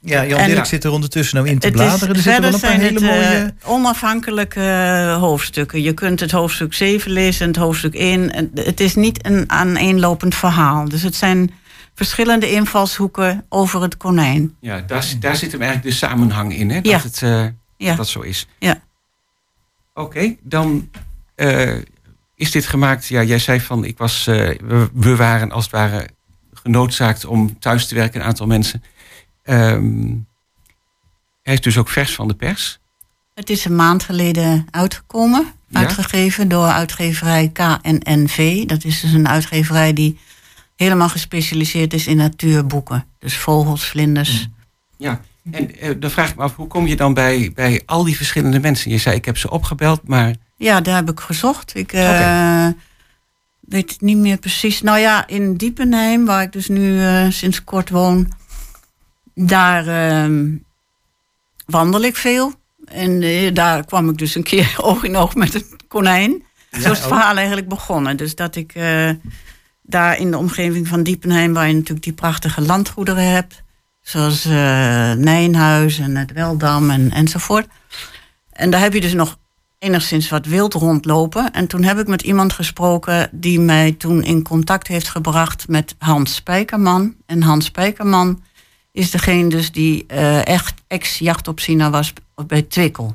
Ja, 0.00 0.26
Jan 0.26 0.38
En- 0.38 0.48
Dirk 0.48 0.64
zit 0.64 0.84
er 0.84 0.90
ondertussen 0.90 1.36
nou 1.36 1.48
in 1.48 1.58
te 1.58 1.66
Het 1.66 1.76
bladeren. 1.76 2.08
Er 2.16 2.22
zitten 2.22 2.42
wel 2.42 2.52
een 2.54 2.60
paar 2.60 2.70
zijn 2.70 2.80
hele 2.80 3.06
het, 3.06 3.30
mooie... 3.32 3.54
onafhankelijke 3.64 5.16
hoofdstukken. 5.20 5.82
Je 5.82 5.92
kunt 5.92 6.20
het 6.20 6.30
hoofdstuk 6.30 6.72
7 6.74 7.10
lezen 7.10 7.40
en 7.42 7.48
het 7.48 7.56
hoofdstuk 7.56 7.94
1. 7.94 8.32
En 8.32 8.50
Het 8.54 8.80
is 8.80 8.94
niet 8.94 9.26
een 9.26 9.50
aaneenlopend 9.50 10.34
verhaal. 10.34 10.88
Dus 10.88 11.02
het 11.02 11.14
zijn 11.14 11.50
verschillende 11.94 12.50
invalshoeken 12.50 13.44
over 13.48 13.82
het 13.82 13.96
konijn. 13.96 14.56
Ja, 14.60 14.80
daar, 14.80 15.02
zit- 15.02 15.22
daar 15.22 15.36
zit 15.36 15.52
hem 15.52 15.60
eigenlijk 15.62 15.90
de 15.90 15.96
samenhang 16.06 16.54
in, 16.56 16.70
hè? 16.70 16.80
Dat 16.80 16.92
Ja. 16.92 17.00
het 17.02 17.22
eh, 17.22 17.44
Ja. 17.76 17.94
dat 17.94 18.08
zo 18.08 18.20
is. 18.20 18.46
Ja. 18.58 18.82
Oké, 19.94 20.36
dan 20.42 20.90
eh, 21.34 21.76
is 22.34 22.50
dit 22.50 22.66
gemaakt. 22.66 23.06
Ja, 23.06 23.22
jij 23.22 23.38
zei 23.38 23.60
van, 23.60 23.84
ik 23.84 23.98
was, 23.98 24.26
eh, 24.26 24.34
we, 24.64 24.88
we 24.92 25.16
waren 25.16 25.50
als 25.50 25.64
het 25.64 25.72
ware 25.72 26.08
genoodzaakt 26.52 27.24
om 27.24 27.58
thuis 27.58 27.86
te 27.86 27.94
werken, 27.94 28.20
een 28.20 28.26
aantal 28.26 28.46
mensen. 28.46 28.82
Ehm, 29.42 30.14
hij 31.42 31.54
is 31.54 31.60
dus 31.60 31.78
ook 31.78 31.88
vers 31.88 32.14
van 32.14 32.28
de 32.28 32.34
pers. 32.34 32.78
Het 33.34 33.50
is 33.50 33.64
een 33.64 33.76
maand 33.76 34.02
geleden 34.02 34.66
uitgekomen. 34.70 35.46
Ja? 35.68 35.78
Uitgegeven 35.78 36.48
door 36.48 36.66
uitgeverij 36.66 37.50
KNNV. 37.52 38.64
Dat 38.64 38.84
is 38.84 39.00
dus 39.00 39.12
een 39.12 39.28
uitgeverij 39.28 39.92
die 39.92 40.18
helemaal 40.76 41.08
gespecialiseerd 41.08 41.92
is 41.92 42.06
in 42.06 42.16
natuurboeken. 42.16 43.06
Dus 43.18 43.36
vogels, 43.36 43.88
vlinders. 43.88 44.48
Ja, 44.96 45.20
en 45.50 45.78
eh, 45.78 45.90
dan 45.98 46.10
vraag 46.10 46.30
ik 46.30 46.36
me 46.36 46.42
af, 46.42 46.56
hoe 46.56 46.66
kom 46.66 46.86
je 46.86 46.96
dan 46.96 47.14
bij, 47.14 47.50
bij 47.54 47.82
al 47.86 48.04
die 48.04 48.16
verschillende 48.16 48.60
mensen? 48.60 48.90
Je 48.90 48.98
zei, 48.98 49.16
ik 49.16 49.24
heb 49.24 49.38
ze 49.38 49.50
opgebeld, 49.50 50.08
maar... 50.08 50.34
Ja, 50.56 50.80
daar 50.80 50.94
heb 50.94 51.10
ik 51.10 51.20
gezocht. 51.20 51.74
Ik 51.74 51.92
eh, 51.92 52.68
weet 53.60 53.90
het 53.90 54.00
niet 54.00 54.16
meer 54.16 54.36
precies. 54.36 54.82
Nou 54.82 54.98
ja, 54.98 55.26
in 55.26 55.56
Diepenheim, 55.56 56.24
waar 56.24 56.42
ik 56.42 56.52
dus 56.52 56.68
nu 56.68 57.00
eh, 57.00 57.26
sinds 57.30 57.64
kort 57.64 57.90
woon, 57.90 58.32
daar 59.34 59.86
ehm, 59.86 60.56
wandel 61.66 62.00
ik 62.00 62.16
veel. 62.16 62.52
En 62.84 63.20
daar 63.54 63.84
kwam 63.84 64.08
ik 64.08 64.18
dus 64.18 64.34
een 64.34 64.42
keer 64.42 64.74
oog 64.82 65.04
in 65.04 65.16
oog 65.16 65.34
met 65.34 65.54
een 65.54 65.80
konijn. 65.88 66.42
Ja, 66.70 66.80
Zo 66.80 66.90
is 66.90 66.98
het 66.98 67.06
oh. 67.06 67.12
verhaal 67.12 67.36
eigenlijk 67.36 67.68
begonnen. 67.68 68.16
Dus 68.16 68.34
dat 68.34 68.56
ik 68.56 68.74
daar 69.82 70.18
in 70.18 70.30
de 70.30 70.38
omgeving 70.38 70.88
van 70.88 71.02
Diepenheim, 71.02 71.52
waar 71.52 71.68
je 71.68 71.74
natuurlijk 71.74 72.04
die 72.04 72.12
prachtige 72.12 72.60
landgoederen 72.60 73.30
hebt, 73.30 73.63
zoals 74.04 74.44
eh, 74.44 74.52
Nijnhuis 75.12 75.98
en 75.98 76.16
het 76.16 76.32
Weldam 76.32 76.90
en, 76.90 77.10
enzovoort. 77.10 77.66
En 78.52 78.70
daar 78.70 78.80
heb 78.80 78.92
je 78.92 79.00
dus 79.00 79.12
nog 79.12 79.38
enigszins 79.78 80.28
wat 80.28 80.46
wild 80.46 80.74
rondlopen. 80.74 81.52
En 81.52 81.66
toen 81.66 81.82
heb 81.82 81.98
ik 81.98 82.06
met 82.06 82.22
iemand 82.22 82.52
gesproken 82.52 83.28
die 83.32 83.60
mij 83.60 83.92
toen 83.92 84.22
in 84.22 84.42
contact 84.42 84.86
heeft 84.86 85.08
gebracht 85.08 85.68
met 85.68 85.94
Hans 85.98 86.34
Spijkerman. 86.34 87.14
En 87.26 87.42
Hans 87.42 87.64
Spijkerman 87.64 88.42
is 88.92 89.10
degene 89.10 89.48
dus 89.48 89.72
die 89.72 90.04
eh, 90.06 90.46
echt 90.46 90.74
ex-jachtopziener 90.86 91.90
was 91.90 92.12
bij 92.46 92.62
Twikkel. 92.62 93.14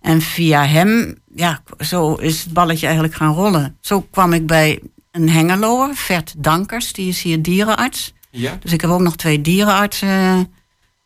En 0.00 0.20
via 0.20 0.66
hem, 0.66 1.18
ja, 1.34 1.62
zo 1.78 2.14
is 2.14 2.44
het 2.44 2.52
balletje 2.52 2.86
eigenlijk 2.86 3.14
gaan 3.14 3.34
rollen. 3.34 3.76
Zo 3.80 4.00
kwam 4.00 4.32
ik 4.32 4.46
bij 4.46 4.80
een 5.10 5.30
Hengeloer, 5.30 5.90
Vert 5.94 6.34
Dankers, 6.36 6.92
die 6.92 7.08
is 7.08 7.22
hier 7.22 7.42
dierenarts. 7.42 8.12
Ja. 8.30 8.56
Dus 8.60 8.72
ik 8.72 8.80
heb 8.80 8.90
ook 8.90 9.00
nog 9.00 9.16
twee 9.16 9.40
dierenartsen 9.40 10.08
eh, 10.08 10.40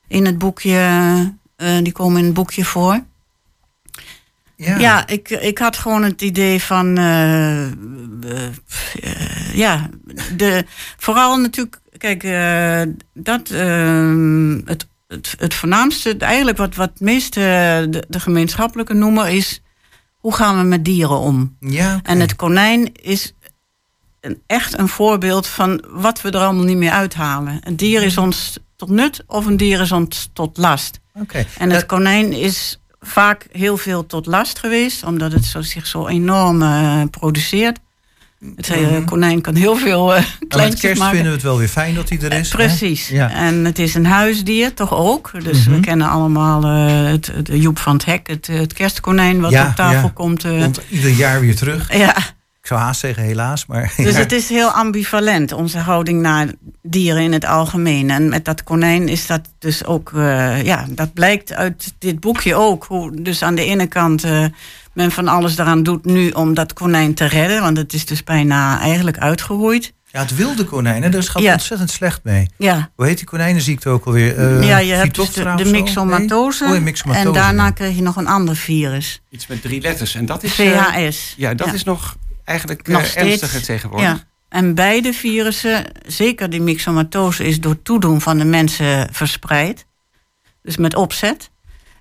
in 0.09 0.27
het 0.27 0.39
boekje, 0.39 0.79
eh, 1.57 1.77
die 1.83 1.93
komen 1.93 2.19
in 2.19 2.25
het 2.25 2.35
boekje 2.35 2.65
voor. 2.65 3.01
Ja, 4.57 5.07
ik, 5.07 5.31
ik 5.31 5.59
had 5.59 5.77
gewoon 5.77 6.03
het 6.03 6.23
idee 6.23 6.63
van, 6.63 6.99
eh, 6.99 7.67
ja, 9.55 9.89
de, 10.37 10.65
vooral 10.97 11.37
natuurlijk, 11.37 11.81
kijk, 11.99 12.23
eh, 12.25 12.83
dat, 13.15 13.51
eh, 13.51 14.55
het, 14.65 14.87
het, 15.09 15.35
het 15.39 15.55
voornaamste, 15.55 16.17
eigenlijk 16.17 16.57
wat, 16.59 16.75
wat 16.75 16.89
het 16.89 17.01
meest 17.01 17.37
eh, 17.37 17.43
de, 17.43 18.05
de 18.09 18.21
gemeenschappelijke 18.21 18.95
noemer 18.95 19.29
is, 19.29 19.63
hoe 20.19 20.35
gaan 20.35 20.59
we 20.59 20.63
met 20.63 20.85
dieren 20.85 21.19
om? 21.19 21.57
Ja, 21.61 22.01
En 22.03 22.21
het 22.21 22.37
konijn 22.37 22.93
is 22.95 23.35
een, 24.23 24.43
echt 24.47 24.79
een 24.79 24.89
voorbeeld 24.89 25.47
van 25.47 25.85
wat 25.91 26.21
we 26.23 26.31
er 26.31 26.41
allemaal 26.41 26.65
niet 26.65 26.77
meer 26.77 26.91
uithalen. 26.91 27.61
Een 27.65 27.77
dier 27.77 28.03
is 28.03 28.17
ons 28.19 28.59
tot 28.77 28.89
nut 28.89 29.23
of 29.27 29.47
een 29.47 29.57
dier 29.57 29.81
is 29.81 29.93
ons 29.93 30.31
tot 30.33 30.57
last. 30.57 31.01
Oké. 31.15 31.47
En 31.59 31.71
het 31.71 31.87
konijn 31.87 32.33
is 32.33 32.81
vaak 33.01 33.47
heel 33.53 33.77
veel 33.77 34.07
tot 34.07 34.27
last 34.27 34.59
geweest, 34.59 35.05
omdat 35.05 35.33
het 35.33 35.45
zo, 35.45 35.63
zich 35.63 35.87
zo 35.87 36.07
enorm 36.07 36.63
eh, 36.63 37.03
produceert. 37.11 37.79
Het 38.57 38.69
eh, 38.71 38.81
Mhm. 38.81 39.05
konijn 39.05 39.41
kan 39.41 39.55
heel 39.55 39.77
veel 39.77 40.15
eh 40.15 40.23
met 40.41 40.49
kleintjes 40.49 40.81
kerst 40.81 40.99
maken. 40.99 41.15
vinden 41.15 41.33
we 41.33 41.39
het 41.39 41.47
wel 41.47 41.59
weer 41.59 41.69
fijn 41.69 41.95
dat 41.95 42.09
hij 42.09 42.19
er 42.21 42.33
is. 42.33 42.49
Precies. 42.49 43.09
Ja. 43.09 43.31
En 43.31 43.65
het 43.65 43.79
is 43.79 43.95
een 43.95 44.07
huisdier, 44.07 44.75
toch 44.75 44.93
ook. 44.95 45.31
Dus 45.45 45.65
Mhm. 45.67 45.75
we 45.75 45.81
kennen 45.81 46.09
allemaal 46.09 46.63
eh, 46.65 47.11
het, 47.11 47.27
het 47.27 47.49
Joep 47.53 47.79
van 47.79 47.93
het 47.93 48.05
Hek, 48.05 48.27
het, 48.27 48.47
het 48.47 48.73
kerstkonijn 48.73 49.41
wat 49.41 49.51
Ja, 49.51 49.67
op 49.69 49.75
tafel 49.75 50.03
ja. 50.03 50.11
komt. 50.15 50.45
eh. 50.45 50.61
Komt 50.61 50.81
ieder 50.91 51.11
jaar 51.11 51.41
weer 51.41 51.57
terug. 51.57 51.97
ja, 51.97 52.17
Ik 52.63 52.69
zou 52.69 52.81
haast 52.81 53.01
zeggen 53.01 53.23
helaas, 53.23 53.67
maar... 53.67 53.93
dus 53.97 54.15
ja. 54.15 54.19
het 54.21 54.33
is 54.33 54.49
heel 54.49 54.71
ambivalent, 54.71 55.53
onze 55.53 55.79
houding 55.79 56.21
naar 56.21 56.47
dieren 56.83 57.23
in 57.23 57.33
het 57.33 57.45
algemeen. 57.45 58.11
En 58.11 58.29
met 58.29 58.45
dat 58.45 58.65
konijn 58.65 59.09
is 59.09 59.27
dat 59.27 59.41
dus 59.59 59.85
ook, 59.85 60.13
eh, 60.15 60.63
ja, 60.65 60.87
dat 60.89 61.13
blijkt 61.13 61.53
uit 61.53 61.93
dit 61.99 62.21
boekje 62.21 62.55
ook. 62.55 62.85
Hoe 62.85 63.23
dus 63.23 63.43
aan 63.43 63.55
de 63.55 63.65
ene 63.65 63.87
kant 63.87 64.25
eh, 64.25 64.45
men 64.93 65.11
van 65.11 65.29
alles 65.29 65.59
eraan 65.59 65.83
doet 65.83 66.05
nu 66.05 66.31
om 66.31 66.55
dat 66.55 66.73
konijn 66.73 67.15
te 67.15 67.25
redden. 67.25 67.61
Want 67.63 67.77
het 67.77 67.93
is 67.93 68.07
dus 68.07 68.25
bijna 68.25 68.81
eigenlijk 68.81 69.19
uitgeroeid. 69.19 69.93
Ja, 70.07 70.21
het 70.21 70.35
wilde 70.37 70.65
konijn, 70.65 71.03
hè, 71.03 71.09
daar 71.09 71.23
gaat 71.23 71.43
Ja. 71.43 71.53
ontzettend 71.53 71.91
slecht 71.91 72.21
mee. 72.23 72.47
Ja. 72.59 72.91
Hoe 72.97 73.07
heet 73.07 73.17
die 73.17 73.27
konijnenziekte 73.27 73.89
ook 73.89 74.05
alweer? 74.05 74.37
Eh, 74.39 74.67
ja, 74.69 74.79
je 74.79 74.93
hebt 74.93 75.15
dus 75.15 75.33
de, 75.33 75.53
de 75.57 75.65
zo? 75.65 75.71
myxomatose. 75.71 76.65
Nee? 76.65 76.75
Oh, 76.77 76.83
myxomatose, 76.83 77.27
en 77.27 77.33
daarna 77.35 77.65
ja. 77.65 77.71
kreeg 77.71 77.97
je 77.97 78.03
nog 78.03 78.17
een 78.17 78.27
ander 78.29 78.57
virus. 78.57 79.23
Iets 79.31 79.47
met 79.47 79.63
drie 79.63 79.81
letters. 79.81 80.15
En 80.15 80.27
dat 80.27 80.43
is... 80.43 80.59
eh, 80.59 80.85
VHS. 80.85 81.35
ja, 81.37 81.55
dat 81.55 81.67
Ja. 81.67 81.73
is 81.73 81.85
nog 81.85 82.17
eigenlijk 82.53 82.89
eh, 82.89 82.95
Nog 82.95 83.07
steeds. 83.07 83.27
ernstiger 83.27 83.63
tegenwoordig. 83.63 84.09
Ja. 84.09 84.25
En 84.49 84.75
beide 84.75 85.13
virussen, 85.13 85.85
zeker 86.07 86.51
die 86.51 86.61
myxomatose, 86.61 87.45
is 87.45 87.61
door 87.61 87.83
toedoen 87.83 88.21
van 88.21 88.39
de 88.39 88.45
mensen 88.45 89.09
verspreid. 89.13 89.87
Dus 90.63 90.77
met 90.77 90.95
opzet. 90.95 91.51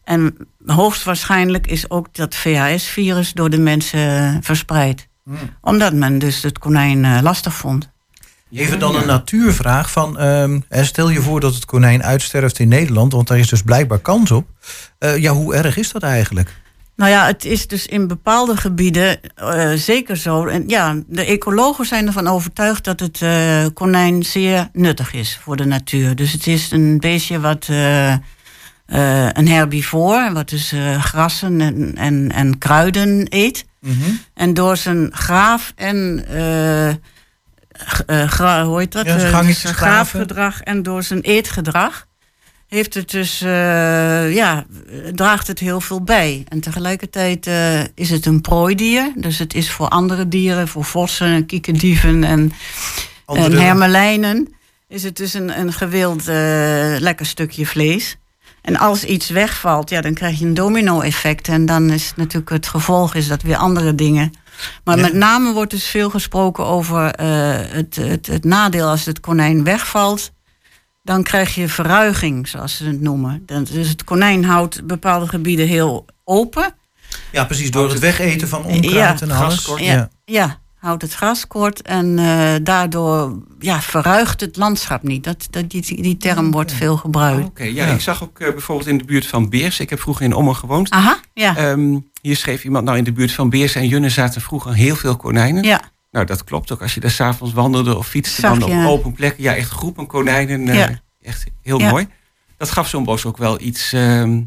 En 0.04 0.38
hoogstwaarschijnlijk 0.66 1.68
is 1.68 1.90
ook 1.90 2.16
dat 2.16 2.36
VHS-virus 2.36 3.34
door 3.34 3.50
de 3.50 3.58
mensen 3.58 4.38
verspreid. 4.44 5.08
Hmm. 5.24 5.38
Omdat 5.62 5.94
men 5.94 6.20
dus 6.20 6.44
het 6.44 6.58
konijn 6.58 7.06
eh, 7.06 7.18
lastig 7.22 7.54
vond. 7.54 7.90
Even 8.52 8.80
dan 8.80 8.96
een 8.96 9.08
natuurvraag 9.08 9.92
van... 9.92 10.20
ehm, 10.20 10.60
eh, 10.70 10.84
stel 10.84 11.10
je 11.10 11.22
voor 11.22 11.40
dat 11.40 11.54
het 11.54 11.66
konijn 11.66 12.04
uitsterft 12.04 12.60
in 12.60 12.68
Nederland... 12.68 13.14
want 13.14 13.28
daar 13.28 13.40
is 13.40 13.50
dus 13.50 13.62
blijkbaar 13.62 14.00
kans 14.00 14.32
op. 14.32 14.48
Eh, 14.98 15.18
ja, 15.18 15.32
hoe 15.32 15.56
erg 15.56 15.78
is 15.78 15.92
dat 15.92 16.04
eigenlijk? 16.04 16.61
Nou 17.02 17.14
ja, 17.14 17.26
het 17.26 17.46
is 17.46 17.68
dus 17.68 17.86
in 17.86 18.08
bepaalde 18.08 18.58
gebieden 18.58 19.20
eh, 19.36 19.72
zeker 19.74 20.18
zo. 20.18 20.46
En 20.46 20.64
ja, 20.68 20.96
de 21.08 21.26
ecologen 21.26 21.86
zijn 21.86 22.08
ervan 22.08 22.28
overtuigd 22.28 22.84
dat 22.84 23.00
het 23.00 23.22
eh, 23.22 23.66
konijn 23.74 24.24
zeer 24.24 24.70
nuttig 24.74 25.14
is 25.14 25.40
voor 25.42 25.56
de 25.56 25.66
natuur. 25.66 26.16
Dus 26.16 26.32
het 26.32 26.48
is 26.48 26.72
een 26.72 27.00
beestje 27.00 27.40
wat 27.40 27.68
eh, 27.70 28.16
een 29.34 29.48
herbivoor, 29.48 30.34
wat 30.34 30.50
dus 30.50 30.74
grassen 31.00 31.62
en, 31.62 31.96
en, 31.96 32.32
en 32.32 32.58
kruiden 32.58 33.26
eet. 33.30 33.66
En 34.34 34.54
door 34.54 34.78
zijn 34.78 35.10
graaf 35.14 35.74
en 35.76 36.26
gra- 38.08 38.66
hoe 38.66 38.80
heet 38.80 38.92
dat? 38.92 39.06
Ja, 39.06 39.18
graafgedrag 39.52 40.62
en 40.62 40.84
door 40.84 41.04
zijn 41.04 41.22
eetgedrag 41.22 42.06
heeft 42.76 42.94
het 42.94 43.12
dus, 43.12 43.42
eh, 43.42 44.34
ja, 44.34 44.66
draagt 45.14 45.48
het 45.48 45.60
heel 45.60 45.82
veel 45.82 46.02
bij. 46.02 46.44
En 46.48 46.60
tegelijkertijd 46.60 47.48
eh, 47.48 47.80
is 47.96 48.10
het 48.10 48.26
een 48.26 48.42
prooidier. 48.42 49.12
Dus 49.16 49.40
het 49.40 49.54
is 49.54 49.72
voor 49.72 49.88
andere 49.88 50.28
dieren, 50.28 50.68
voor 50.68 50.84
vossen, 50.86 51.46
kiekendieven 51.46 52.24
en, 52.24 52.52
Andere- 53.26 53.58
en 53.58 53.64
hermelijnen, 53.64 54.54
is 54.88 55.04
het 55.04 55.18
dus 55.18 55.34
een, 55.34 55.60
een 55.60 55.74
gewild 55.74 56.28
eh, 56.28 56.96
lekker 57.00 57.26
stukje 57.26 57.66
vlees. 57.66 58.18
En 58.62 58.78
als 58.78 59.04
iets 59.04 59.30
wegvalt, 59.30 59.90
ja, 59.90 60.02
dan 60.02 60.14
krijg 60.14 60.40
je 60.40 60.46
een 60.46 60.54
domino-effect. 60.54 61.48
En 61.48 61.66
dan 61.66 61.90
is 61.90 62.14
natuurlijk 62.16 62.52
het 62.52 62.68
gevolg 62.68 63.16
is 63.16 63.28
dat 63.28 63.42
weer 63.42 63.56
andere 63.56 63.96
dingen. 63.96 64.32
Maar 64.84 64.96
Ja. 64.96 65.02
met 65.02 65.14
name 65.14 65.54
wordt 65.54 65.72
dus 65.72 65.86
veel 65.86 66.10
gesproken 66.10 66.66
over 66.66 67.04
het, 67.74 67.96
het, 67.96 68.28
het 68.28 68.44
nadeel 68.44 68.88
als 68.88 69.06
het 69.06 69.20
konijn 69.20 69.64
wegvalt. 69.64 70.32
Dan 71.04 71.24
krijg 71.24 71.56
je 71.56 71.68
verruiging, 71.68 72.48
zoals 72.48 72.78
ze 72.78 72.86
het 72.86 73.02
noemen. 73.02 73.46
Dus 73.46 73.90
het 73.90 74.04
konijn 74.04 74.46
houdt 74.46 74.88
bepaalde 74.88 75.28
gebieden 75.28 75.68
heel 75.68 76.06
open. 76.24 76.74
Ja, 77.32 77.46
precies, 77.46 77.72
door 77.72 77.90
het 77.90 78.00
wegeten 78.00 78.48
van 78.48 78.64
onkruid 78.64 79.22
en 79.22 79.32
alles. 79.32 79.74
Ja, 79.78 80.10
ja. 80.26 80.60
houdt 80.76 81.02
het 81.02 81.14
gras 81.14 81.48
kort 81.48 81.82
en 81.82 82.20
eh, 82.20 82.54
daardoor 82.64 83.44
ja, 83.60 83.82
verruigt 83.82 84.42
het 84.42 84.58
landschap 84.58 85.04
niet. 85.04 85.24
Dat, 85.24 85.48
dat, 85.50 85.70
die, 85.70 86.02
die 86.02 86.18
term 86.18 86.52
wordt 86.52 86.74
veel 86.74 86.98
gebruikt. 86.98 87.48
Oké, 87.48 87.64
ja, 87.64 87.86
ik 87.86 88.02
zag 88.02 88.24
ook 88.24 88.40
eh, 88.40 88.52
bijvoorbeeld 88.52 88.90
in 88.90 88.98
de 88.98 89.04
buurt 89.04 89.28
van 89.28 89.50
Beers. 89.50 89.80
Ik 89.80 89.90
heb 89.90 90.00
vroeger 90.00 90.26
in 90.26 90.34
Ommer 90.34 90.56
gewoond. 90.56 90.90
Aha, 90.90 91.20
ja. 91.34 91.58
Ehm, 91.58 92.00
hier 92.22 92.36
schreef 92.36 92.64
iemand, 92.64 92.86
nou 92.86 92.98
in 92.98 93.04
de 93.04 93.12
buurt 93.12 93.32
van 93.32 93.50
Beers 93.50 93.76
en 93.76 93.88
Junne 93.88 94.10
zaten 94.10 94.42
vroeger 94.42 94.74
heel 94.74 94.96
veel 94.96 95.16
konijnen. 95.16 95.64
Ja. 95.64 95.82
Nou, 96.12 96.26
dat 96.26 96.44
klopt 96.44 96.72
ook. 96.72 96.82
Als 96.82 96.94
je 96.94 97.00
daar 97.00 97.12
s'avonds 97.12 97.54
wandelde 97.54 97.98
of 97.98 98.08
fietste 98.08 98.42
Zag 98.42 98.58
dan 98.60 98.84
op 98.84 98.90
open 98.90 99.14
plekken. 99.14 99.44
Ja, 99.44 99.56
echt 99.56 99.70
groepen 99.70 100.08
konijnen. 100.08 100.68
eh. 100.68 100.90
Echt 101.22 101.44
heel 101.62 101.80
Ja. 101.80 101.90
mooi. 101.90 102.08
Dat 102.58 102.72
gaf 102.72 102.88
zo'n 102.88 103.04
bos 103.04 103.26
ook 103.26 103.38
wel 103.38 103.62
iets, 103.62 103.94
ehm, 103.94 104.42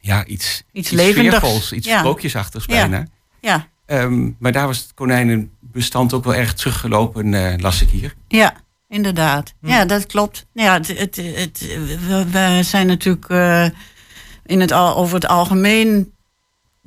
ja, 0.00 0.24
iets, 0.24 0.62
Iets 0.72 0.90
levendigs. 0.90 1.36
sfeervols, 1.36 1.72
iets 1.72 1.88
sprookjesachtigs 1.90 2.66
bijna. 2.66 3.06
Ja, 3.40 3.68
Ehm, 3.86 4.30
maar 4.38 4.52
daar 4.52 4.66
was 4.66 4.78
het 4.78 4.94
konijnenbestand 4.94 6.12
ook 6.12 6.24
wel 6.24 6.34
erg 6.34 6.54
teruggelopen, 6.54 7.34
eh, 7.34 7.58
las 7.58 7.82
ik 7.82 7.88
hier. 7.88 8.14
ja, 8.28 8.54
inderdaad. 8.88 9.54
Ja, 9.60 9.84
dat 9.84 10.06
klopt. 10.06 10.46
Ja, 10.52 10.72
het, 10.72 10.86
het, 10.98 11.16
het, 11.16 11.66
we, 12.06 12.24
we 12.30 12.60
zijn 12.62 12.86
natuurlijk 12.86 13.28
eh, 13.28 13.66
in 14.46 14.60
het, 14.60 14.72
al- 14.72 14.96
over 14.96 15.14
het 15.14 15.26
algemeen 15.26 16.12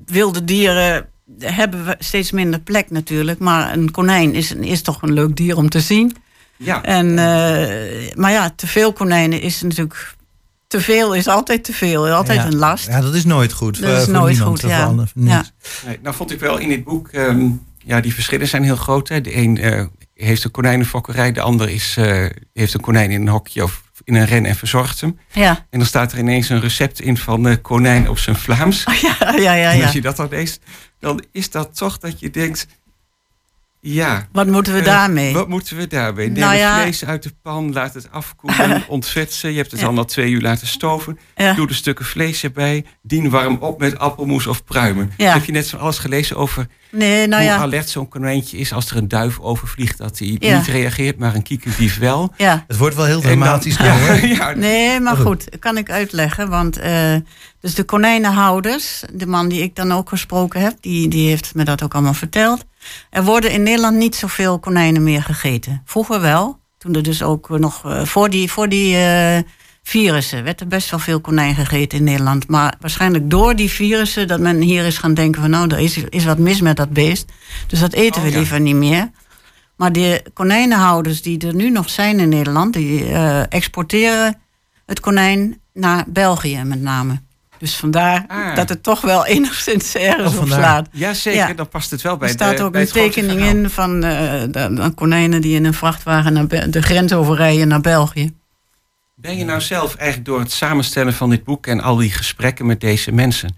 wilde 0.06 0.44
dieren 0.44 1.10
hebben 1.40 1.86
we 1.86 1.96
steeds 2.00 2.32
minder 2.32 2.60
plek 2.60 2.90
natuurlijk. 2.92 3.40
Maar 3.40 3.74
een 3.74 3.92
konijn 3.92 4.34
is, 4.34 4.52
is 4.52 4.82
toch 4.82 5.02
een 5.02 5.14
leuk 5.14 5.36
dier 5.36 5.58
om 5.58 5.70
te 5.70 5.80
zien. 5.82 6.16
Ja. 6.58 6.84
En, 6.84 7.10
eh, 7.10 8.16
maar 8.16 8.32
ja, 8.32 8.50
te 8.56 8.68
veel 8.68 8.94
konijnen 8.94 9.42
is 9.42 9.62
natuurlijk 9.62 10.16
te 10.68 10.82
veel 10.82 11.16
is 11.16 11.28
altijd 11.28 11.64
te 11.64 11.74
veel. 11.74 12.08
Altijd 12.10 12.40
Ja. 12.40 12.46
een 12.46 12.56
last. 12.56 12.88
Ja, 12.88 13.02
dat 13.02 13.14
is 13.14 13.26
nooit 13.26 13.54
goed. 13.54 13.80
Dat 13.82 13.90
voor- 13.90 13.98
is 14.00 14.04
voor 14.04 14.14
nooit 14.14 14.34
niemand, 14.34 14.60
goed, 14.62 14.70
ja. 14.70 14.94
Nee, 15.86 16.00
nou 16.02 16.16
vond 16.16 16.32
ik 16.32 16.40
wel 16.40 16.58
in 16.58 16.70
dit 16.70 16.84
boek, 16.84 17.08
ehm, 17.08 17.48
ja, 17.86 18.00
die 18.02 18.14
verschillen 18.14 18.48
zijn 18.48 18.64
heel 18.64 18.76
groot. 18.76 19.10
Hè. 19.10 19.22
De 19.22 19.36
een 19.38 19.58
eh, 19.58 19.86
heeft 20.14 20.44
een 20.44 20.52
konijnenfokkerij, 20.52 21.32
de 21.32 21.42
ander 21.42 21.70
is, 21.70 21.96
eh, 21.98 22.26
heeft 22.54 22.74
een 22.74 22.80
konijn 22.82 23.12
in 23.12 23.22
een 23.22 23.28
hokje 23.28 23.64
of 23.64 23.83
in 24.04 24.16
een 24.16 24.26
ren 24.26 24.46
en 24.46 24.56
verzorgt 24.56 25.02
hem. 25.02 25.20
Ja. 25.32 25.66
En 25.70 25.80
dan 25.80 25.88
staat 25.88 26.12
er 26.12 26.18
ineens 26.18 26.50
een 26.50 26.60
recept 26.60 27.02
in 27.02 27.18
van 27.18 27.48
eh, 27.48 27.56
konijn 27.62 28.10
op 28.10 28.18
zijn 28.18 28.36
Vlaams. 28.36 28.84
Ja, 29.02 29.34
ja, 29.36 29.54
ja. 29.54 29.72
En 29.72 29.78
ja. 29.78 29.84
als 29.84 29.94
je 29.94 30.02
dat 30.02 30.16
dan 30.16 30.28
leest, 30.30 30.62
dan 31.00 31.24
is 31.32 31.50
dat 31.50 31.78
toch 31.78 31.98
dat 31.98 32.20
je 32.20 32.30
denkt, 32.30 32.68
ja. 33.86 34.28
Wat 34.32 34.48
moeten 34.48 34.74
we 34.74 34.80
eh, 34.80 34.86
daarmee? 34.86 35.34
Wat 35.34 35.48
moeten 35.48 35.78
we 35.78 35.88
daarmee? 35.88 36.30
Neem 36.30 36.40
Nou 36.40 36.56
het 36.56 36.82
vlees 36.82 37.06
uit 37.06 37.24
de 37.24 37.32
pan, 37.42 37.74
laat 37.74 37.94
het 37.94 38.08
afkoelen, 38.12 38.84
ontvet 38.88 39.34
ze. 39.34 39.50
Je 39.50 39.58
hebt 39.58 39.72
het 39.72 39.80
Ja. 39.80 39.86
dan 39.86 39.98
al 39.98 40.06
twee 40.06 40.30
uur 40.32 40.42
laten 40.42 40.68
stoven. 40.68 41.20
Ja. 41.36 41.54
Doe 41.54 41.68
er 41.68 41.76
stukken 41.76 42.06
vlees 42.06 42.44
erbij. 42.44 42.86
Dien 43.02 43.30
warm 43.30 43.58
op 43.60 43.80
met 43.80 44.00
appelmoes 44.00 44.48
of 44.48 44.64
pruimen. 44.64 45.12
Ja. 45.18 45.34
Heb 45.34 45.46
je 45.46 45.52
net 45.52 45.70
van 45.70 45.80
alles 45.80 45.98
gelezen 45.98 46.36
over 46.36 46.68
Nee, 46.92 47.28
nou 47.28 47.42
hoe 47.44 47.52
ja. 47.52 47.58
alert 47.58 47.90
zo'n 47.90 48.08
konijntje 48.08 48.58
is 48.58 48.74
als 48.74 48.90
er 48.90 48.98
een 48.98 49.08
duif 49.08 49.40
overvliegt. 49.40 49.98
Dat 49.98 50.20
hij 50.20 50.36
Ja. 50.40 50.58
niet 50.58 50.68
reageert, 50.68 51.18
maar 51.18 51.36
een 51.36 51.44
kiekendief 51.44 51.98
wel. 51.98 52.34
Ja. 52.38 52.64
Het 52.68 52.78
wordt 52.78 52.96
wel 52.96 53.06
heel 53.06 53.22
En 53.22 53.22
dan- 53.30 53.32
dramatisch 53.40 53.78
nou, 53.84 54.00
hoor. 54.00 54.28
ja, 54.38 54.52
Nee, 54.56 55.00
maar 55.00 55.16
Goed. 55.16 55.26
goed, 55.26 55.60
kan 55.60 55.78
ik 55.78 55.90
uitleggen. 55.90 56.50
Want 56.50 56.78
eh, 56.78 57.16
dus 57.60 57.76
de 57.76 57.84
konijnenhouders, 57.84 59.04
de 59.14 59.28
man 59.28 59.50
die 59.50 59.62
ik 59.62 59.76
dan 59.76 59.92
ook 59.92 60.10
gesproken 60.10 60.62
heb, 60.62 60.74
die, 60.82 61.08
die 61.08 61.28
heeft 61.30 61.56
me 61.56 61.64
dat 61.64 61.84
ook 61.84 61.94
allemaal 61.94 62.14
verteld. 62.14 62.66
Er 63.10 63.24
worden 63.24 63.52
in 63.52 63.64
Nederland 63.64 63.98
niet 63.98 64.16
zoveel 64.16 64.60
konijnen 64.60 65.04
meer 65.04 65.24
gegeten. 65.24 65.82
Vroeger 65.86 66.22
wel, 66.22 66.60
toen 66.78 66.96
er 66.96 67.04
dus 67.04 67.24
ook 67.24 67.50
nog 67.50 67.86
eh, 67.86 68.06
voor 68.06 68.30
die, 68.30 68.52
voor 68.52 68.70
die 68.70 68.96
eh, 68.96 69.38
virussen 69.84 70.44
werd 70.44 70.60
er 70.60 70.68
best 70.68 70.90
wel 70.90 71.00
veel 71.00 71.22
konijn 71.22 71.56
gegeten 71.56 71.98
in 71.98 72.04
Nederland. 72.04 72.48
Maar 72.48 72.76
waarschijnlijk 72.80 73.30
door 73.30 73.56
die 73.56 73.70
virussen 73.70 74.28
dat 74.28 74.40
men 74.40 74.62
hier 74.62 74.86
is 74.86 74.98
gaan 74.98 75.14
denken 75.14 75.42
van 75.42 75.50
nou, 75.50 75.72
er 75.72 75.80
is, 75.80 75.98
is 75.98 76.26
wat 76.26 76.38
mis 76.38 76.62
met 76.62 76.78
dat 76.78 76.90
beest. 76.90 77.32
Dus 77.68 77.80
dat 77.80 77.94
eten 77.94 78.22
Oh, 78.22 78.28
we 78.28 78.32
ja. 78.32 78.38
liever 78.38 78.60
niet 78.60 78.76
meer. 78.76 79.12
Maar 79.76 79.92
de 79.92 80.24
konijnenhouders 80.34 81.22
die 81.22 81.48
er 81.48 81.56
nu 81.56 81.70
nog 81.70 81.90
zijn 81.90 82.20
in 82.20 82.30
Nederland, 82.30 82.74
die 82.74 83.06
eh, 83.06 83.54
exporteren 83.54 84.42
het 84.86 85.00
konijn 85.00 85.60
naar 85.74 86.04
België 86.08 86.64
met 86.64 86.82
name. 86.82 87.22
Dus 87.64 87.76
vandaar 87.76 88.26
Ah. 88.28 88.56
dat 88.56 88.70
het 88.70 88.84
toch 88.84 89.02
wel 89.02 89.26
enigszins 89.36 89.96
ergens 89.96 90.36
Oh, 90.36 90.42
op 90.42 90.48
slaat. 90.48 90.88
Ja, 90.92 91.14
zeker. 91.14 91.48
Ja. 91.48 91.54
Dan 91.54 91.68
past 91.70 91.92
het 91.92 92.02
wel 92.02 92.18
bij 92.18 92.28
Er 92.28 92.34
staat 92.34 92.58
de, 92.58 92.64
ook 92.64 92.76
een 92.76 92.88
tekening 92.88 93.42
in 93.42 93.70
van 93.70 94.02
de, 94.02 94.48
de 94.52 94.92
konijnen 94.96 95.42
die 95.42 95.56
in 95.56 95.66
een 95.66 95.74
vrachtwagen 95.74 96.34
naar 96.34 96.48
Be- 96.48 96.70
de 96.70 96.82
grens 96.82 97.14
overrijden 97.14 97.68
naar 97.68 97.82
België. 97.82 98.34
Ben 99.16 99.38
je 99.38 99.46
nou 99.46 99.62
zelf 99.62 99.96
eigenlijk 99.96 100.26
door 100.30 100.40
het 100.40 100.52
samenstellen 100.52 101.14
van 101.14 101.30
dit 101.30 101.44
boek 101.44 101.68
en 101.68 101.82
al 101.82 101.96
die 101.96 102.12
gesprekken 102.12 102.66
met 102.66 102.82
deze 102.82 103.12
mensen 103.12 103.56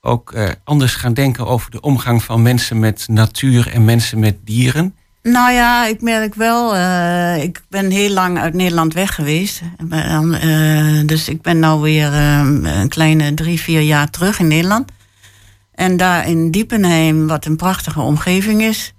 ook 0.00 0.32
eh, 0.32 0.48
anders 0.64 0.94
gaan 0.94 1.14
denken 1.14 1.46
over 1.46 1.70
de 1.70 1.80
omgang 1.80 2.22
van 2.22 2.42
mensen 2.42 2.78
met 2.78 3.04
natuur 3.08 3.72
en 3.72 3.84
mensen 3.84 4.18
met 4.18 4.36
dieren? 4.44 4.95
Nou 5.28 5.52
ja, 5.52 5.86
ik 5.86 6.00
merk 6.00 6.34
wel, 6.34 6.74
eh, 6.74 7.42
ik 7.42 7.62
ben 7.68 7.90
heel 7.90 8.10
lang 8.10 8.38
uit 8.38 8.54
Nederland 8.54 8.94
weg 8.94 9.14
geweest. 9.14 9.60
Eh, 9.90 11.00
dus 11.06 11.28
ik 11.28 11.42
ben 11.42 11.58
nou 11.58 11.80
weer 11.80 12.12
eh, 12.12 12.38
een 12.62 12.88
kleine 12.88 13.34
drie, 13.34 13.60
vier 13.60 13.80
jaar 13.80 14.10
terug 14.10 14.38
in 14.38 14.48
Nederland. 14.48 14.90
En 15.74 15.96
daar 15.96 16.28
in 16.28 16.50
Diepenheim, 16.50 17.26
wat 17.26 17.44
een 17.44 17.56
prachtige 17.56 18.00
omgeving 18.00 18.62
is. 18.62 18.94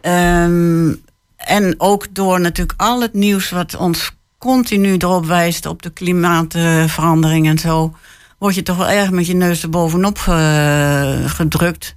Ehm, 0.00 0.92
en 1.36 1.74
ook 1.78 2.06
door 2.14 2.40
natuurlijk 2.40 2.80
al 2.80 3.00
het 3.00 3.14
nieuws 3.14 3.50
wat 3.50 3.76
ons 3.76 4.12
continu 4.38 4.96
erop 4.96 5.26
wijst 5.26 5.66
op 5.66 5.82
de 5.82 5.90
klimaatverandering 5.90 7.48
en 7.48 7.58
zo, 7.58 7.94
word 8.38 8.54
je 8.54 8.62
toch 8.62 8.76
wel 8.76 8.90
erg 8.90 9.10
met 9.10 9.26
je 9.26 9.34
neus 9.34 9.62
erbovenop 9.62 10.18
eh, 10.26 11.24
gedrukt. 11.24 11.94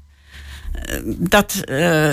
Dat, 1.06 1.62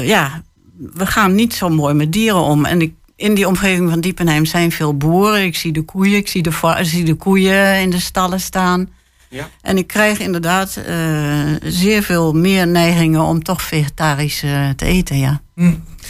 ja, 0.02 0.42
we 0.76 1.06
gaan 1.06 1.34
niet 1.34 1.54
zo 1.54 1.68
mooi 1.68 1.94
met 1.94 2.12
dieren 2.12 2.42
om. 2.42 2.64
En 2.64 2.80
ik, 2.80 2.94
in 3.16 3.34
die 3.34 3.46
omgeving 3.46 3.90
van 3.90 4.00
Diepenheim 4.00 4.44
zijn 4.44 4.72
veel 4.72 4.96
boeren. 4.96 5.44
Ik 5.44 5.56
zie 5.56 5.72
de 5.72 5.82
koeien, 5.82 6.16
ik 6.16 6.28
zie 6.28 6.42
de, 6.42 6.74
ik 6.78 6.86
zie 6.86 7.04
de 7.04 7.14
koeien 7.14 7.80
in 7.80 7.90
de 7.90 8.00
stallen 8.00 8.40
staan. 8.40 8.88
Ja. 9.28 9.48
En 9.60 9.76
ik 9.76 9.86
krijg 9.86 10.18
inderdaad 10.18 10.76
eh, 10.76 11.40
zeer 11.62 12.02
veel 12.02 12.32
meer 12.32 12.66
neigingen 12.66 13.22
om 13.22 13.42
toch 13.42 13.62
vegetarisch 13.62 14.42
eh, 14.42 14.68
te 14.68 14.84
eten, 14.84 15.18
ja. 15.18 15.40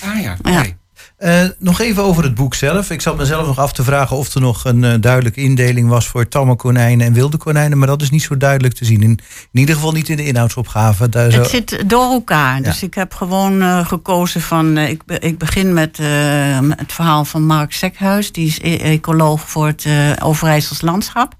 Ah 0.02 0.20
ja, 0.22 0.36
Ja. 0.42 0.64
Eh, 1.22 1.44
nog 1.58 1.80
even 1.80 2.02
over 2.02 2.22
het 2.22 2.34
boek 2.34 2.54
zelf. 2.54 2.90
Ik 2.90 3.00
zat 3.00 3.16
mezelf 3.16 3.46
nog 3.46 3.58
af 3.58 3.72
te 3.72 3.82
vragen 3.84 4.16
of 4.16 4.34
er 4.34 4.40
nog 4.40 4.64
een 4.64 4.84
eh, 4.84 4.94
duidelijke 5.00 5.40
indeling 5.40 5.88
was 5.88 6.06
voor 6.08 6.28
tamme 6.28 6.56
konijnen 6.56 7.06
en 7.06 7.12
wilde 7.12 7.36
konijnen. 7.36 7.78
Maar 7.78 7.86
dat 7.86 8.02
is 8.02 8.10
niet 8.10 8.22
zo 8.22 8.36
duidelijk 8.36 8.74
te 8.74 8.84
zien. 8.84 9.02
In, 9.02 9.18
in 9.52 9.60
ieder 9.60 9.74
geval 9.74 9.92
niet 9.92 10.08
in 10.08 10.16
de 10.16 10.26
inhoudsopgave. 10.26 11.08
Daar 11.08 11.30
zo... 11.30 11.38
Het 11.38 11.50
zit 11.50 11.84
door 11.86 12.10
elkaar. 12.10 12.62
Dus 12.62 12.82
ik 12.82 12.94
heb 12.94 13.14
gewoon 13.14 13.62
eh, 13.62 13.86
gekozen 13.86 14.40
van... 14.40 14.78
ik, 14.78 15.04
be- 15.04 15.18
ik 15.18 15.38
begin 15.38 15.72
met 15.72 15.96
het 16.76 16.92
verhaal 16.92 17.24
van 17.24 17.46
Mark 17.46 17.72
Sekhuis. 17.72 18.32
Die 18.32 18.46
is 18.46 18.58
e- 18.62 18.76
ecoloog 18.76 19.50
voor 19.50 19.66
het 19.66 19.86
Overijssels 20.22 20.80
landschap. 20.80 21.34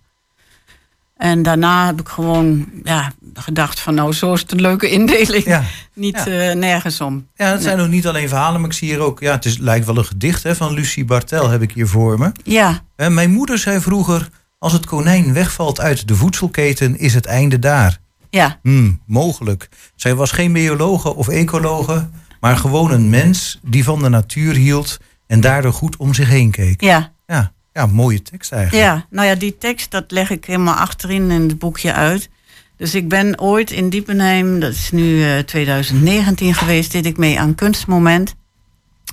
En 1.23 1.43
daarna 1.43 1.87
heb 1.87 2.01
ik 2.01 2.09
gewoon 2.09 2.67
ja, 2.85 3.13
gedacht 3.35 3.81
van... 3.81 3.95
nou, 3.95 4.13
zo 4.13 4.33
is 4.33 4.41
het 4.41 4.53
een 4.53 4.61
leuke 4.61 4.91
indeling. 4.91 5.45
Ja. 5.45 5.65
Niet 5.95 6.27
eh, 6.27 6.53
nergens 6.53 7.01
om. 7.01 7.27
Ja, 7.35 7.47
het 7.47 7.63
zijn 7.63 7.79
nog 7.79 7.89
niet 7.89 8.07
alleen 8.07 8.29
verhalen, 8.29 8.61
maar 8.61 8.71
ik 8.71 8.77
zie 8.77 8.89
hier 8.89 9.01
ook... 9.01 9.21
Ja, 9.21 9.33
het 9.33 9.45
is, 9.45 9.59
lijkt 9.59 9.87
wel 9.87 9.97
een 9.97 10.05
gedicht 10.05 10.43
hè, 10.43 10.57
van 10.57 10.73
Lucie 10.73 11.05
Bartel, 11.05 11.49
heb 11.49 11.63
ik 11.63 11.73
hier 11.73 11.89
voor 11.89 12.19
me. 12.19 12.33
Ja, 12.45 12.83
mijn 12.97 13.31
moeder 13.31 13.59
zei 13.59 13.81
vroeger... 13.81 14.29
als 14.59 14.73
het 14.73 14.87
konijn 14.87 15.33
wegvalt 15.33 15.81
uit 15.81 16.09
de 16.09 16.15
voedselketen, 16.15 16.99
is 16.99 17.15
het 17.15 17.27
einde 17.27 17.59
daar. 17.59 17.99
ja, 18.31 18.59
Hmm, 18.63 19.01
mogelijk. 19.07 19.69
Zij 19.97 20.15
was 20.15 20.31
geen 20.31 20.53
biologe 20.53 21.15
of 21.15 21.29
ecologe... 21.29 22.09
maar 22.41 22.57
gewoon 22.57 22.91
een 22.91 23.11
mens 23.11 23.59
die 23.63 23.85
van 23.85 24.03
de 24.03 24.09
natuur 24.09 24.55
hield... 24.55 24.99
en 25.27 25.41
daardoor 25.41 25.73
goed 25.73 25.97
om 25.97 26.15
zich 26.15 26.29
heen 26.29 26.51
keek. 26.51 26.81
ja. 26.81 27.13
Ja, 27.27 27.53
ja 27.73 27.87
mooie 27.87 28.23
tekst 28.23 28.53
eigenlijk. 28.53 28.85
Ja, 28.85 29.07
nou 29.11 29.27
ja, 29.29 29.35
die 29.35 29.59
tekst 29.59 29.91
dat 29.91 30.11
leg 30.11 30.31
ik 30.31 30.45
helemaal 30.45 30.75
achterin 30.75 31.31
in 31.31 31.41
het 31.49 31.59
boekje 31.59 31.93
uit. 31.93 32.31
Dus 32.77 32.95
ik 32.95 33.09
ben 33.09 33.41
ooit 33.41 33.71
in 33.71 33.89
Diepenheim, 33.91 34.61
dat 34.61 34.73
is 34.73 34.91
nu 34.91 35.25
eh, 35.25 35.39
2019 35.39 36.55
geweest, 36.55 36.93
deed 36.93 37.07
ik 37.07 37.17
mee 37.17 37.41
aan 37.41 37.55
Kunstmoment. 37.55 38.35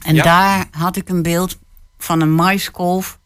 En 0.06 0.16
Ja. 0.16 0.24
daar 0.24 0.66
had 0.72 0.96
ik 0.96 1.10
een 1.10 1.22
beeld 1.22 1.58
van 1.98 2.22
een 2.22 2.34
maiskolf 2.34 3.20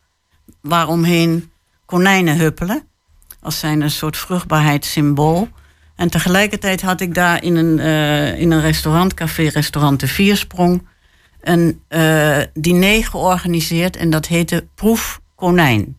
waaromheen 0.62 1.52
konijnen 1.86 2.38
huppelen. 2.38 2.88
Als 3.42 3.60
zijn 3.60 3.82
een 3.82 3.92
soort 3.92 4.18
vruchtbaarheidssymbool. 4.18 5.48
En 5.96 6.10
tegelijkertijd 6.10 6.82
had 6.82 7.02
ik 7.02 7.14
daar 7.14 7.44
in 7.44 7.56
een, 7.56 7.80
eh, 7.80 8.40
in 8.40 8.52
een 8.52 8.62
restaurant, 8.62 9.14
café 9.14 9.48
restaurant 9.48 10.00
De 10.00 10.08
Viersprong, 10.08 10.88
een 11.42 11.82
eh, 11.88 12.38
diner 12.54 13.06
georganiseerd 13.06 13.96
en 13.96 14.10
dat 14.10 14.28
heette 14.28 14.68
Proef 14.76 15.22
Konijn. 15.44 15.86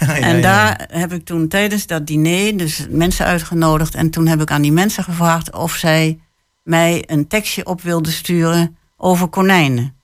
Ja, 0.00 0.16
en 0.18 0.36
ja. 0.36 0.42
daar 0.42 0.88
heb 0.92 1.12
ik 1.12 1.24
toen 1.24 1.48
tijdens 1.48 1.86
dat 1.86 2.06
diner 2.06 2.56
dus 2.56 2.86
mensen 2.90 3.26
uitgenodigd. 3.26 3.94
En 3.94 4.10
toen 4.10 4.26
heb 4.26 4.40
ik 4.40 4.50
aan 4.50 4.62
die 4.62 4.72
mensen 4.72 5.04
gevraagd 5.04 5.52
of 5.54 5.72
zij 5.72 6.20
mij 6.62 7.04
een 7.06 7.26
tekstje 7.26 7.66
op 7.66 7.80
wilden 7.82 8.12
sturen 8.12 8.76
over 8.96 9.28
konijnen. 9.28 9.94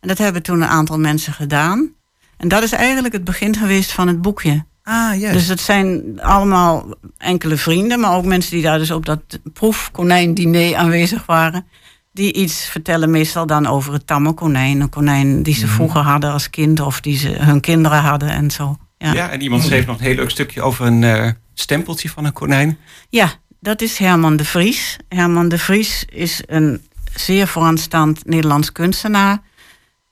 En 0.00 0.08
dat 0.08 0.18
hebben 0.18 0.42
toen 0.42 0.60
een 0.60 0.68
aantal 0.68 0.98
mensen 0.98 1.32
gedaan. 1.32 1.92
En 2.36 2.48
dat 2.48 2.62
is 2.62 2.72
eigenlijk 2.72 3.14
het 3.14 3.24
begin 3.24 3.56
geweest 3.56 3.92
van 3.92 4.08
het 4.08 4.22
boekje. 4.22 4.64
Ah, 4.82 5.18
juist. 5.20 5.34
Dus 5.34 5.46
dat 5.46 5.60
zijn 5.60 6.20
allemaal 6.20 6.94
enkele 7.18 7.56
vrienden, 7.56 8.00
maar 8.00 8.16
ook 8.16 8.24
mensen 8.24 8.52
die 8.52 8.62
daar 8.62 8.78
dus 8.78 8.90
op 8.90 9.06
dat 9.06 9.22
proefkonijn-diner 9.52 10.76
aanwezig 10.76 11.26
waren. 11.26 11.66
Die 12.12 12.32
iets 12.32 12.64
vertellen, 12.64 13.10
meestal 13.10 13.46
dan 13.46 13.66
over 13.66 13.92
het 13.92 14.06
tamme 14.06 14.32
konijn. 14.32 14.80
Een 14.80 14.88
konijn 14.88 15.42
die 15.42 15.54
ze 15.54 15.64
Mhm. 15.64 15.74
vroeger 15.74 16.00
hadden 16.00 16.32
als 16.32 16.50
kind 16.50 16.80
of 16.80 17.00
die 17.00 17.16
ze 17.18 17.28
hun 17.28 17.60
kinderen 17.60 18.00
hadden 18.00 18.28
en 18.30 18.50
zo. 18.50 18.76
Ja. 18.98 19.12
Ja, 19.12 19.30
en 19.30 19.40
iemand 19.40 19.62
schreef 19.62 19.86
nog 19.86 19.98
een 19.98 20.04
heel 20.04 20.14
leuk 20.14 20.30
stukje 20.30 20.62
over 20.62 20.86
een 20.86 21.04
eh, 21.04 21.30
stempeltje 21.54 22.08
van 22.10 22.24
een 22.24 22.32
konijn. 22.32 22.78
ja 23.08 23.32
dat 23.60 23.82
is 23.82 23.98
Herman 23.98 24.36
de 24.36 24.44
Vries. 24.44 24.96
Herman 25.08 25.48
de 25.48 25.58
Vries 25.58 26.04
is 26.08 26.42
een 26.46 26.86
zeer 27.14 27.46
vooraanstaand 27.46 28.26
Nederlands 28.26 28.72
kunstenaar. 28.72 29.38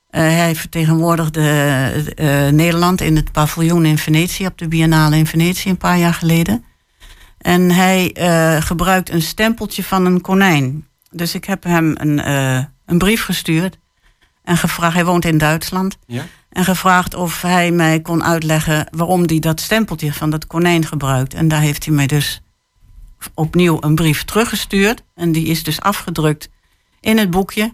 Eh, 0.09 0.21
hij 0.21 0.55
vertegenwoordigde 0.55 1.41
eh, 2.15 2.47
Nederland 2.47 3.01
in 3.01 3.15
het 3.15 3.31
paviljoen 3.31 3.85
in 3.85 3.97
Venetië, 3.97 4.45
op 4.45 4.57
de 4.57 4.67
Biennale 4.67 5.17
in 5.17 5.25
Venetië 5.27 5.69
een 5.69 5.77
paar 5.77 5.97
jaar 5.97 6.13
geleden. 6.13 6.63
En 7.37 7.71
hij 7.71 8.11
eh, 8.13 8.61
gebruikt 8.61 9.09
een 9.09 9.21
stempeltje 9.21 9.83
van 9.83 10.05
een 10.05 10.21
konijn. 10.21 10.87
Dus 11.11 11.35
ik 11.35 11.45
heb 11.45 11.63
hem 11.63 11.95
een, 11.97 12.19
eh, 12.19 12.63
een 12.85 12.97
brief 12.97 13.23
gestuurd 13.23 13.77
en 14.43 14.57
gevraagd, 14.57 14.93
hij 14.93 15.05
woont 15.05 15.25
in 15.25 15.37
Duitsland. 15.37 15.97
Ja. 16.07 16.25
En 16.49 16.63
gevraagd 16.63 17.13
of 17.13 17.41
hij 17.41 17.71
mij 17.71 18.01
kon 18.01 18.23
uitleggen 18.23 18.87
waarom 18.91 19.23
hij 19.25 19.39
dat 19.39 19.59
stempeltje 19.59 20.13
van 20.13 20.29
dat 20.29 20.47
konijn 20.47 20.85
gebruikt. 20.85 21.33
En 21.33 21.47
daar 21.47 21.61
heeft 21.61 21.85
hij 21.85 21.93
mij 21.93 22.07
dus 22.07 22.41
opnieuw 23.33 23.77
een 23.81 23.95
brief 23.95 24.23
teruggestuurd. 24.23 25.03
En 25.15 25.31
die 25.31 25.45
is 25.45 25.63
dus 25.63 25.81
afgedrukt 25.81 26.49
in 26.99 27.17
het 27.17 27.29
boekje. 27.29 27.73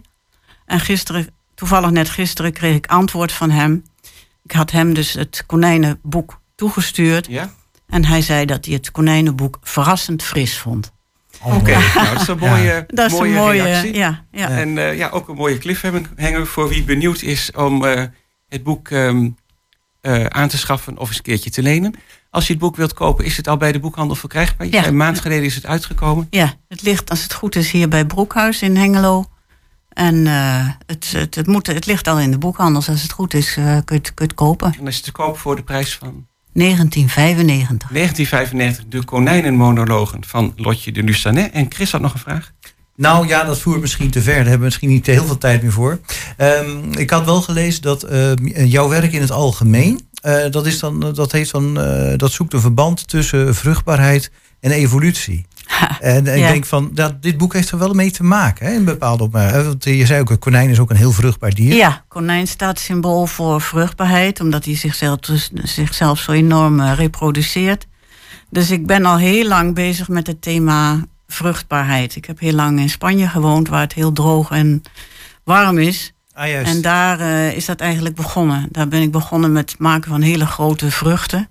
En 0.66 0.80
gisteren, 0.80 1.26
toevallig 1.54 1.90
net 1.90 2.08
gisteren, 2.08 2.52
kreeg 2.52 2.76
ik 2.76 2.86
antwoord 2.86 3.32
van 3.32 3.50
hem. 3.50 3.84
Ik 4.44 4.52
had 4.52 4.70
hem 4.70 4.94
dus 4.94 5.12
het 5.12 5.44
konijnenboek 5.46 6.40
toegestuurd. 6.54 7.26
Ja? 7.26 7.54
En 7.86 8.04
hij 8.04 8.22
zei 8.22 8.44
dat 8.44 8.64
hij 8.64 8.74
het 8.74 8.90
konijnenboek 8.90 9.58
verrassend 9.62 10.22
fris 10.22 10.58
vond. 10.58 10.92
Oké, 11.44 11.70
nou, 11.94 12.08
dat 12.08 12.20
is 12.20 12.28
een 12.28 12.38
mooie, 12.38 12.84
Dat 12.86 13.06
is 13.06 13.12
een 13.12 13.18
mooie, 13.18 13.34
mooie, 13.34 13.62
reactie. 13.62 13.94
ja, 13.94 14.24
ja. 14.30 14.48
En 14.48 14.78
eh, 14.78 14.96
ja, 14.96 15.08
ook 15.08 15.28
een 15.28 15.36
mooie 15.36 15.58
cliffhanger 15.58 16.46
voor 16.46 16.68
wie 16.68 16.84
benieuwd 16.84 17.22
is 17.22 17.50
om 17.52 17.84
eh, 17.84 18.04
het 18.48 18.62
boek 18.62 18.88
ehm, 18.88 19.28
eh, 20.00 20.24
aan 20.24 20.48
te 20.48 20.58
schaffen 20.58 20.98
of 20.98 21.08
eens 21.08 21.16
een 21.16 21.22
keertje 21.22 21.50
te 21.50 21.62
lenen. 21.62 21.94
Als 22.30 22.46
je 22.46 22.52
het 22.52 22.62
boek 22.62 22.76
wilt 22.76 22.92
kopen, 22.92 23.24
is 23.24 23.36
het 23.36 23.48
al 23.48 23.56
bij 23.56 23.72
de 23.72 23.80
boekhandel 23.80 24.16
verkrijgbaar. 24.16 24.66
Ja. 24.66 24.86
Een 24.86 24.96
maand 24.96 25.20
geleden 25.20 25.44
is 25.44 25.54
het 25.54 25.66
uitgekomen. 25.66 26.26
Ja, 26.30 26.54
het 26.68 26.82
ligt 26.82 27.10
als 27.10 27.22
het 27.22 27.32
goed 27.32 27.56
is 27.56 27.70
hier 27.70 27.88
bij 27.88 28.04
Broekhuis 28.04 28.62
in 28.62 28.76
Hengelo. 28.76 29.24
En 29.88 30.26
het, 30.86 31.12
het, 31.12 31.34
het, 31.34 31.46
moet, 31.46 31.66
het 31.66 31.86
ligt 31.86 32.08
al 32.08 32.20
in 32.20 32.30
de 32.30 32.38
boekhandels. 32.38 32.88
Als 32.88 33.02
het 33.02 33.12
goed 33.12 33.34
is, 33.34 33.54
kun, 33.54 33.64
je 33.64 33.70
het, 33.72 33.84
kun 33.84 34.00
je 34.14 34.22
het 34.22 34.34
kopen. 34.34 34.74
En 34.78 34.86
is 34.86 34.96
het 34.96 35.04
te 35.04 35.12
koop 35.12 35.38
voor 35.38 35.56
de 35.56 35.62
prijs 35.62 35.96
van 35.96 36.26
1995. 36.58 37.88
1995, 37.88 38.84
de 38.88 39.04
konijnenmonologen 39.04 40.20
van 40.26 40.52
Lotje 40.56 40.92
de 40.92 41.02
Lustanet. 41.02 41.52
En 41.52 41.66
Chris 41.68 41.92
had 41.92 42.00
nog 42.00 42.14
een 42.14 42.20
vraag. 42.20 42.52
Nou 42.96 43.26
ja, 43.26 43.44
dat 43.44 43.58
voert 43.58 43.80
misschien 43.80 44.10
te 44.10 44.22
ver. 44.22 44.34
Daar 44.34 44.42
hebben 44.42 44.58
we 44.58 44.64
misschien 44.64 44.88
niet 44.88 45.06
heel 45.06 45.24
veel 45.24 45.38
tijd 45.38 45.62
meer 45.62 45.72
voor. 45.72 45.98
Ehm, 46.36 46.92
ik 46.92 47.10
had 47.10 47.24
wel 47.24 47.40
gelezen 47.40 47.82
dat 47.82 48.02
eh, 48.02 48.32
jouw 48.64 48.88
werk 48.88 49.12
in 49.12 49.20
het 49.20 49.30
algemeen, 49.30 50.08
eh, 50.22 50.50
dat, 50.50 50.66
is 50.66 50.78
dan, 50.78 51.12
dat, 51.14 51.32
heeft 51.32 51.52
dan, 51.52 51.80
eh, 51.80 52.12
dat 52.16 52.32
zoekt 52.32 52.52
een 52.52 52.60
verband 52.60 53.08
tussen 53.08 53.54
vruchtbaarheid 53.54 54.30
en 54.60 54.70
evolutie. 54.70 55.46
En, 56.00 56.26
en 56.26 56.38
Ja. 56.38 56.46
ik 56.46 56.52
denk 56.52 56.64
van, 56.64 56.90
dat, 56.94 57.22
dit 57.22 57.36
boek 57.38 57.52
heeft 57.52 57.70
er 57.70 57.78
wel 57.78 57.94
mee 57.94 58.10
te 58.10 58.22
maken, 58.22 58.66
hè, 58.66 58.72
in 58.72 58.84
bepaalde 58.84 59.22
opmerking. 59.22 59.64
Want 59.64 59.84
je 59.84 60.06
zei 60.06 60.20
ook, 60.20 60.30
een 60.30 60.38
konijn 60.38 60.70
is 60.70 60.78
ook 60.78 60.90
een 60.90 60.96
heel 60.96 61.12
vruchtbaar 61.12 61.54
dier. 61.54 61.74
Ja, 61.74 62.04
konijn 62.08 62.46
staat 62.46 62.78
symbool 62.78 63.26
voor 63.26 63.60
vruchtbaarheid, 63.60 64.40
omdat 64.40 64.64
hij 64.64 64.76
zichzelf, 64.76 65.18
dus- 65.18 65.50
zichzelf 65.62 66.18
zo 66.18 66.32
enorm 66.32 66.80
eh, 66.80 66.92
reproduceert. 66.96 67.86
Dus 68.50 68.70
ik 68.70 68.86
ben 68.86 69.04
al 69.04 69.16
heel 69.16 69.48
lang 69.48 69.74
bezig 69.74 70.08
met 70.08 70.26
het 70.26 70.42
thema 70.42 71.04
vruchtbaarheid. 71.28 72.16
Ik 72.16 72.24
heb 72.24 72.38
heel 72.38 72.52
lang 72.52 72.78
in 72.80 72.90
Spanje 72.90 73.28
gewoond, 73.28 73.68
waar 73.68 73.80
het 73.80 73.92
heel 73.92 74.12
droog 74.12 74.50
en 74.50 74.82
warm 75.44 75.78
is. 75.78 76.12
Ah. 76.34 76.68
En 76.68 76.82
daar 76.82 77.20
eh, 77.20 77.56
is 77.56 77.64
dat 77.64 77.80
eigenlijk 77.80 78.14
begonnen. 78.14 78.68
Daar 78.70 78.88
ben 78.88 79.02
ik 79.02 79.10
begonnen 79.10 79.52
met 79.52 79.70
het 79.70 79.80
maken 79.80 80.10
van 80.10 80.20
hele 80.20 80.46
grote 80.46 80.90
vruchten. 80.90 81.48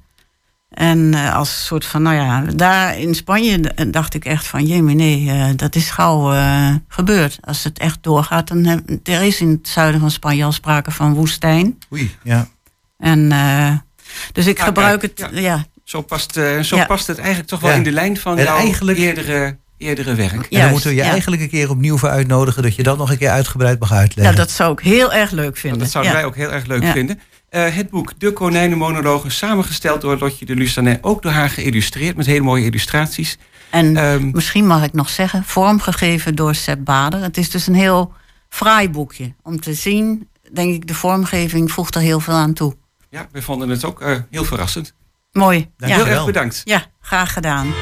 En 0.77 1.13
eh, 1.13 1.35
als 1.35 1.65
soort 1.65 1.85
van, 1.85 2.01
nou 2.01 2.15
ja, 2.15 2.43
daar 2.55 2.97
in 2.99 3.15
Spanje 3.15 3.59
d- 3.59 3.93
dacht 3.93 4.13
ik 4.13 4.25
echt 4.25 4.47
van, 4.47 4.65
jee, 4.65 4.81
nee, 4.81 5.29
eh, 5.29 5.45
dat 5.55 5.75
is 5.75 5.89
gauw 5.89 6.33
eh, 6.33 6.69
gebeurd. 6.87 7.37
Als 7.41 7.63
het 7.63 7.79
echt 7.79 7.97
doorgaat, 8.01 8.47
dan 8.47 8.63
heb, 8.65 8.79
er 9.03 9.21
is 9.23 9.41
in 9.41 9.49
het 9.49 9.67
zuiden 9.67 9.99
van 9.99 10.11
Spanje 10.11 10.43
al 10.43 10.51
sprake 10.51 10.91
van 10.91 11.13
woestijn. 11.13 11.77
Oei, 11.93 12.15
ja. 12.23 12.47
En 12.97 13.31
eh, 13.31 13.71
dus 14.31 14.45
ik 14.45 14.59
Ah, 14.59 14.65
gebruik 14.65 14.99
kijk, 14.99 15.17
het, 15.19 15.29
ja. 15.33 15.39
ja. 15.39 15.65
Zo, 15.83 16.01
past, 16.01 16.37
eh, 16.37 16.59
zo 16.59 16.75
Ja. 16.75 16.85
past 16.85 17.07
het 17.07 17.17
eigenlijk 17.17 17.47
toch 17.49 17.59
wel 17.59 17.69
Ja. 17.71 17.75
in 17.77 17.83
de 17.83 17.91
lijn 17.91 18.17
van 18.17 18.37
En 18.37 18.43
jouw 18.43 18.57
eigenlijk- 18.57 18.97
eerdere, 18.97 19.57
eerdere 19.77 20.15
werk. 20.15 20.31
En 20.51 20.59
dan 20.61 20.69
moeten 20.69 20.89
we 20.89 20.95
je 20.95 21.01
ja. 21.03 21.09
eigenlijk 21.09 21.41
een 21.41 21.49
keer 21.49 21.69
opnieuw 21.69 21.97
voor 21.97 22.09
uitnodigen... 22.09 22.63
dat 22.63 22.75
je 22.75 22.83
dat 22.83 22.97
nog 22.97 23.09
een 23.11 23.17
keer 23.17 23.29
uitgebreid 23.29 23.79
mag 23.79 23.89
ja, 23.89 23.95
uitleggen. 23.95 24.35
dat 24.35 24.51
zou 24.51 24.71
ik 24.71 24.79
heel 24.79 25.13
erg 25.13 25.31
leuk 25.31 25.57
vinden. 25.57 25.79
Dat 25.79 25.89
zouden 25.89 26.13
ja. 26.13 26.17
wij 26.19 26.27
ook 26.27 26.35
heel 26.35 26.51
erg 26.51 26.65
leuk 26.65 26.83
Ja. 26.83 26.91
vinden. 26.91 27.19
Eh, 27.49 27.75
het 27.75 27.89
boek 27.89 28.13
De 28.19 28.33
Konijnenmonologen, 28.33 29.31
samengesteld 29.31 30.01
door 30.01 30.17
Lotje 30.17 30.45
de 30.45 30.55
Lustanet. 30.55 31.03
Ook 31.03 31.21
door 31.21 31.31
haar 31.31 31.49
geïllustreerd 31.49 32.15
met 32.15 32.25
hele 32.25 32.41
mooie 32.43 32.65
illustraties. 32.65 33.37
En 33.69 33.97
Ehm, 33.97 34.29
misschien 34.31 34.67
mag 34.67 34.83
ik 34.83 34.93
nog 34.93 35.09
zeggen, 35.09 35.43
vormgegeven 35.43 36.35
door 36.35 36.55
Sepp 36.55 36.85
Bader. 36.85 37.21
Het 37.21 37.37
is 37.37 37.49
dus 37.49 37.67
een 37.67 37.75
heel 37.75 38.13
fraai 38.49 38.89
boekje. 38.89 39.33
Om 39.43 39.59
te 39.61 39.73
zien, 39.73 40.27
denk 40.53 40.73
ik, 40.73 40.87
de 40.87 40.93
vormgeving 40.93 41.71
voegt 41.71 41.95
er 41.95 42.01
heel 42.01 42.19
veel 42.19 42.33
aan 42.33 42.53
toe. 42.53 42.75
ja, 43.09 43.27
we 43.31 43.41
vonden 43.41 43.69
het 43.69 43.83
ook 43.85 44.01
eh, 44.01 44.15
heel 44.31 44.43
verrassend. 44.43 44.93
Mooi. 45.31 45.69
Heel 45.77 45.89
ja. 45.89 46.07
erg 46.07 46.25
bedankt. 46.25 46.61
ja, 46.63 46.85
graag 47.01 47.33
gedaan. 47.33 47.73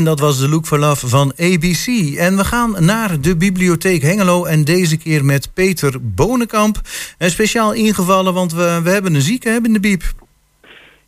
En 0.00 0.06
dat 0.06 0.20
was 0.20 0.38
de 0.38 0.48
Look 0.48 0.66
for 0.66 0.78
Love 0.78 1.08
van 1.08 1.32
ABC. 1.38 2.16
En 2.16 2.36
we 2.36 2.44
gaan 2.44 2.84
naar 2.84 3.20
de 3.20 3.36
bibliotheek 3.36 4.02
Hengelo. 4.02 4.44
En 4.44 4.64
deze 4.64 4.98
keer 4.98 5.24
met 5.24 5.54
Peter 5.54 5.94
Bonenkamp. 6.00 6.76
En 7.18 7.30
speciaal 7.30 7.72
ingevallen, 7.72 8.34
want 8.34 8.52
we, 8.52 8.80
we 8.82 8.90
hebben 8.90 9.14
een 9.14 9.20
zieke 9.20 9.48
hebben 9.48 9.74
in 9.74 9.80
de 9.80 9.88
biep. 9.88 10.02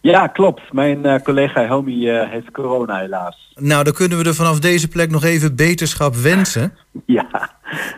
Ja, 0.00 0.26
klopt. 0.26 0.72
Mijn 0.72 1.04
eh, 1.04 1.22
collega 1.22 1.64
Helmi 1.64 2.08
eh, 2.08 2.30
heeft 2.30 2.50
corona 2.50 2.98
helaas. 2.98 3.54
Nou, 3.54 3.84
dan 3.84 3.92
kunnen 3.92 4.18
we 4.18 4.24
er 4.24 4.34
vanaf 4.34 4.58
deze 4.58 4.88
plek 4.88 5.10
nog 5.10 5.24
even 5.24 5.56
beterschap 5.56 6.14
wensen. 6.14 6.72
Ja. 7.06 7.50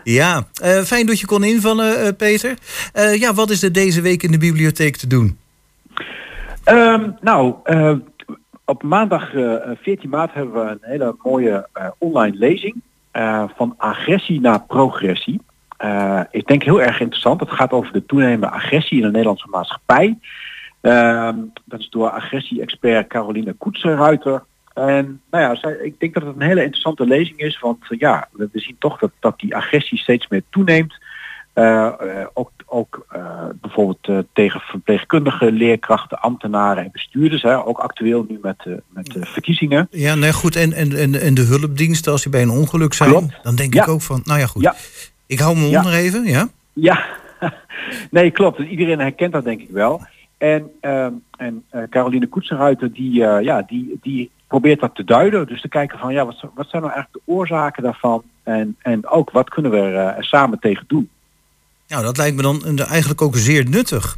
Ja, 0.04 0.46
eh, 0.62 0.80
fijn 0.80 1.06
dat 1.06 1.20
je 1.20 1.26
kon 1.26 1.44
invallen, 1.44 2.00
eh, 2.00 2.08
Peter. 2.16 2.54
Eh, 2.92 3.20
ja, 3.20 3.34
wat 3.34 3.50
is 3.50 3.62
er 3.62 3.72
deze 3.72 4.00
week 4.00 4.22
in 4.22 4.30
de 4.30 4.38
bibliotheek 4.38 4.96
te 4.96 5.06
doen? 5.06 5.38
Ehm, 6.64 7.10
nou, 7.20 7.54
eh, 7.64 7.92
op 8.64 8.82
maandag 8.82 9.34
eh, 9.34 9.70
14 9.82 10.10
maart 10.10 10.34
hebben 10.34 10.64
we 10.64 10.70
een 10.70 10.78
hele 10.80 11.16
mooie 11.22 11.68
eh, 11.72 11.88
online 11.98 12.36
lezing. 12.36 12.74
eh, 13.10 13.44
van 13.56 13.74
agressie 13.76 14.40
naar 14.40 14.62
progressie. 14.62 15.40
Eh, 15.76 16.20
ik 16.30 16.46
denk 16.46 16.62
heel 16.62 16.82
erg 16.82 17.00
interessant. 17.00 17.40
Het 17.40 17.50
gaat 17.50 17.72
over 17.72 17.92
de 17.92 18.06
toenemende 18.06 18.50
agressie 18.50 18.96
in 18.96 19.02
de 19.04 19.10
Nederlandse 19.10 19.48
maatschappij. 19.48 20.18
Ehm, 20.80 21.36
dat 21.64 21.80
is 21.80 21.88
door 21.90 22.10
agressie-expert 22.10 23.06
Caroline 23.06 23.52
Koetsenruiter. 23.52 24.44
En 24.74 25.20
nou 25.30 25.44
ja, 25.44 25.54
zij, 25.54 25.72
ik 25.72 26.00
denk 26.00 26.14
dat 26.14 26.22
het 26.22 26.34
een 26.34 26.42
hele 26.42 26.62
interessante 26.62 27.06
lezing 27.06 27.38
is, 27.38 27.58
want 27.58 27.78
eh, 27.88 27.98
ja, 27.98 28.28
we 28.32 28.48
zien 28.52 28.76
toch 28.78 28.98
dat, 28.98 29.10
dat 29.20 29.38
die 29.38 29.56
agressie 29.56 29.98
steeds 29.98 30.28
meer 30.28 30.42
toeneemt. 30.50 30.98
Eh, 31.54 31.86
eh, 31.86 32.26
ook 32.32 32.50
ook 32.66 33.06
eh, 33.10 33.20
bijvoorbeeld 33.60 34.26
tegen 34.32 34.60
verpleegkundigen, 34.60 35.52
leerkrachten, 35.52 36.20
ambtenaren 36.20 36.84
en 36.84 36.90
bestuurders. 36.92 37.42
Hè, 37.42 37.66
ook 37.66 37.78
actueel 37.78 38.24
nu 38.28 38.38
met, 38.42 38.64
met 38.88 39.06
de 39.06 39.26
verkiezingen. 39.26 39.88
Ja, 39.90 40.14
nee, 40.14 40.32
goed. 40.32 40.56
En, 40.56 40.72
en, 40.72 40.96
en, 40.96 41.20
en 41.20 41.34
de 41.34 41.42
hulpdiensten, 41.42 42.12
als 42.12 42.22
die 42.22 42.30
bij 42.32 42.42
een 42.42 42.50
ongeluk 42.50 42.94
zijn, 42.94 43.10
Klopt. 43.10 43.38
dan 43.42 43.54
denk 43.54 43.74
Ja. 43.74 43.82
ik 43.82 43.88
ook 43.88 44.02
van, 44.02 44.20
nou 44.24 44.38
ja, 44.40 44.46
goed. 44.46 44.62
Ja. 44.62 44.74
Ik 45.26 45.38
hou 45.38 45.56
me 45.56 45.68
Ja. 45.68 45.78
onder 45.78 45.92
even, 45.92 46.24
ja? 46.24 46.48
Ja, 46.72 47.04
nee, 48.10 48.30
klopt. 48.30 48.56
Dus 48.58 48.68
iedereen 48.68 48.98
herkent 48.98 49.32
dat 49.32 49.44
denk 49.44 49.60
ik 49.60 49.70
wel. 49.70 50.02
En, 50.38 50.70
ehm, 50.80 51.12
en 51.36 51.64
eh, 51.70 51.82
Caroline 51.90 52.26
Koetsenruiter, 52.26 52.92
die, 52.92 53.12
ja, 53.20 53.62
die, 53.62 53.98
die 54.02 54.30
probeert 54.48 54.80
dat 54.80 54.94
te 54.94 55.04
duiden. 55.04 55.46
Dus 55.46 55.60
te 55.60 55.68
kijken 55.68 55.98
van, 55.98 56.12
ja, 56.12 56.24
wat, 56.26 56.44
wat 56.54 56.68
zijn 56.68 56.82
nou 56.82 56.94
eigenlijk 56.94 57.24
de 57.26 57.32
oorzaken 57.32 57.82
daarvan? 57.82 58.22
En, 58.42 58.76
en 58.82 59.06
ook, 59.06 59.30
wat 59.30 59.48
kunnen 59.50 59.70
we 59.70 59.78
er 59.80 60.24
samen 60.24 60.58
tegen 60.58 60.84
doen? 60.88 61.08
Nou, 61.94 62.06
dat 62.06 62.16
lijkt 62.16 62.36
me 62.36 62.42
dan 62.42 62.78
eigenlijk 62.78 63.22
ook 63.22 63.36
zeer 63.36 63.68
nuttig. 63.68 64.16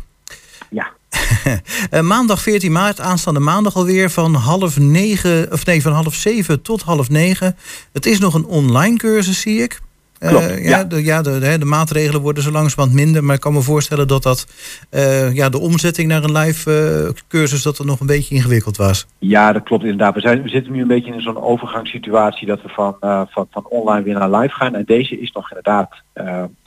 Ja. 0.71 0.87
Eh, 1.91 2.01
maandag 2.01 2.41
14 2.43 2.73
maart, 2.73 3.01
aanstaande 3.01 3.41
maandag 3.41 3.77
alweer, 3.77 4.11
van 4.11 4.35
half 4.35 4.79
negen, 4.79 5.53
of 5.53 5.67
nee, 5.67 5.83
van 5.83 5.93
half 5.93 6.15
zeven 6.15 6.63
tot 6.63 6.83
half 6.83 7.09
negen. 7.09 7.57
Het 7.93 8.07
is 8.07 8.19
nog 8.19 8.35
een 8.35 8.45
online 8.45 8.97
cursus, 8.97 9.41
zie 9.41 9.63
ik. 9.63 9.81
Eh, 10.19 10.31
ja, 10.31 10.79
ja. 10.79 10.85
De, 10.85 11.05
ja 11.05 11.23
de, 11.23 11.39
de, 11.39 11.59
de 11.59 11.65
maatregelen 11.65 12.21
worden 12.21 12.43
zo 12.43 12.51
langzamerhand 12.51 13.01
minder, 13.01 13.25
maar 13.25 13.35
ik 13.35 13.41
kan 13.41 13.53
me 13.53 13.63
voorstellen 13.63 14.09
dat 14.09 14.23
dat, 14.23 14.47
eh, 14.91 15.35
ja, 15.35 15.49
de 15.49 15.59
omzetting 15.59 16.09
naar 16.09 16.25
een 16.25 16.39
live 16.39 17.15
cursus, 17.29 17.63
dat 17.63 17.77
dat 17.77 17.87
nog 17.87 18.01
een 18.01 18.07
beetje 18.07 18.35
ingewikkeld 18.35 18.77
was. 18.77 19.07
Ja, 19.19 19.53
dat 19.53 19.63
klopt 19.63 19.83
inderdaad. 19.83 20.15
We, 20.15 20.21
zijn, 20.21 20.43
we 20.43 20.49
zitten 20.49 20.73
nu 20.73 20.81
een 20.81 20.89
beetje 20.89 21.13
in 21.13 21.21
zo'n 21.21 21.43
overgangssituatie 21.43 22.47
dat 22.47 22.63
we 22.63 22.69
van, 22.69 22.97
van, 23.31 23.47
van 23.51 23.67
online 23.69 24.03
weer 24.03 24.15
naar 24.15 24.31
live 24.31 24.55
gaan. 24.55 24.75
En 24.75 24.85
deze 24.85 25.21
is 25.21 25.33
nog 25.33 25.49
inderdaad 25.49 25.91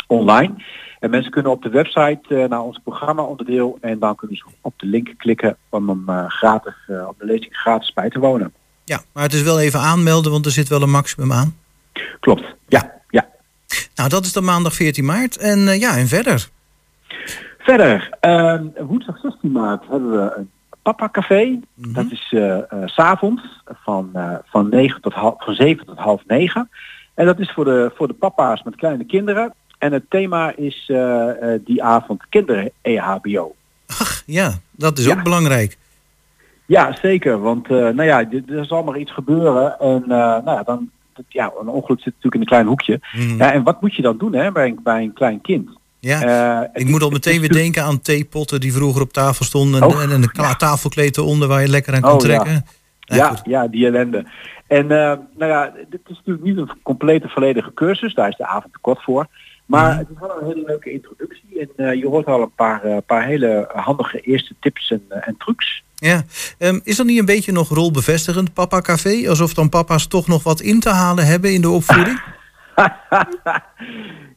online. 0.08 0.54
En 1.00 1.10
mensen 1.10 1.32
kunnen 1.32 1.52
op 1.52 1.64
de 1.64 1.70
website 1.70 2.22
eh, 2.30 2.50
naar 2.50 2.62
ons 2.62 2.80
programma 2.84 3.22
onderdeel 3.22 3.78
en 3.82 4.00
dan 4.00 4.16
kunnen 4.16 4.38
ze 4.38 4.44
op 4.62 4.74
de 4.78 4.86
link 4.86 5.14
klikken 5.18 5.58
om 5.70 5.90
hem 5.90 6.04
eh, 6.10 6.26
gratis, 6.28 6.74
eh, 6.88 7.08
op 7.08 7.20
de 7.20 7.26
lezing 7.26 7.56
gratis 7.56 7.94
bij 7.94 8.10
te 8.10 8.20
wonen. 8.20 8.54
Ja, 8.84 9.02
maar 9.14 9.24
het 9.24 9.34
is 9.34 9.42
wel 9.42 9.60
even 9.60 9.80
aanmelden, 9.80 10.32
want 10.32 10.46
er 10.46 10.52
zit 10.52 10.68
wel 10.68 10.82
een 10.82 10.90
maximum 10.90 11.32
aan. 11.32 11.56
Klopt, 12.20 12.56
ja. 12.68 12.92
ja. 13.10 13.28
Nou, 13.96 14.10
dat 14.10 14.26
is 14.26 14.34
dan 14.34 14.44
maandag 14.44 14.74
14 14.74 15.06
maart. 15.06 15.38
En 15.38 15.60
ja, 15.60 15.98
en 15.98 16.08
verder. 16.08 16.50
Verder, 17.58 18.10
ehm, 18.20 18.66
woensdag 18.78 19.18
16 19.18 19.52
maart 19.52 19.84
hebben 19.90 20.12
we 20.12 20.34
een 20.38 20.50
Papa 20.82 21.10
Café. 21.12 21.60
Dat 21.76 22.06
is 22.10 22.28
s 22.28 22.36
s'avonds 22.86 23.62
van, 23.84 24.12
van, 24.46 24.70
9 24.70 25.02
tot 25.02 25.14
half, 25.14 25.44
van 25.44 25.54
7 25.54 25.86
tot 25.86 25.98
half 25.98 26.22
9. 26.28 26.70
En 27.14 27.26
dat 27.26 27.40
is 27.40 27.52
voor 27.52 27.66
de, 27.66 27.92
voor 27.96 28.08
de 28.08 28.14
papa's 28.14 28.64
met 28.64 28.76
kleine 28.76 29.06
kinderen. 29.06 29.54
En 29.80 29.94
het 29.94 30.04
thema 30.10 30.56
is 30.56 30.86
eh, 30.88 31.54
eh, 31.54 31.62
die 31.66 31.84
avond 31.84 32.24
kinderen 32.30 32.72
E 32.82 32.96
EHBO. 32.96 33.56
Ja, 34.26 34.52
dat 34.72 34.98
is 34.98 35.06
Ja. 35.06 35.12
ook 35.18 35.24
belangrijk. 35.24 35.78
Ja, 36.66 36.96
zeker. 37.02 37.40
Want 37.42 37.66
eh, 37.66 37.72
nou 37.78 38.04
ja, 38.04 38.30
er 38.48 38.66
zal 38.66 38.84
maar 38.84 38.98
iets 38.98 39.14
gebeuren. 39.14 39.80
En 39.80 40.04
nou 40.08 40.44
ja, 40.46 40.64
dan, 40.64 40.90
ja, 41.28 41.52
een 41.62 41.68
ongeluk 41.68 41.98
zit 42.02 42.06
natuurlijk 42.14 42.36
in 42.36 42.40
een 42.42 42.46
klein 42.46 42.66
hoekje. 42.68 43.00
Mhm. 43.14 43.38
Ja, 43.38 43.52
en 43.52 43.64
wat 43.64 43.82
moet 43.82 43.96
je 43.96 44.02
dan 44.02 44.18
doen 44.18 44.34
hè, 44.34 44.52
bij, 44.52 44.66
een, 44.68 44.80
bij 44.84 45.02
een 45.04 45.14
klein 45.14 45.42
kind? 45.42 45.70
Ja, 46.00 46.70
ik 46.74 46.88
moet 46.88 47.02
al 47.02 47.10
meteen 47.10 47.40
weer 47.40 47.52
denken 47.52 47.84
aan 47.84 48.02
theepotten 48.02 48.60
die 48.60 48.74
vroeger 48.74 49.02
op 49.02 49.14
tafel 49.14 49.46
stonden. 49.46 49.84
Oh, 49.84 50.02
en, 50.02 50.10
en 50.12 50.22
een 50.24 50.32
kla- 50.32 50.56
tafelkleed 50.56 51.18
eronder 51.18 51.48
waar 51.48 51.62
je 51.62 51.68
lekker 51.68 51.94
aan 51.94 52.02
kon 52.02 52.12
Oh, 52.12 52.18
trekken. 52.18 52.66
Ja, 53.00 53.16
ja, 53.16 53.40
ja, 53.44 53.68
die 53.68 53.86
ellende. 53.86 54.26
En 54.68 54.88
nou 54.88 55.20
ja, 55.38 55.74
dit 55.90 56.00
is 56.08 56.16
natuurlijk 56.16 56.46
niet 56.46 56.58
een 56.58 56.70
complete 56.84 57.28
volledige 57.28 57.74
cursus, 57.74 58.14
daar 58.14 58.30
is 58.30 58.36
de 58.38 58.46
avond 58.48 58.74
te 58.74 58.80
kort 58.82 59.04
voor. 59.04 59.28
Maar 59.70 59.98
het 59.98 60.08
is 60.10 60.20
wel 60.20 60.42
een 60.42 60.48
hele 60.48 60.64
leuke 60.66 60.92
introductie 60.92 61.60
en 61.60 61.70
eh, 61.76 61.94
je 62.00 62.08
hoort 62.08 62.26
al 62.26 62.42
een 62.42 62.56
paar, 62.56 62.84
eh, 62.84 62.98
paar 63.06 63.26
hele 63.26 63.70
handige 63.74 64.20
eerste 64.20 64.54
tips 64.60 64.92
en, 64.92 65.04
eh, 65.10 65.28
en 65.28 65.36
trucs. 65.38 65.84
Ja. 65.96 66.24
Ehm, 66.58 66.80
is 66.84 66.96
dat 66.98 67.06
niet 67.06 67.20
een 67.20 67.26
beetje 67.26 67.52
nog 67.52 67.70
rolbevestigend, 67.70 68.54
Papa 68.54 68.82
Café? 68.82 69.30
Alsof 69.30 69.54
dan 69.54 69.70
papa's 69.70 70.08
toch 70.08 70.28
nog 70.28 70.44
wat 70.44 70.62
in 70.62 70.80
te 70.80 70.90
halen 70.90 71.26
hebben 71.26 71.54
in 71.54 71.62
de 71.62 71.70
opvoeding? 71.70 72.22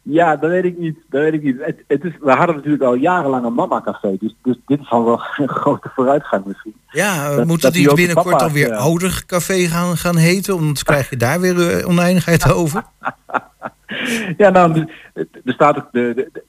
Ja, 0.04 0.36
dat 0.36 0.50
weet 0.50 0.64
ik 0.64 0.78
niet. 0.78 0.96
Dat 1.10 1.20
weet 1.22 1.32
ik 1.32 1.42
niet. 1.42 1.56
Het, 1.60 1.82
het 1.86 2.04
is, 2.04 2.12
we 2.20 2.32
hadden 2.32 2.56
natuurlijk 2.56 2.82
al 2.82 2.94
jarenlang 2.94 3.44
een 3.44 3.54
mama 3.54 3.80
café, 3.80 4.16
dus, 4.20 4.34
dus 4.42 4.56
dit 4.66 4.80
is 4.80 4.90
al 4.90 5.04
wel 5.04 5.22
een 5.36 5.48
grote 5.48 5.90
vooruitgang 5.94 6.44
misschien. 6.44 6.74
Ja, 6.90 7.36
Dat- 7.36 7.46
moet 7.46 7.62
dat 7.62 7.74
niet 7.74 7.94
binnenkort 7.94 8.42
alweer 8.42 8.74
oudercafé 8.74 9.66
gaan, 9.66 9.96
gaan 9.96 10.16
heten? 10.16 10.54
Want 10.54 10.82
krijg 10.82 11.10
je 11.10 11.16
daar 11.16 11.40
weer 11.40 11.86
oneindigheid 11.86 12.52
over. 12.52 12.82
Ja, 14.42 14.48
nou, 14.50 14.86
er 15.14 15.26
staat 15.44 15.76
ook 15.76 15.88
de, 15.92 16.12
de, 16.14 16.28
de- 16.32 16.42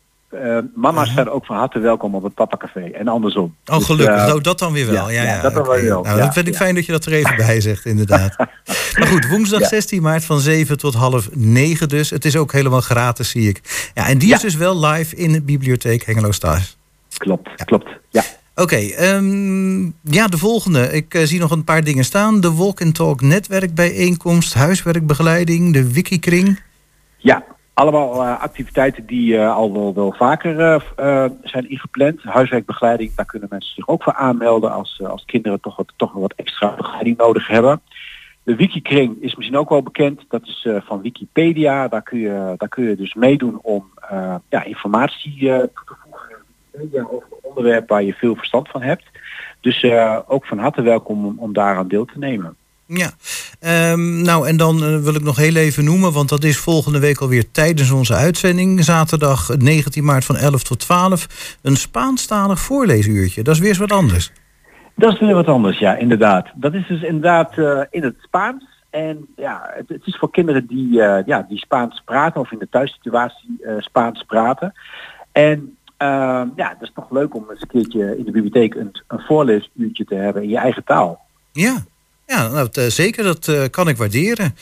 eh, 0.43 0.57
mama's 0.75 1.13
zijn 1.13 1.29
ook 1.29 1.45
van 1.45 1.55
harte 1.55 1.79
welkom 1.79 2.15
op 2.15 2.23
het 2.23 2.33
papa 2.33 2.57
café 2.57 2.79
en 2.81 3.07
andersom. 3.07 3.55
Oh, 3.65 3.77
Dus, 3.77 3.85
gelukkig. 3.85 4.15
eh, 4.17 4.25
nou, 4.27 4.41
dat 4.41 4.59
dan 4.59 4.73
weer 4.73 4.91
wel. 4.91 5.09
Ja, 5.11 5.23
ja, 5.23 5.41
dat 5.41 5.53
dan 5.53 5.63
wel. 5.63 6.01
Nou, 6.03 6.17
ja, 6.17 6.23
dat 6.25 6.33
vind 6.33 6.47
ik 6.47 6.55
fijn 6.55 6.75
dat 6.75 6.85
je 6.85 6.91
dat 6.91 7.05
er 7.05 7.13
even 7.13 7.35
bij 7.35 7.61
zegt, 7.61 7.85
inderdaad. 7.85 8.35
maar 8.97 9.07
goed, 9.07 9.27
woensdag 9.27 9.59
Ja. 9.59 9.67
16 9.67 10.01
maart 10.01 10.25
van 10.25 10.39
7 10.39 10.77
tot 10.77 10.93
half 10.93 11.29
9 11.33 11.89
dus. 11.89 12.09
Het 12.09 12.25
is 12.25 12.35
ook 12.35 12.51
helemaal 12.51 12.81
gratis, 12.81 13.29
zie 13.29 13.49
ik. 13.49 13.89
Ja, 13.93 14.07
en 14.07 14.17
die 14.17 14.33
is 14.33 14.39
dus 14.41 14.55
wel 14.55 14.85
live 14.85 15.15
in 15.15 15.31
de 15.31 15.41
bibliotheek 15.41 16.03
Hengelo 16.05 16.31
Stars. 16.31 16.77
Klopt, 17.17 17.49
klopt. 17.65 17.89
Ja. 18.09 18.23
Oké, 18.55 18.75
ehm, 18.75 19.83
ja, 20.01 20.27
de 20.27 20.37
volgende. 20.37 20.91
Ik 20.91 21.13
eh, 21.13 21.23
zie 21.23 21.39
nog 21.39 21.51
een 21.51 21.63
paar 21.63 21.83
dingen 21.83 22.05
staan. 22.05 22.41
De 22.41 22.53
Walk 22.53 22.81
and 22.81 22.95
Talk 22.95 23.21
netwerkbijeenkomst, 23.21 24.53
huiswerkbegeleiding, 24.53 25.73
de 25.73 25.91
Wikikring. 25.91 26.59
Ja, 27.23 27.43
allemaal 27.73 28.13
eh, 28.13 28.41
activiteiten 28.41 29.05
die 29.05 29.37
eh, 29.37 29.55
al 29.55 29.73
wel, 29.73 29.93
wel 29.93 30.13
vaker 30.13 30.59
eh, 30.95 31.25
zijn 31.43 31.69
ingepland. 31.69 32.23
Huiswerkbegeleiding, 32.23 33.13
daar 33.15 33.25
kunnen 33.25 33.47
mensen 33.51 33.73
zich 33.73 33.87
ook 33.87 34.03
voor 34.03 34.13
aanmelden 34.13 34.71
als, 34.71 35.01
als 35.03 35.25
kinderen 35.25 35.59
toch 35.59 35.75
wat, 35.75 35.93
toch 35.95 36.13
wat 36.13 36.33
extra 36.35 36.75
begeleiding 36.75 37.17
nodig 37.17 37.47
hebben. 37.47 37.81
De 38.43 38.55
Wikikring 38.55 39.21
is 39.21 39.35
misschien 39.35 39.57
ook 39.57 39.69
wel 39.69 39.83
bekend. 39.83 40.25
Dat 40.27 40.41
is 40.43 40.67
van 40.85 41.01
Wikipedia. 41.01 41.87
Daar 41.87 42.01
kun, 42.01 42.19
je, 42.19 42.53
daar 42.57 42.69
kun 42.69 42.83
je 42.83 42.95
dus 42.95 43.13
meedoen 43.13 43.59
om 43.61 43.91
ja, 44.49 44.63
informatie 44.63 45.47
toe 45.47 45.69
te 45.85 45.95
voegen 46.71 47.11
over 47.11 47.27
een 47.31 47.39
onderwerp 47.41 47.89
waar 47.89 48.03
je 48.03 48.13
veel 48.13 48.35
verstand 48.35 48.69
van 48.69 48.81
hebt. 48.81 49.03
Dus 49.61 49.85
ook 50.27 50.45
van 50.45 50.57
harte 50.57 50.81
welkom 50.81 51.25
om, 51.25 51.39
om 51.39 51.53
daaraan 51.53 51.87
deel 51.87 52.05
te 52.05 52.17
nemen. 52.17 52.55
Ja, 52.97 53.13
Ehm, 53.63 54.21
nou 54.21 54.47
en 54.47 54.57
dan 54.57 54.83
eh, 54.83 54.97
wil 54.97 55.15
ik 55.15 55.23
nog 55.23 55.35
heel 55.35 55.55
even 55.55 55.83
noemen, 55.83 56.11
want 56.11 56.29
dat 56.29 56.43
is 56.43 56.57
volgende 56.57 56.99
week 56.99 57.19
alweer 57.19 57.51
tijdens 57.51 57.91
onze 57.91 58.13
uitzending. 58.13 58.83
Zaterdag 58.83 59.57
19 59.57 60.03
maart 60.03 60.25
van 60.25 60.35
11 60.35 60.63
tot 60.63 60.79
12. 60.79 61.57
Een 61.61 61.75
Spaanstalig 61.75 62.59
voorleesuurtje. 62.59 63.43
Dat 63.43 63.53
is 63.53 63.59
weer 63.59 63.69
eens 63.69 63.77
wat 63.77 63.91
anders. 63.91 64.31
Dat 64.95 65.13
is 65.13 65.19
weer 65.19 65.33
wat 65.33 65.47
anders, 65.47 65.79
ja, 65.79 65.95
inderdaad. 65.95 66.47
Dat 66.55 66.73
is 66.73 66.87
dus 66.87 67.01
inderdaad 67.01 67.57
eh, 67.57 67.79
in 67.89 68.03
het 68.03 68.15
Spaans. 68.21 68.65
En 68.89 69.27
ja, 69.35 69.69
het, 69.73 69.89
het 69.89 70.05
is 70.05 70.17
voor 70.17 70.31
kinderen 70.31 70.67
die, 70.67 71.01
eh, 71.01 71.25
ja, 71.25 71.45
die 71.49 71.57
Spaans 71.57 72.01
praten 72.05 72.41
of 72.41 72.51
in 72.51 72.59
de 72.59 72.69
thuissituatie 72.69 73.57
eh, 73.61 73.73
Spaans 73.77 74.23
praten. 74.23 74.73
En 75.31 75.77
eh, 75.97 76.07
ja, 76.55 76.69
het 76.69 76.81
is 76.81 76.91
toch 76.95 77.11
leuk 77.11 77.35
om 77.35 77.45
eens 77.49 77.61
een 77.61 77.67
keertje 77.67 78.17
in 78.17 78.23
de 78.23 78.31
bibliotheek 78.31 78.75
een, 78.75 78.91
een 79.07 79.19
voorleesuurtje 79.19 80.05
te 80.05 80.15
hebben 80.15 80.43
in 80.43 80.49
je 80.49 80.57
eigen 80.57 80.83
taal. 80.83 81.21
Ja, 81.51 81.83
ja 82.25 82.47
nou, 82.47 82.67
eh, 82.71 82.85
zeker. 82.85 83.23
Dat 83.23 83.47
eh, 83.47 83.63
kan 83.69 83.87
ik 83.87 83.97
waarderen. 83.97 84.55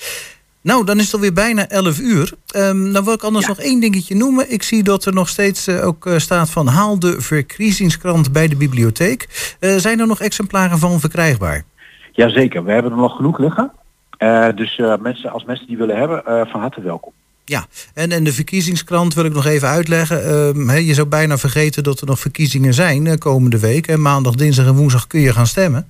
Nou, 0.62 0.86
dan 0.86 0.98
is 0.98 1.06
het 1.06 1.14
alweer 1.14 1.34
bijna 1.34 1.68
11 1.68 2.00
uur. 2.00 2.34
Ehm 2.48 2.92
dan 2.92 3.04
wil 3.04 3.14
ik 3.14 3.24
anders 3.24 3.48
nog 3.48 3.60
één 3.60 3.80
dingetje 3.80 4.16
noemen. 4.16 4.52
Ik 4.52 4.64
zie 4.64 4.84
dat 4.84 5.06
er 5.06 5.14
nog 5.14 5.30
steeds 5.30 5.68
eh, 5.68 5.88
ook 5.88 6.10
staat 6.18 6.50
van 6.50 6.68
haal 6.68 7.00
de 7.00 7.22
verkiezingskrant 7.22 8.32
bij 8.32 8.48
de 8.48 8.56
bibliotheek. 8.56 9.56
Zijn 9.60 10.00
er 10.00 10.08
nog 10.08 10.20
exemplaren 10.20 10.78
van 10.78 11.00
verkrijgbaar? 11.00 11.64
Jazeker, 12.12 12.64
we 12.64 12.72
hebben 12.72 12.92
er 12.92 12.98
nog 12.98 13.16
genoeg 13.16 13.40
liggen. 13.40 13.72
Dus 14.56 14.82
mensen, 15.00 15.32
als 15.32 15.44
mensen 15.44 15.68
die 15.68 15.78
willen 15.78 15.98
hebben, 15.98 16.48
van 16.50 16.60
harte 16.60 16.82
welkom. 16.82 17.14
Ja, 17.46 17.68
en, 17.94 18.12
en 18.12 18.24
de 18.24 18.34
verkiezingskrant 18.34 19.14
wil 19.14 19.26
ik 19.26 19.34
nog 19.34 19.46
even 19.46 19.68
uitleggen. 19.68 20.26
Ehm, 20.26 20.78
je 20.78 20.94
zou 20.94 21.08
bijna 21.08 21.38
vergeten 21.38 21.84
dat 21.84 22.02
er 22.02 22.08
nog 22.08 22.20
verkiezingen 22.20 22.74
zijn 22.74 23.08
eh, 23.08 23.18
komende 23.18 23.60
week. 23.60 23.88
En 23.88 24.02
maandag, 24.02 24.36
dinsdag 24.36 24.66
en 24.66 24.76
woensdag 24.76 25.08
kun 25.08 25.20
je 25.20 25.34
gaan 25.34 25.48
stemmen. 25.48 25.88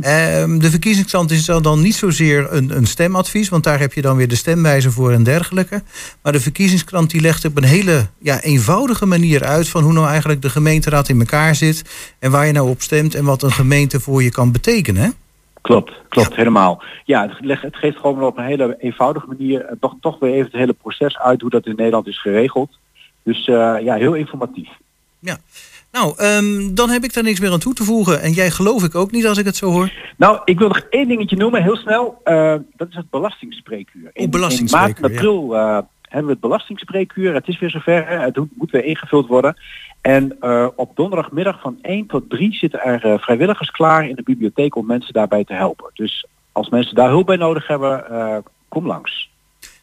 Ehm, 0.00 0.58
de 0.58 0.70
verkiezingskrant 0.70 1.30
is 1.30 1.44
dan, 1.44 1.62
dan 1.62 1.80
niet 1.80 1.94
zozeer 1.94 2.52
een, 2.52 2.76
een 2.76 2.86
stemadvies, 2.86 3.48
want 3.48 3.64
daar 3.64 3.78
heb 3.78 3.92
je 3.92 4.02
dan 4.02 4.16
weer 4.16 4.28
de 4.28 4.34
stemwijzer 4.34 4.92
voor 4.92 5.12
en 5.12 5.22
dergelijke. 5.22 5.82
Maar 6.22 6.32
de 6.32 6.40
verkiezingskrant 6.40 7.10
die 7.10 7.20
legt 7.20 7.44
op 7.44 7.56
een 7.56 7.64
hele 7.64 8.06
ja, 8.18 8.40
eenvoudige 8.40 9.06
manier 9.06 9.44
uit 9.44 9.68
van 9.68 9.82
hoe 9.82 9.92
nou 9.92 10.08
eigenlijk 10.08 10.42
de 10.42 10.50
gemeenteraad 10.50 11.08
in 11.08 11.18
elkaar 11.18 11.54
zit. 11.54 11.82
En 12.18 12.30
waar 12.30 12.46
je 12.46 12.52
nou 12.52 12.68
op 12.68 12.82
stemt 12.82 13.14
en 13.14 13.24
wat 13.24 13.42
een 13.42 13.52
gemeente 13.52 14.00
voor 14.00 14.22
je 14.22 14.30
kan 14.30 14.52
betekenen. 14.52 15.14
Klopt, 15.66 15.92
klopt, 16.08 16.36
helemaal. 16.36 16.82
Ja, 17.04 17.28
het, 17.40 17.76
geeft 17.76 17.96
gewoon 17.96 18.22
op 18.22 18.38
een 18.38 18.44
hele 18.44 18.76
eenvoudige 18.78 19.26
manier 19.26 19.64
eh, 19.64 19.76
toch, 19.80 19.94
toch 20.00 20.18
weer 20.18 20.32
even 20.32 20.44
het 20.44 20.52
hele 20.52 20.72
proces 20.72 21.18
uit 21.18 21.40
hoe 21.40 21.50
dat 21.50 21.66
in 21.66 21.76
Nederland 21.76 22.06
is 22.06 22.20
geregeld. 22.20 22.70
Dus 23.22 23.48
eh, 23.48 23.76
ja, 23.82 23.94
heel 23.94 24.14
informatief. 24.14 24.68
Ja. 25.18 25.36
Nou, 25.92 26.14
ehm, 26.16 26.74
dan 26.74 26.90
heb 26.90 27.04
ik 27.04 27.14
daar 27.14 27.24
niks 27.24 27.40
meer 27.40 27.52
aan 27.52 27.58
toe 27.58 27.74
te 27.74 27.84
voegen. 27.84 28.22
En 28.22 28.32
jij 28.32 28.50
geloof 28.50 28.84
ik 28.84 28.94
ook 28.94 29.10
niet 29.10 29.26
als 29.26 29.38
ik 29.38 29.44
het 29.44 29.56
zo 29.56 29.70
hoor. 29.70 29.92
Nou, 30.16 30.40
ik 30.44 30.58
wil 30.58 30.68
nog 30.68 30.78
één 30.90 31.08
dingetje 31.08 31.36
noemen, 31.36 31.62
heel 31.62 31.76
snel. 31.76 32.20
Eh, 32.24 32.54
dat 32.76 32.88
is 32.88 32.94
het 32.94 33.10
belastingspreekuur. 33.10 34.10
In, 34.12 34.30
belastingspreekuur, 34.30 34.96
in 34.96 35.02
maart 35.02 35.12
en 35.12 35.16
april 35.16 35.52
hebben 36.02 36.26
we 36.26 36.32
het 36.32 36.40
belastingspreekuur. 36.40 37.34
Het 37.34 37.48
is 37.48 37.58
weer 37.58 37.70
zover, 37.70 38.08
het 38.08 38.38
moet 38.54 38.70
weer 38.70 38.84
ingevuld 38.84 39.26
worden. 39.26 39.56
En 40.06 40.36
eh, 40.40 40.66
op 40.76 40.96
donderdagmiddag 40.96 41.60
van 41.60 41.78
1 41.82 42.06
tot 42.06 42.30
3 42.30 42.52
zitten 42.52 42.80
er 42.80 43.04
eh, 43.04 43.18
vrijwilligers 43.18 43.70
klaar 43.70 44.08
in 44.08 44.14
de 44.14 44.22
bibliotheek 44.22 44.76
om 44.76 44.86
mensen 44.86 45.12
daarbij 45.12 45.44
te 45.44 45.52
helpen. 45.52 45.90
Dus 45.94 46.26
als 46.52 46.68
mensen 46.68 46.94
daar 46.94 47.08
hulp 47.08 47.26
bij 47.26 47.36
nodig 47.36 47.66
hebben, 47.66 48.10
eh, 48.10 48.36
kom 48.68 48.86
langs. 48.86 49.30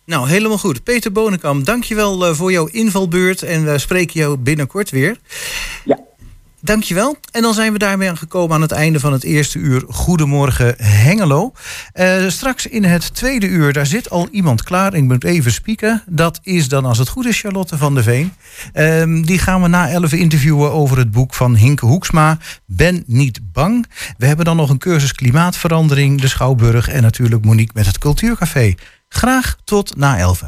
Nou, 0.05 0.29
helemaal 0.29 0.57
goed. 0.57 0.83
Peter 0.83 1.11
Bonenkamp, 1.11 1.65
dankjewel 1.65 2.35
voor 2.35 2.51
jouw 2.51 2.67
invalbeurt. 2.71 3.41
En 3.41 3.65
we 3.65 3.77
spreken 3.77 4.19
jou 4.19 4.37
binnenkort 4.37 4.89
weer. 4.89 5.17
Ja. 5.85 5.92
Dankjewel. 6.65 7.17
En 7.31 7.41
dan 7.41 7.53
zijn 7.53 7.73
we 7.73 7.79
daarmee 7.79 8.09
aangekomen 8.09 8.55
aan 8.55 8.61
het 8.61 8.71
einde 8.71 8.99
van 8.99 9.13
het 9.13 9.23
eerste 9.23 9.59
uur 9.59 9.83
Goedemorgen 9.87 10.75
Hengelo. 10.77 11.53
Eh, 11.93 12.27
straks 12.27 12.67
in 12.67 12.83
het 12.83 13.15
tweede 13.15 13.47
uur, 13.47 13.73
daar 13.73 13.85
zit 13.85 14.09
al 14.09 14.27
iemand 14.31 14.63
klaar. 14.63 14.93
Ik 14.93 15.03
moet 15.03 15.23
even 15.23 15.51
spieken. 15.51 16.03
Dat 16.05 16.39
is 16.43 16.67
dan, 16.67 16.85
als 16.85 16.97
het 16.97 17.07
goed 17.07 17.25
is, 17.25 17.39
Charlotte 17.39 17.77
van 17.77 17.93
der 17.93 18.03
Veen. 18.03 18.33
Ehm, 18.73 19.21
die 19.21 19.37
gaan 19.37 19.61
we 19.61 19.67
na 19.67 19.89
11 19.89 20.11
interviewen 20.13 20.71
over 20.71 20.97
het 20.97 21.11
boek 21.11 21.33
van 21.33 21.55
Hinke 21.55 21.85
Hoeksma. 21.85 22.37
Ben 22.65 23.03
niet 23.07 23.39
bang. 23.51 23.87
We 24.17 24.25
hebben 24.25 24.45
dan 24.45 24.55
nog 24.55 24.69
een 24.69 24.77
cursus 24.77 25.13
klimaatverandering, 25.13 26.21
de 26.21 26.27
Schouwburg... 26.27 26.89
en 26.89 27.01
natuurlijk 27.01 27.45
Monique 27.45 27.73
met 27.75 27.85
het 27.85 27.97
Cultuurcafé. 27.97 28.73
Graag 29.09 29.57
tot 29.63 29.95
na 29.95 30.17
11. 30.17 30.43